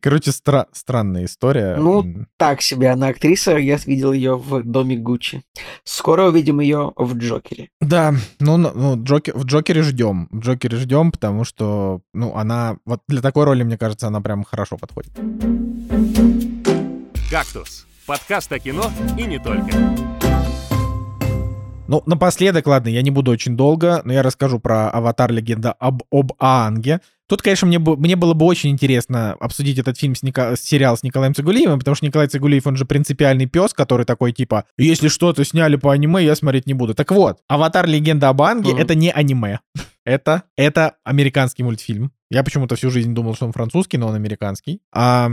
[0.00, 1.76] короче стра- странная история.
[1.76, 5.42] Ну, Так себе она актриса, я видел ее в «Доме Гуччи».
[5.84, 7.70] Скоро увидим ее в «Джокере».
[7.80, 10.28] Да, ну, ну, ну, Джокер, в Джокере ждем.
[10.30, 14.44] В Джокере ждем, потому что, ну, она, вот для такой роли, мне кажется, она прям
[14.44, 15.12] хорошо подходит.
[17.30, 20.17] «Кактус»— подкаст о кино и не только.
[21.88, 25.32] Ну, напоследок, ладно, я не буду очень долго, но я расскажу про «Аватар.
[25.32, 27.00] Легенда об, об Аанге».
[27.28, 30.96] Тут, конечно, мне, бы- мне было бы очень интересно обсудить этот фильм, с Ника- сериал
[30.96, 35.08] с Николаем Цигулиевым, потому что Николай Цигулиев, он же принципиальный пес, который такой, типа, если
[35.08, 36.94] что-то сняли по аниме, я смотреть не буду.
[36.94, 37.86] Так вот, «Аватар.
[37.86, 38.78] Легенда об Аанге» Мгм.
[38.80, 39.60] это не аниме.
[40.04, 42.12] Это, это американский мультфильм.
[42.30, 44.80] Я почему-то всю жизнь думал, что он французский, но он американский.
[44.92, 45.30] А,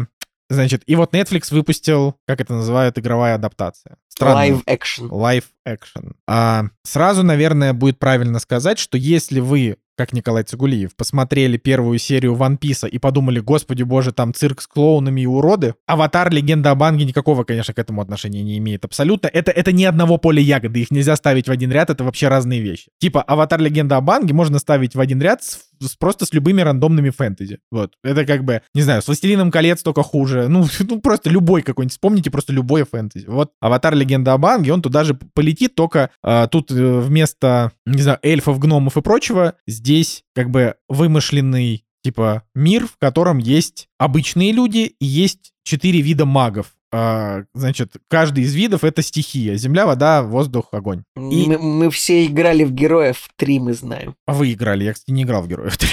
[0.49, 3.97] значит, и вот Netflix выпустил, как это называют, игровая адаптация.
[4.15, 4.51] Странная.
[4.51, 5.09] Live action.
[5.09, 6.13] Live action.
[6.27, 12.35] А, сразу, наверное, будет правильно сказать, что если вы, как Николай Цигулиев, посмотрели первую серию
[12.35, 16.83] One Piece и подумали, господи боже, там цирк с клоунами и уроды, Аватар, Легенда об
[16.83, 19.27] Анге никакого, конечно, к этому отношения не имеет абсолютно.
[19.27, 22.61] Это, это не одного поля ягоды, их нельзя ставить в один ряд, это вообще разные
[22.61, 22.89] вещи.
[22.99, 26.61] Типа Аватар, Легенда об Анге можно ставить в один ряд с, с- просто с любыми
[26.61, 27.59] рандомными фэнтези.
[27.71, 27.93] Вот.
[28.03, 30.47] Это как бы, не знаю, с Властелином колец только хуже.
[30.49, 33.25] Ну, ну просто любой какой-нибудь, вспомните просто любое фэнтези.
[33.27, 38.01] Вот Аватар, Легенда об Анге, он туда же полетит, только а, тут э, вместо, не
[38.01, 44.51] знаю, эльфов, гномов и прочего, здесь как бы вымышленный типа мир, в котором есть обычные
[44.51, 46.67] люди и есть четыре вида магов.
[46.93, 49.55] А, значит, каждый из видов это стихия.
[49.55, 51.03] Земля, вода, воздух, огонь.
[51.17, 54.15] И- Мы, мы все играли в героев, три мы знаем.
[54.27, 54.83] А вы играли?
[54.85, 55.89] Я, кстати, не играл в Героев 3.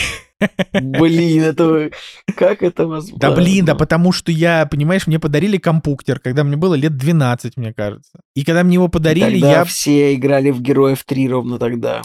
[0.73, 1.90] Блин, это...
[2.36, 3.19] Как это возможно?
[3.19, 7.56] Да блин, да потому что я, понимаешь, мне подарили компьютер, когда мне было лет 12,
[7.56, 8.20] мне кажется.
[8.35, 9.64] И когда мне его подарили, Тогда я...
[9.64, 12.02] все играли в героев 3 ровно тогда.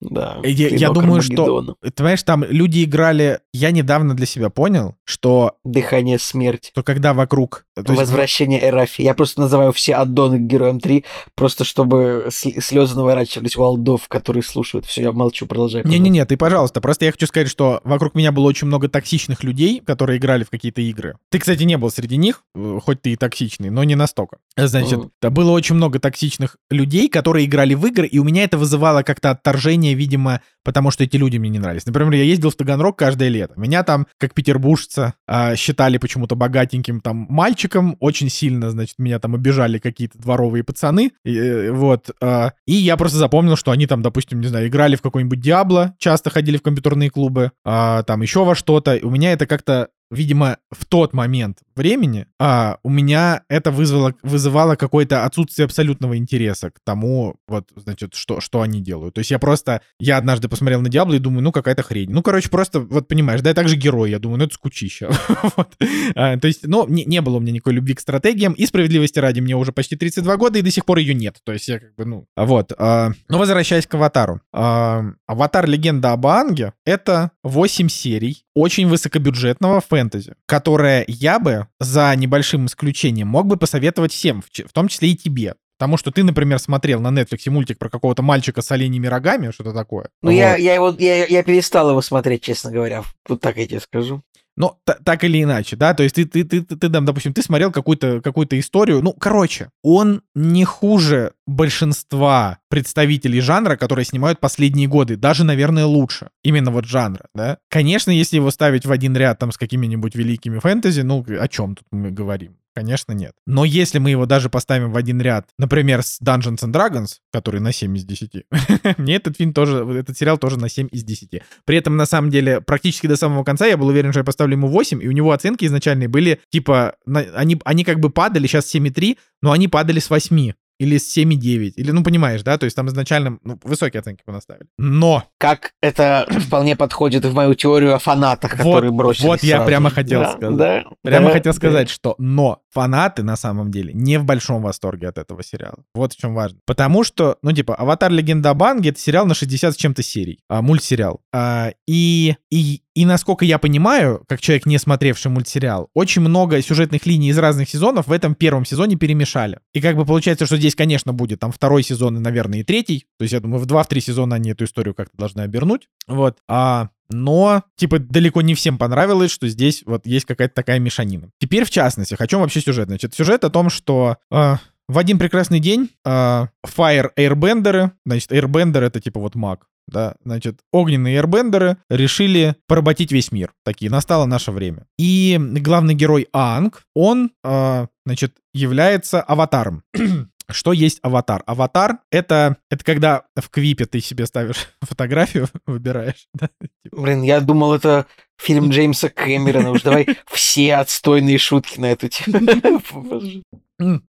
[0.00, 0.38] Да.
[0.42, 1.76] Я- я думаю, что-.
[1.82, 3.40] Ты понимаешь, там люди играли...
[3.52, 6.70] Я недавно для себя понял, что, Дыхание смерти.
[6.72, 7.66] что когда вокруг...
[7.74, 9.02] то есть- Возвращение Эрафи.
[9.02, 11.04] Я просто называю все аддоны к героям 3,
[11.34, 14.86] просто чтобы слезы наворачивались у алдов, которые слушают.
[14.86, 15.82] Все, я молчу, продолжай.
[15.84, 19.80] Не-не-не, ты, пожалуйста, просто я хочу сказать, что вокруг меня было очень много токсичных людей,
[19.84, 21.16] которые играли в какие-то игры.
[21.30, 24.38] Ты, кстати, не был среди них, э, хоть ты и токсичный, но не настолько.
[24.56, 28.56] Значит, да, было очень много токсичных людей, которые играли в игры, и у меня это
[28.58, 31.86] вызывало как-то отторжение, видимо, потому что эти люди мне не нравились.
[31.86, 33.54] Например, я ездил в Таганрог каждое лето.
[33.56, 37.96] Меня там, как петербуржца, а, считали почему-то богатеньким там мальчиком.
[38.00, 41.12] Очень сильно, значит, меня там обижали какие-то дворовые пацаны.
[41.24, 42.10] Э, вот.
[42.20, 45.94] а, И я просто запомнил, что они там, допустим, не знаю, играли в какой-нибудь Диабло,
[45.98, 48.98] часто ходили в компьютерные клубы, а, там еще во что-то.
[49.02, 54.76] У меня это как-то видимо, в тот момент времени а, у меня это вызвало, вызывало
[54.76, 59.14] какое-то отсутствие абсолютного интереса к тому, вот, значит, что, что они делают.
[59.14, 62.10] То есть я просто, я однажды посмотрел на Диабло и думаю, ну, какая-то хрень.
[62.10, 65.10] Ну, короче, просто, вот, понимаешь, да, я также герой, я думаю, ну, это скучища.
[66.14, 69.18] а, то есть, ну, не, не было у меня никакой любви к стратегиям, и справедливости
[69.18, 71.38] ради, мне уже почти 32 года, и до сих пор ее нет.
[71.44, 72.72] То есть я как бы, ну, вот.
[72.76, 74.40] А, но возвращаясь к Аватару.
[74.52, 82.14] А, Аватар Легенда об Аанге— это 8 серий очень высокобюджетного фэнтези, которое я бы за
[82.16, 85.54] небольшим исключением мог бы посоветовать всем, в том числе и тебе.
[85.78, 89.72] Потому что ты, например, смотрел на Netflix мультик про какого-то мальчика с оленями рогами, что-то
[89.72, 90.10] такое.
[90.20, 90.36] Ну, вот.
[90.36, 93.02] я, я, его, я, я перестал его смотреть, честно говоря.
[93.26, 94.22] Вот так я тебе скажу.
[94.60, 97.40] Но так или иначе, да, то есть ты, ты, ты, ты, ты там, допустим, ты
[97.40, 104.86] смотрел какую-то какую историю, ну, короче, он не хуже большинства представителей жанра, которые снимают последние
[104.86, 106.28] годы, даже, наверное, лучше.
[106.44, 107.56] Именно вот жанра, да.
[107.70, 111.76] Конечно, если его ставить в один ряд там с какими-нибудь великими фэнтези, ну, о чем
[111.76, 112.59] тут мы говорим?
[112.80, 113.34] Конечно, нет.
[113.46, 117.60] Но если мы его даже поставим в один ряд, например, с Dungeons and Dragons, который
[117.60, 118.44] на 7 из 10,
[118.96, 121.42] мне этот фильм тоже, этот сериал тоже на 7 из 10.
[121.66, 124.56] При этом, на самом деле, практически до самого конца я был уверен, что я поставлю
[124.56, 128.74] ему 8, и у него оценки изначальные были, типа, они, они как бы падали, сейчас
[128.74, 131.74] 7,3, но они падали с 8 или с 7,9.
[131.76, 132.56] Или, ну, понимаешь, да?
[132.56, 134.66] То есть там изначально ну, высокие оценки понаставили.
[134.78, 135.24] Но...
[135.38, 139.68] Как это вполне подходит в мою теорию о фанатах, которые вот, бросились Вот я сразу.
[139.68, 140.56] прямо хотел да, сказать.
[140.56, 141.56] Да, прямо да, хотел да.
[141.56, 145.84] сказать, что но фанаты на самом деле не в большом восторге от этого сериала.
[145.94, 146.58] Вот в чем важно.
[146.64, 148.10] Потому что, ну, типа, «Аватар.
[148.10, 150.40] Легенда об Аанге»— это сериал на 60 с чем-то серий.
[150.48, 151.20] А, мультсериал.
[151.32, 157.06] А, и, и и насколько я понимаю, как человек, не смотревший мультсериал, очень много сюжетных
[157.06, 159.60] линий из разных сезонов в этом первом сезоне перемешали.
[159.72, 163.06] И как бы получается, что здесь, конечно, будет там второй сезон и, наверное, и третий.
[163.18, 165.88] То есть, я думаю, в два-три сезона они эту историю как-то должны обернуть.
[166.08, 166.36] Вот.
[166.46, 171.30] А но, типа, далеко не всем понравилось, что здесь вот есть какая-то такая мешанина.
[171.40, 172.88] Теперь, в частности, о чем вообще сюжет?
[172.88, 174.56] Значит, сюжет о том, что э,
[174.88, 180.60] в один прекрасный день э, Fire Airbendеры, значит, Airbender это типа вот маг, да, значит,
[180.72, 183.52] огненные эрбендеры решили поработить весь мир.
[183.64, 184.86] Такие, настало наше время.
[184.98, 189.82] И главный герой Анг, он, э, значит, является аватаром.
[190.50, 191.42] Что есть аватар?
[191.46, 196.26] Аватар— это, это когда в Квипе ты себе ставишь фотографию, выбираешь.
[196.34, 196.48] Да?
[196.90, 198.06] Блин, я думал, это
[198.38, 199.70] фильм Джеймса Кэмерона.
[199.70, 202.40] Уж давай все отстойные шутки на эту тему.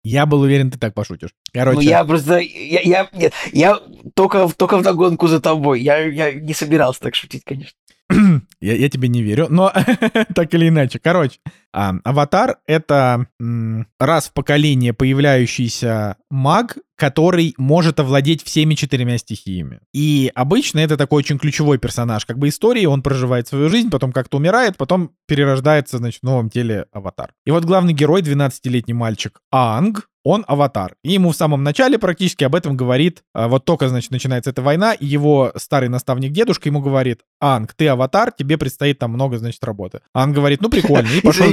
[0.02, 1.30] Я был уверен, ты так пошутишь.
[1.52, 1.76] Короче.
[1.76, 2.38] Ну, я просто...
[2.38, 3.78] Я, я, нет, я
[4.14, 5.80] только, только в догонку за тобой.
[5.80, 7.76] Я, я не собирался так шутить, конечно.
[8.60, 9.72] я, я тебе не верю, но
[10.34, 10.98] так или иначе.
[10.98, 11.38] Короче,
[11.72, 19.81] а, аватар— это м, раз в поколение появляющийся маг, который может овладеть всеми четырьмя стихиями.
[19.93, 24.12] И обычно это такой очень ключевой персонаж как бы истории, он проживает свою жизнь, потом
[24.12, 27.32] как-то умирает, потом перерождается, значит, в новом теле аватар.
[27.44, 30.97] И вот главный герой, 12-летний мальчик Анг, он аватар.
[31.02, 34.61] И ему в самом начале практически об этом говорит, а, вот только, значит, начинается эта
[34.61, 39.39] война, и его старый наставник дедушка ему говорит, Анг, ты аватар, тебе предстоит там много,
[39.39, 40.01] значит, работы.
[40.12, 41.47] Анг говорит, ну прикольно, и пошел...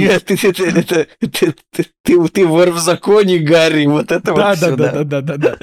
[2.32, 5.56] Ты вор в законе, Гарри, вот это вот Да, да, да, да, да.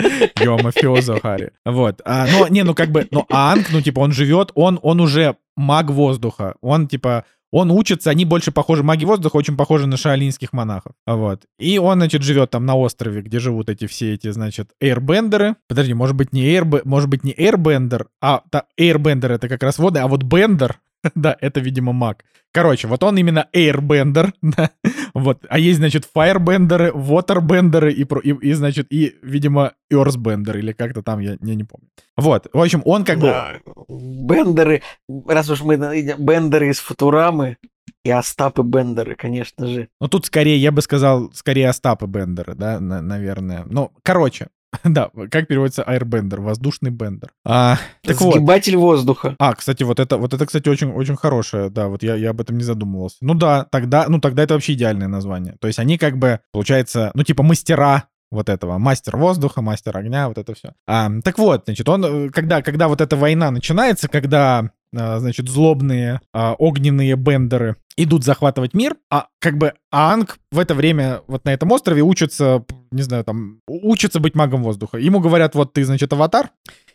[0.43, 1.51] Йо, мафиозо, Гарри.
[1.65, 2.01] Вот.
[2.05, 5.37] А, ну, не, ну как бы, ну Анг, ну типа он живет, он, он уже
[5.55, 6.55] маг воздуха.
[6.61, 10.91] Он типа он учится, они больше похожи, маги воздуха очень похожи на шаолинских монахов.
[11.07, 11.43] Вот.
[11.57, 15.55] И он, значит, живет там на острове, где живут эти все эти, значит, эйрбендеры.
[15.69, 16.83] Подожди, может быть, не эйрб...
[16.83, 18.65] может быть, не эйрбендер, а та...
[18.75, 20.79] эйрбендер это как раз водный, а вот бендер,
[21.15, 22.25] да, это, видимо, маг.
[22.51, 24.71] Короче, вот он именно airbender, да,
[25.15, 25.45] вот.
[25.47, 31.19] А есть, значит, firebender, waterbender и, и, и значит, и, видимо, earthbender или как-то там,
[31.19, 31.87] я, я не помню.
[32.17, 33.59] Вот, в общем, он как да.
[33.65, 33.85] бы...
[33.87, 34.83] Бендеры,
[35.25, 35.77] раз уж мы
[36.17, 37.55] бендеры из Футурамы,
[38.03, 39.87] и Остапы Бендеры, конечно же.
[40.01, 43.63] Ну, тут скорее, я бы сказал, скорее Остапы Бендеры, да, на, наверное.
[43.67, 44.49] Ну, короче,
[44.83, 47.31] Да, как переводится airbender, воздушный бендер.
[47.45, 48.97] А, так Сгибатель вот.
[48.97, 49.35] воздуха.
[49.39, 52.41] А, кстати, вот это, вот это, кстати, очень, очень хорошее, да, вот я, я об
[52.41, 53.17] этом не задумывался.
[53.21, 55.55] Ну да, тогда, ну тогда это вообще идеальное название.
[55.59, 60.27] То есть они как бы, получается, ну типа мастера вот этого, мастер воздуха, мастер огня,
[60.27, 60.73] вот это все.
[60.87, 66.21] А, так вот, значит, он, э, когда, когда вот эта война начинается, когда значит, злобные
[66.33, 71.53] а, огненные бендеры идут захватывать мир, а как бы Анг в это время вот на
[71.53, 74.97] этом острове учится, не знаю, там, учится быть магом воздуха.
[74.97, 76.49] Ему говорят, вот ты, значит, аватар.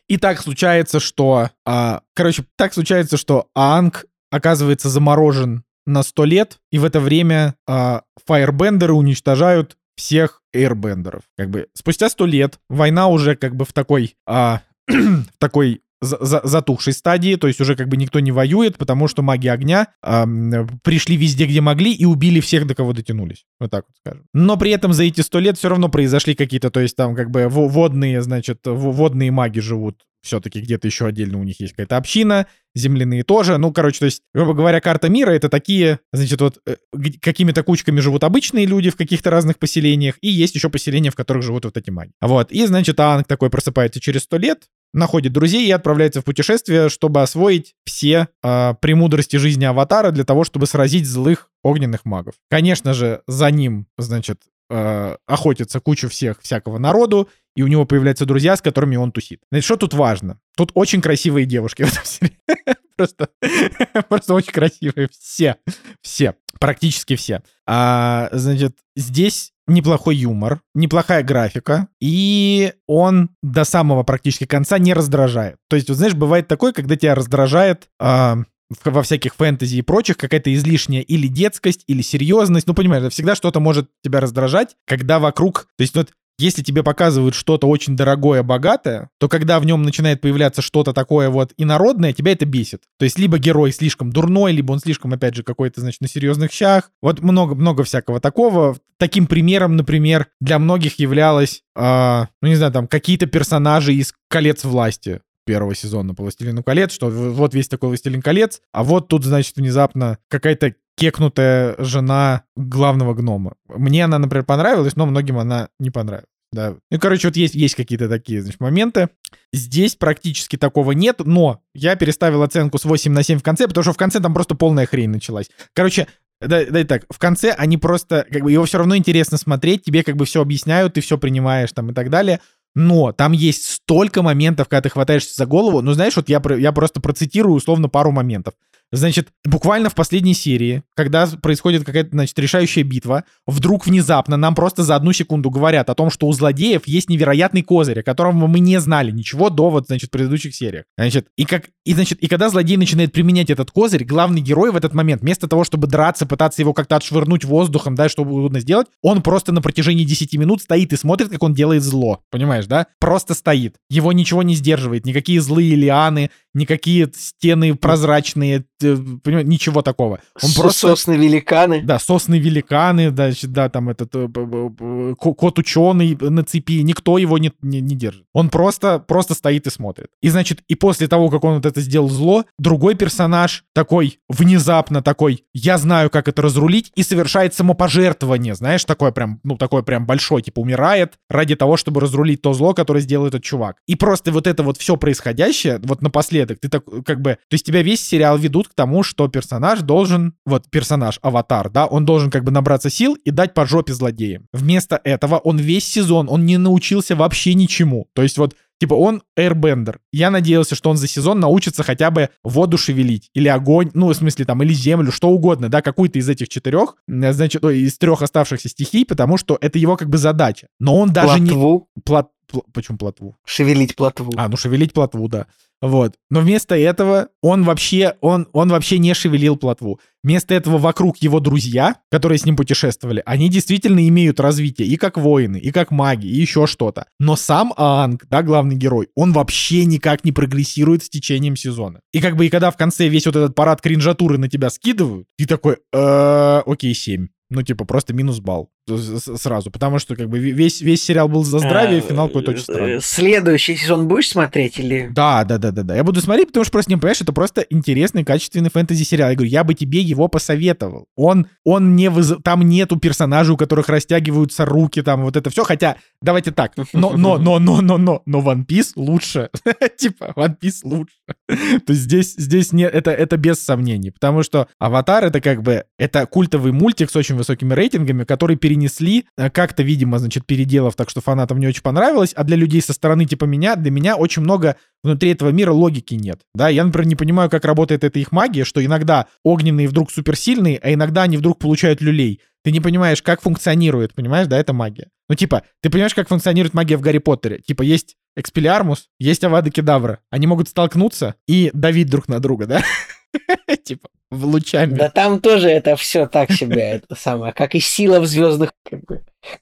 [0.08, 6.58] И так случается, что, а, короче, так случается, что Анг оказывается заморожен на 100 лет,
[6.70, 11.22] и в это время а, фаербендеры уничтожают всех эйрбендеров.
[11.36, 16.24] Как бы спустя 100 лет война уже как бы в такой, а, в такой за-
[16.24, 19.88] за- затухшей стадии, то есть уже как бы никто не воюет, потому что маги огня
[20.02, 23.44] ам, пришли везде, где могли, и убили всех, до кого дотянулись.
[23.58, 24.26] Вот так вот скажем.
[24.32, 27.30] Но при этом за эти сто лет все равно произошли какие-то, то есть там как
[27.30, 31.96] бы во- водные, значит, водные маги живут все-таки где-то еще отдельно у них есть какая-то
[31.96, 33.56] община, земляные тоже.
[33.58, 36.76] Ну, короче, то есть, грубо говоря, карта мира— это такие, значит, вот э,
[37.20, 41.42] какими-то кучками живут обычные люди в каких-то разных поселениях, и есть еще поселения, в которых
[41.42, 42.12] живут вот эти маги.
[42.20, 46.88] Вот, и, значит, Анг такой просыпается через сто лет, находит друзей и отправляется в путешествие,
[46.88, 52.34] чтобы освоить все э, премудрости жизни Аватара для того, чтобы сразить злых огненных магов.
[52.48, 58.26] Конечно же, за ним, значит, э, охотится куча всех всякого народу, и у него появляются
[58.26, 59.40] друзья, с которыми он тусит.
[59.50, 60.40] Значит, что тут важно?
[60.56, 62.76] Тут очень красивые девушки в этом сериале.
[63.00, 63.30] Просто,
[64.10, 65.56] просто очень красивые все.
[66.02, 66.34] Все.
[66.58, 67.42] Практически все.
[67.66, 75.56] А, значит, здесь неплохой юмор, неплохая графика, и он до самого практически конца не раздражает.
[75.70, 78.42] То есть, вот знаешь, бывает такое, когда тебя раздражает а,
[78.84, 82.66] во всяких фэнтези и прочих какая-то излишняя или детскость, или серьезность.
[82.66, 85.68] Ну, понимаешь, всегда что-то может тебя раздражать, когда вокруг...
[85.78, 86.10] То есть вот
[86.40, 91.28] если тебе показывают что-то очень дорогое, богатое, то когда в нем начинает появляться что-то такое
[91.30, 92.82] вот инородное, тебя это бесит.
[92.98, 96.52] То есть либо герой слишком дурной, либо он слишком, опять же, какой-то, значит, на серьезных
[96.52, 96.90] щах.
[97.02, 98.76] Вот много-много всякого такого.
[98.98, 104.64] Таким примером, например, для многих являлось, а, ну не знаю, там, какие-то персонажи из «Колец
[104.64, 109.24] власти» первого сезона по «Властелину колец», что вот весь такой «Властелин колец», а вот тут,
[109.24, 113.54] значит, внезапно какая-то кекнутая жена главного гнома.
[113.68, 116.26] Мне она, например, понравилась, но многим она не понравилась.
[116.52, 116.76] Да.
[116.90, 119.08] Ну, короче, вот есть, есть какие-то такие, значит, моменты.
[119.52, 123.82] Здесь практически такого нет, но я переставил оценку с 8 на 7 в конце, потому
[123.82, 125.48] что в конце там просто полная хрень началась.
[125.74, 126.06] Короче,
[126.40, 130.02] да, да так, в конце они просто, как бы, его все равно интересно смотреть, тебе
[130.02, 132.40] как бы все объясняют, ты все принимаешь там и так далее.
[132.74, 135.80] Но там есть столько моментов, когда ты хватаешься за голову.
[135.80, 138.54] Ну, знаешь, вот я, я просто процитирую условно пару моментов.
[138.92, 144.82] Значит, буквально в последней серии, когда происходит какая-то, значит, решающая битва, вдруг внезапно нам просто
[144.82, 148.58] за одну секунду говорят о том, что у злодеев есть невероятный козырь, о котором мы
[148.58, 150.84] не знали ничего до вот, значит, предыдущих сериях.
[150.98, 154.76] Значит, и как, и, значит, и когда злодей начинает применять этот козырь, главный герой в
[154.76, 158.88] этот момент, вместо того, чтобы драться, пытаться его как-то отшвырнуть воздухом, да, что угодно сделать,
[159.02, 162.22] он просто на протяжении 10 минут стоит и смотрит, как он делает зло.
[162.30, 162.88] Понимаешь, да?
[162.98, 163.76] Просто стоит.
[163.88, 165.06] Его ничего не сдерживает.
[165.06, 170.20] Никакие злые лианы, никакие стены прозрачные, э, понимаешь, ничего такого.
[170.42, 170.88] Он С- просто...
[170.88, 171.82] Сосны великаны.
[171.82, 176.42] Да, сосны великаны, да, да, там этот э, б- б- б- ко- кот ученый на
[176.44, 178.24] цепи, никто его не, не, не держит.
[178.32, 180.08] Он просто, просто стоит и смотрит.
[180.22, 185.02] И значит, и после того, как он вот это сделал зло, другой персонаж такой внезапно
[185.02, 190.06] такой, я знаю, как это разрулить, и совершает самопожертвование, знаешь, такое прям, ну, такое прям
[190.06, 193.76] большое, типа умирает ради того, чтобы разрулить то зло, которое сделал этот чувак.
[193.86, 197.64] И просто вот это вот все происходящее, вот напоследок, ты так, как бы, то есть
[197.64, 202.30] тебя весь сериал ведут к тому, что персонаж должен, вот персонаж, аватар, да, он должен
[202.30, 204.46] как бы набраться сил и дать по жопе злодеям.
[204.52, 208.06] Вместо этого он весь сезон, он не научился вообще ничему.
[208.14, 209.96] То есть вот Типа он airbender.
[210.10, 213.28] Я надеялся, что он за сезон научится хотя бы воду шевелить.
[213.34, 216.96] Или огонь, ну, в смысле, там, или землю, что угодно, да, какую-то из этих четырех,
[217.06, 220.68] м, значит, из трех оставшихся стихий, потому что это его как бы задача.
[220.78, 221.50] Но он даже не...
[221.50, 221.88] Плотву.
[222.04, 222.28] Плат...
[222.72, 223.36] Почему плотву?
[223.44, 224.32] Шевелить плотву.
[224.36, 225.46] А, ну шевелить плотву, да.
[225.82, 226.14] Вот.
[226.28, 229.98] Но вместо этого он вообще, он, он вообще не шевелил плотву.
[230.22, 235.16] Вместо этого вокруг его друзья, которые с ним путешествовали, они действительно имеют развитие и как
[235.16, 237.06] воины, и как маги, и еще что-то.
[237.18, 242.00] Но сам Аанг, да, главный герой, он вообще никак не прогрессирует с течением сезона.
[242.12, 245.26] И как бы и когда в конце весь вот этот парад кринжатуры на тебя скидывают,
[245.38, 247.28] ты такой, «Э, окей, 7.
[247.48, 249.70] Ну, типа, просто минус балл сразу.
[249.70, 252.64] Потому что, как бы, весь, весь сериал был за здравие, А, финал какой-то очень э,
[252.64, 253.00] странный.
[253.00, 255.08] Следующий сезон будешь смотреть или...
[255.12, 255.94] Да, да, да, да, да.
[255.96, 259.30] Я буду смотреть, потому что просто не понимаешь, это просто интересный, качественный фэнтези-сериал.
[259.30, 261.06] Я говорю, я бы тебе его посоветовал.
[261.16, 262.34] Он, он не выз...
[262.42, 265.64] там нету персонажей, у которых растягиваются руки, там вот это все.
[265.64, 266.72] Хотя, давайте так.
[266.92, 269.50] Но, но, но, но, но, но, но One Piece лучше.
[269.98, 271.14] типа, One Piece лучше.
[271.48, 274.10] То есть здесь, здесь не, это, это без сомнений.
[274.10, 279.26] Потому что Аватар это как бы, это культовый мультик с очень высокими рейтингами, который перенесли,
[279.36, 282.92] э, как-то, видимо, значит, переделав так, что фанатам не очень понравилось, а для людей со
[282.92, 286.40] стороны типа меня, для меня очень много внутри этого мира логики нет.
[286.54, 290.78] Да, я, например, не понимаю, как работает эта их магия, что иногда огненные вдруг суперсильные,
[290.82, 292.40] а иногда они вдруг получают люлей.
[292.62, 295.08] Ты не понимаешь, как функционирует, понимаешь, да, эта магия.
[295.28, 297.60] Ну, типа, ты понимаешь, как функционирует магия в Гарри Поттере?
[297.60, 300.20] Типа, есть Экспелиармус, есть Авада Кедавра.
[300.30, 302.82] Они могут столкнуться и давить друг на друга, да?
[303.84, 304.94] Типа, в лучами.
[304.94, 308.72] Да там тоже это все так себе, это самое, как и сила в звездных...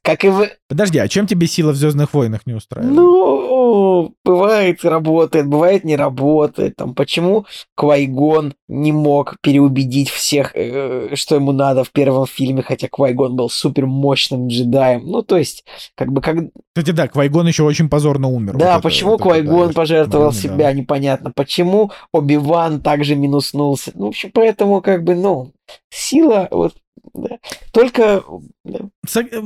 [0.03, 0.51] Как и вы...
[0.69, 2.95] Подожди, а чем тебе сила в Звездных войнах не устраивает?
[2.95, 6.77] Ну, бывает работает, бывает не работает.
[6.77, 7.47] Там, почему
[7.77, 13.49] Квайгон не мог переубедить всех, э, что ему надо в первом фильме, хотя Квайгон был
[13.51, 15.07] супер мощным джедаем.
[15.07, 15.65] Ну, то есть,
[15.95, 16.37] как бы как...
[16.75, 18.57] Кстати, да, Квайгон еще очень позорно умер.
[18.57, 20.49] Да, Вот это- почему вот это, Квайгон да, пожертвовал войны, да.
[20.49, 21.33] себя, непонятно.
[21.35, 23.93] Почему Оби-Ван также минуснулся.
[23.95, 25.53] Ну, в общем, поэтому, как бы, ну,
[25.90, 26.77] сила, вот,
[27.15, 27.39] да.
[27.73, 28.23] Только...
[28.65, 28.78] да.
[29.16, 29.40] Э,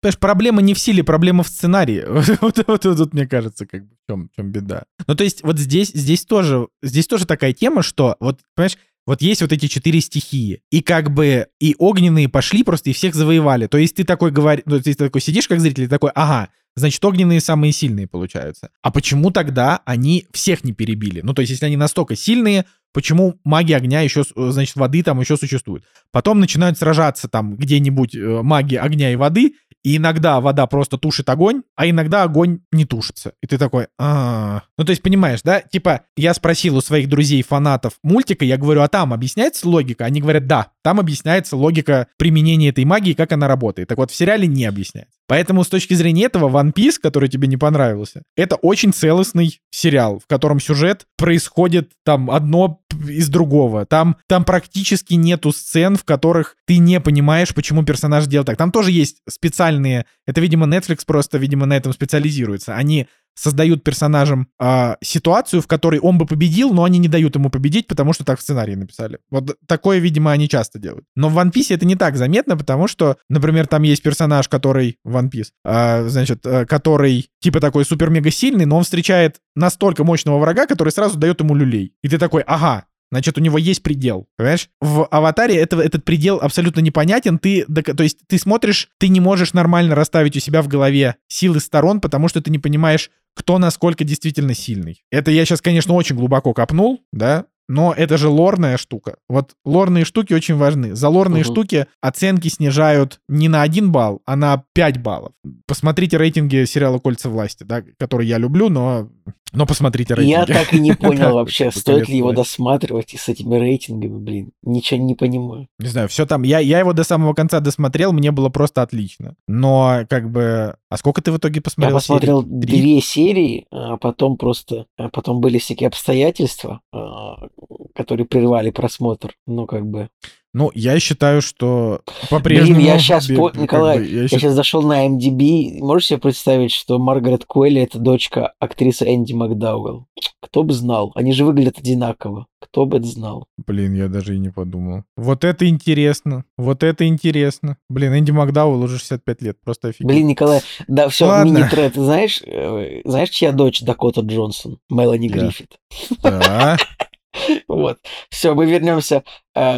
[0.00, 2.04] Понимаешь, проблема не в силе, проблема в сценарии.
[2.40, 4.84] Вот, вот- вот мне кажется, как бы в чем, в чем беда.
[5.06, 9.22] Ну, то есть, вот здесь, здесь тоже, здесь тоже такая тема, что, вот, понимаешь, вот
[9.22, 13.66] есть вот эти четыре стихии, и как бы и огненные пошли просто и всех завоевали.
[13.66, 17.04] То есть ты такой говоришь, ну, ты такой сидишь как зритель, и такой, ага, значит,
[17.04, 18.70] огненные самые сильные получаются.
[18.82, 21.20] А почему тогда они всех не перебили?
[21.22, 25.20] Ну, то есть если они настолько сильные, почему маги огня еще, э, значит, воды там
[25.20, 25.84] еще существуют?
[26.12, 29.54] Потом начинают сражаться там где-нибудь э, маги огня и воды,
[29.84, 33.32] и иногда вода просто тушит огонь, а иногда огонь не тушится.
[33.42, 35.60] И ты такой, а Ну, то есть, понимаешь, да?
[35.60, 40.04] Типа, я спросил у своих друзей-фанатов мультика, я говорю, а там объясняется логика?
[40.04, 43.88] Они говорят, да, там объясняется логика применения этой магии, как она работает.
[43.88, 45.17] Так вот, в сериале не объясняется.
[45.28, 50.18] Поэтому с точки зрения этого One Piece, который тебе не понравился, это очень целостный сериал,
[50.18, 53.84] в котором сюжет происходит там одно из другого.
[53.84, 58.56] Там, там практически нету сцен, в которых ты не понимаешь, почему персонаж делал так.
[58.56, 60.06] Там тоже есть специальные...
[60.26, 62.74] Это, видимо, Netflix просто, видимо, на этом специализируется.
[62.74, 63.06] Они
[63.38, 67.86] создают персонажам а, ситуацию, в которой он бы победил, но они не дают ему победить,
[67.86, 69.18] потому что так в сценарии написали.
[69.30, 71.04] Вот такое, видимо, они часто делают.
[71.14, 74.98] Но в One Piece это не так заметно, потому что, например, там есть персонаж, который
[75.04, 80.02] в One Piece, а, значит, а, который типа такой супер-мега сильный, но он встречает настолько
[80.02, 81.92] мощного врага, который сразу дает ему люлей.
[82.02, 84.68] И ты такой, ага, Значит, у него есть предел, понимаешь?
[84.80, 87.38] В аватаре это, этот предел абсолютно непонятен.
[87.38, 91.60] Ты, то есть ты смотришь, ты не можешь нормально расставить у себя в голове силы
[91.60, 95.04] сторон, потому что ты не понимаешь, кто насколько действительно сильный.
[95.12, 99.16] Это я сейчас, конечно, очень глубоко копнул, да, но это же лорная штука.
[99.28, 100.94] Вот лорные штуки очень важны.
[100.96, 101.52] За лорные Мгм.
[101.52, 105.32] штуки оценки снижают не на 1 балл, а на 5 баллов.
[105.66, 109.08] Посмотрите рейтинги сериала «Кольца власти», да, который я люблю, но,
[109.52, 110.38] но посмотрите рейтинги.
[110.38, 114.50] Я так и не понял вообще, стоит ли его досматривать и с этими рейтингами, блин.
[114.62, 115.68] Ничего не понимаю.
[115.78, 116.42] Не знаю, все там.
[116.42, 119.34] Я, я его до самого конца досмотрел, мне было просто отлично.
[119.46, 120.76] Но как бы...
[120.90, 121.96] А сколько ты в итоге Я посмотрел?
[121.96, 122.60] посмотрел серий?
[122.62, 122.80] Три?
[122.80, 127.48] две серии, а потом просто, а потом были всякие обстоятельства, а,
[127.94, 129.34] которые прервали просмотр.
[129.46, 130.08] Ну, как бы.
[130.54, 132.76] Ну, я считаю, что по-прежнему...
[132.76, 133.48] Блин, я сейчас, по...
[133.48, 135.78] как бы, Николай, я я сейчас зашел на MDB.
[135.80, 140.06] Можешь себе представить, что Маргарет Куэлли это дочка актрисы Энди Макдауэлл?
[140.40, 141.12] Кто бы знал?
[141.14, 142.46] Они же выглядят одинаково.
[142.60, 143.46] Кто бы это знал?
[143.58, 145.04] Блин, я даже и не подумал.
[145.16, 146.44] Вот это интересно.
[146.56, 147.76] Вот это интересно.
[147.90, 149.58] Блин, Энди Макдауэлл уже 65 лет.
[149.62, 150.06] Просто офигеть.
[150.06, 151.94] Блин, Николай, да, все, мини-тред.
[151.94, 154.78] Знаешь, э, знаешь, чья дочь Дакота Джонсон?
[154.88, 155.38] Мелани Да.
[155.38, 155.78] Гриффит.
[156.22, 156.78] Да.
[157.68, 157.98] Вот.
[158.30, 159.24] Все, мы вернемся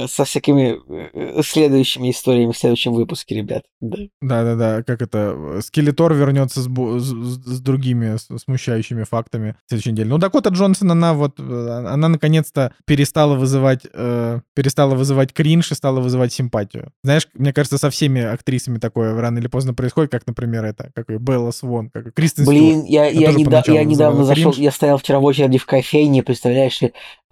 [0.08, 0.78] со всякими
[1.14, 3.64] э, следующими историями в следующем выпуске, ребят.
[3.80, 3.96] Да.
[4.20, 10.10] Да-да-да, как это, Скелетор вернется с, с- с- другими смущающими фактами в следующей неделе.
[10.10, 15.74] Ну, Дакота Джонсон, она вот, э, она наконец-то перестала вызывать, э, перестала вызывать кринж и
[15.74, 16.92] стала вызывать симпатию.
[17.02, 21.08] Знаешь, мне кажется, со всеми актрисами такое рано или поздно происходит, как, например, это, как
[21.10, 24.62] и Белла Свон, как и Кристен Блин, я, Я я, неда- я недавно зашел, кринж.
[24.64, 26.80] я стоял вчера в очереди в кофейне, представляешь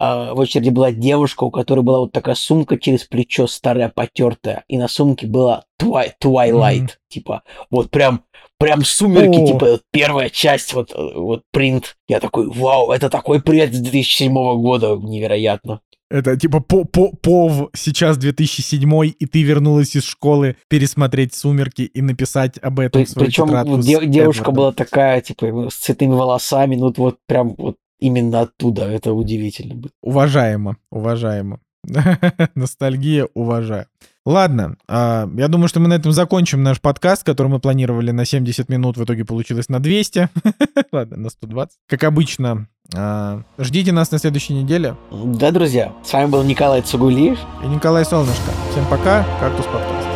[0.01, 4.63] а, в очереди была девушка, у которой была вот такая сумка через плечо, старая, потертая,
[4.67, 6.89] и на сумке была Twi- Twilight, Мгм.
[7.09, 8.23] типа, вот прям,
[8.57, 9.45] прям сумерки, О.
[9.47, 11.95] типа, вот первая часть, вот, э, вот принт.
[12.07, 15.81] Я такой, вау, это такой привет с 2007 года, невероятно.
[16.11, 22.01] Это типа по по пов сейчас 2007 и ты вернулась из школы пересмотреть «Сумерки» и
[22.01, 23.45] написать об этом в свою Причем
[23.81, 24.53] де- девушка Эдвардом.
[24.55, 29.83] была такая, типа, с цветными волосами, ну вот прям вот именно оттуда, это удивительно.
[30.01, 31.59] Уважаемо, уважаемо.
[32.55, 33.87] Ностальгия, уважаю.
[34.25, 38.25] Ладно, а, я думаю, что мы на этом закончим наш подкаст, который мы планировали на
[38.25, 40.29] 70 минут, в итоге получилось на 200.
[40.91, 41.77] Ладно, на 120.
[41.87, 44.95] Как обычно, а, ждите нас на следующей неделе.
[45.11, 47.39] Да, друзья, с вами был Николай Цугулиев.
[47.63, 48.51] И Николай Солнышко.
[48.71, 50.08] Всем пока, Кактус подкаст.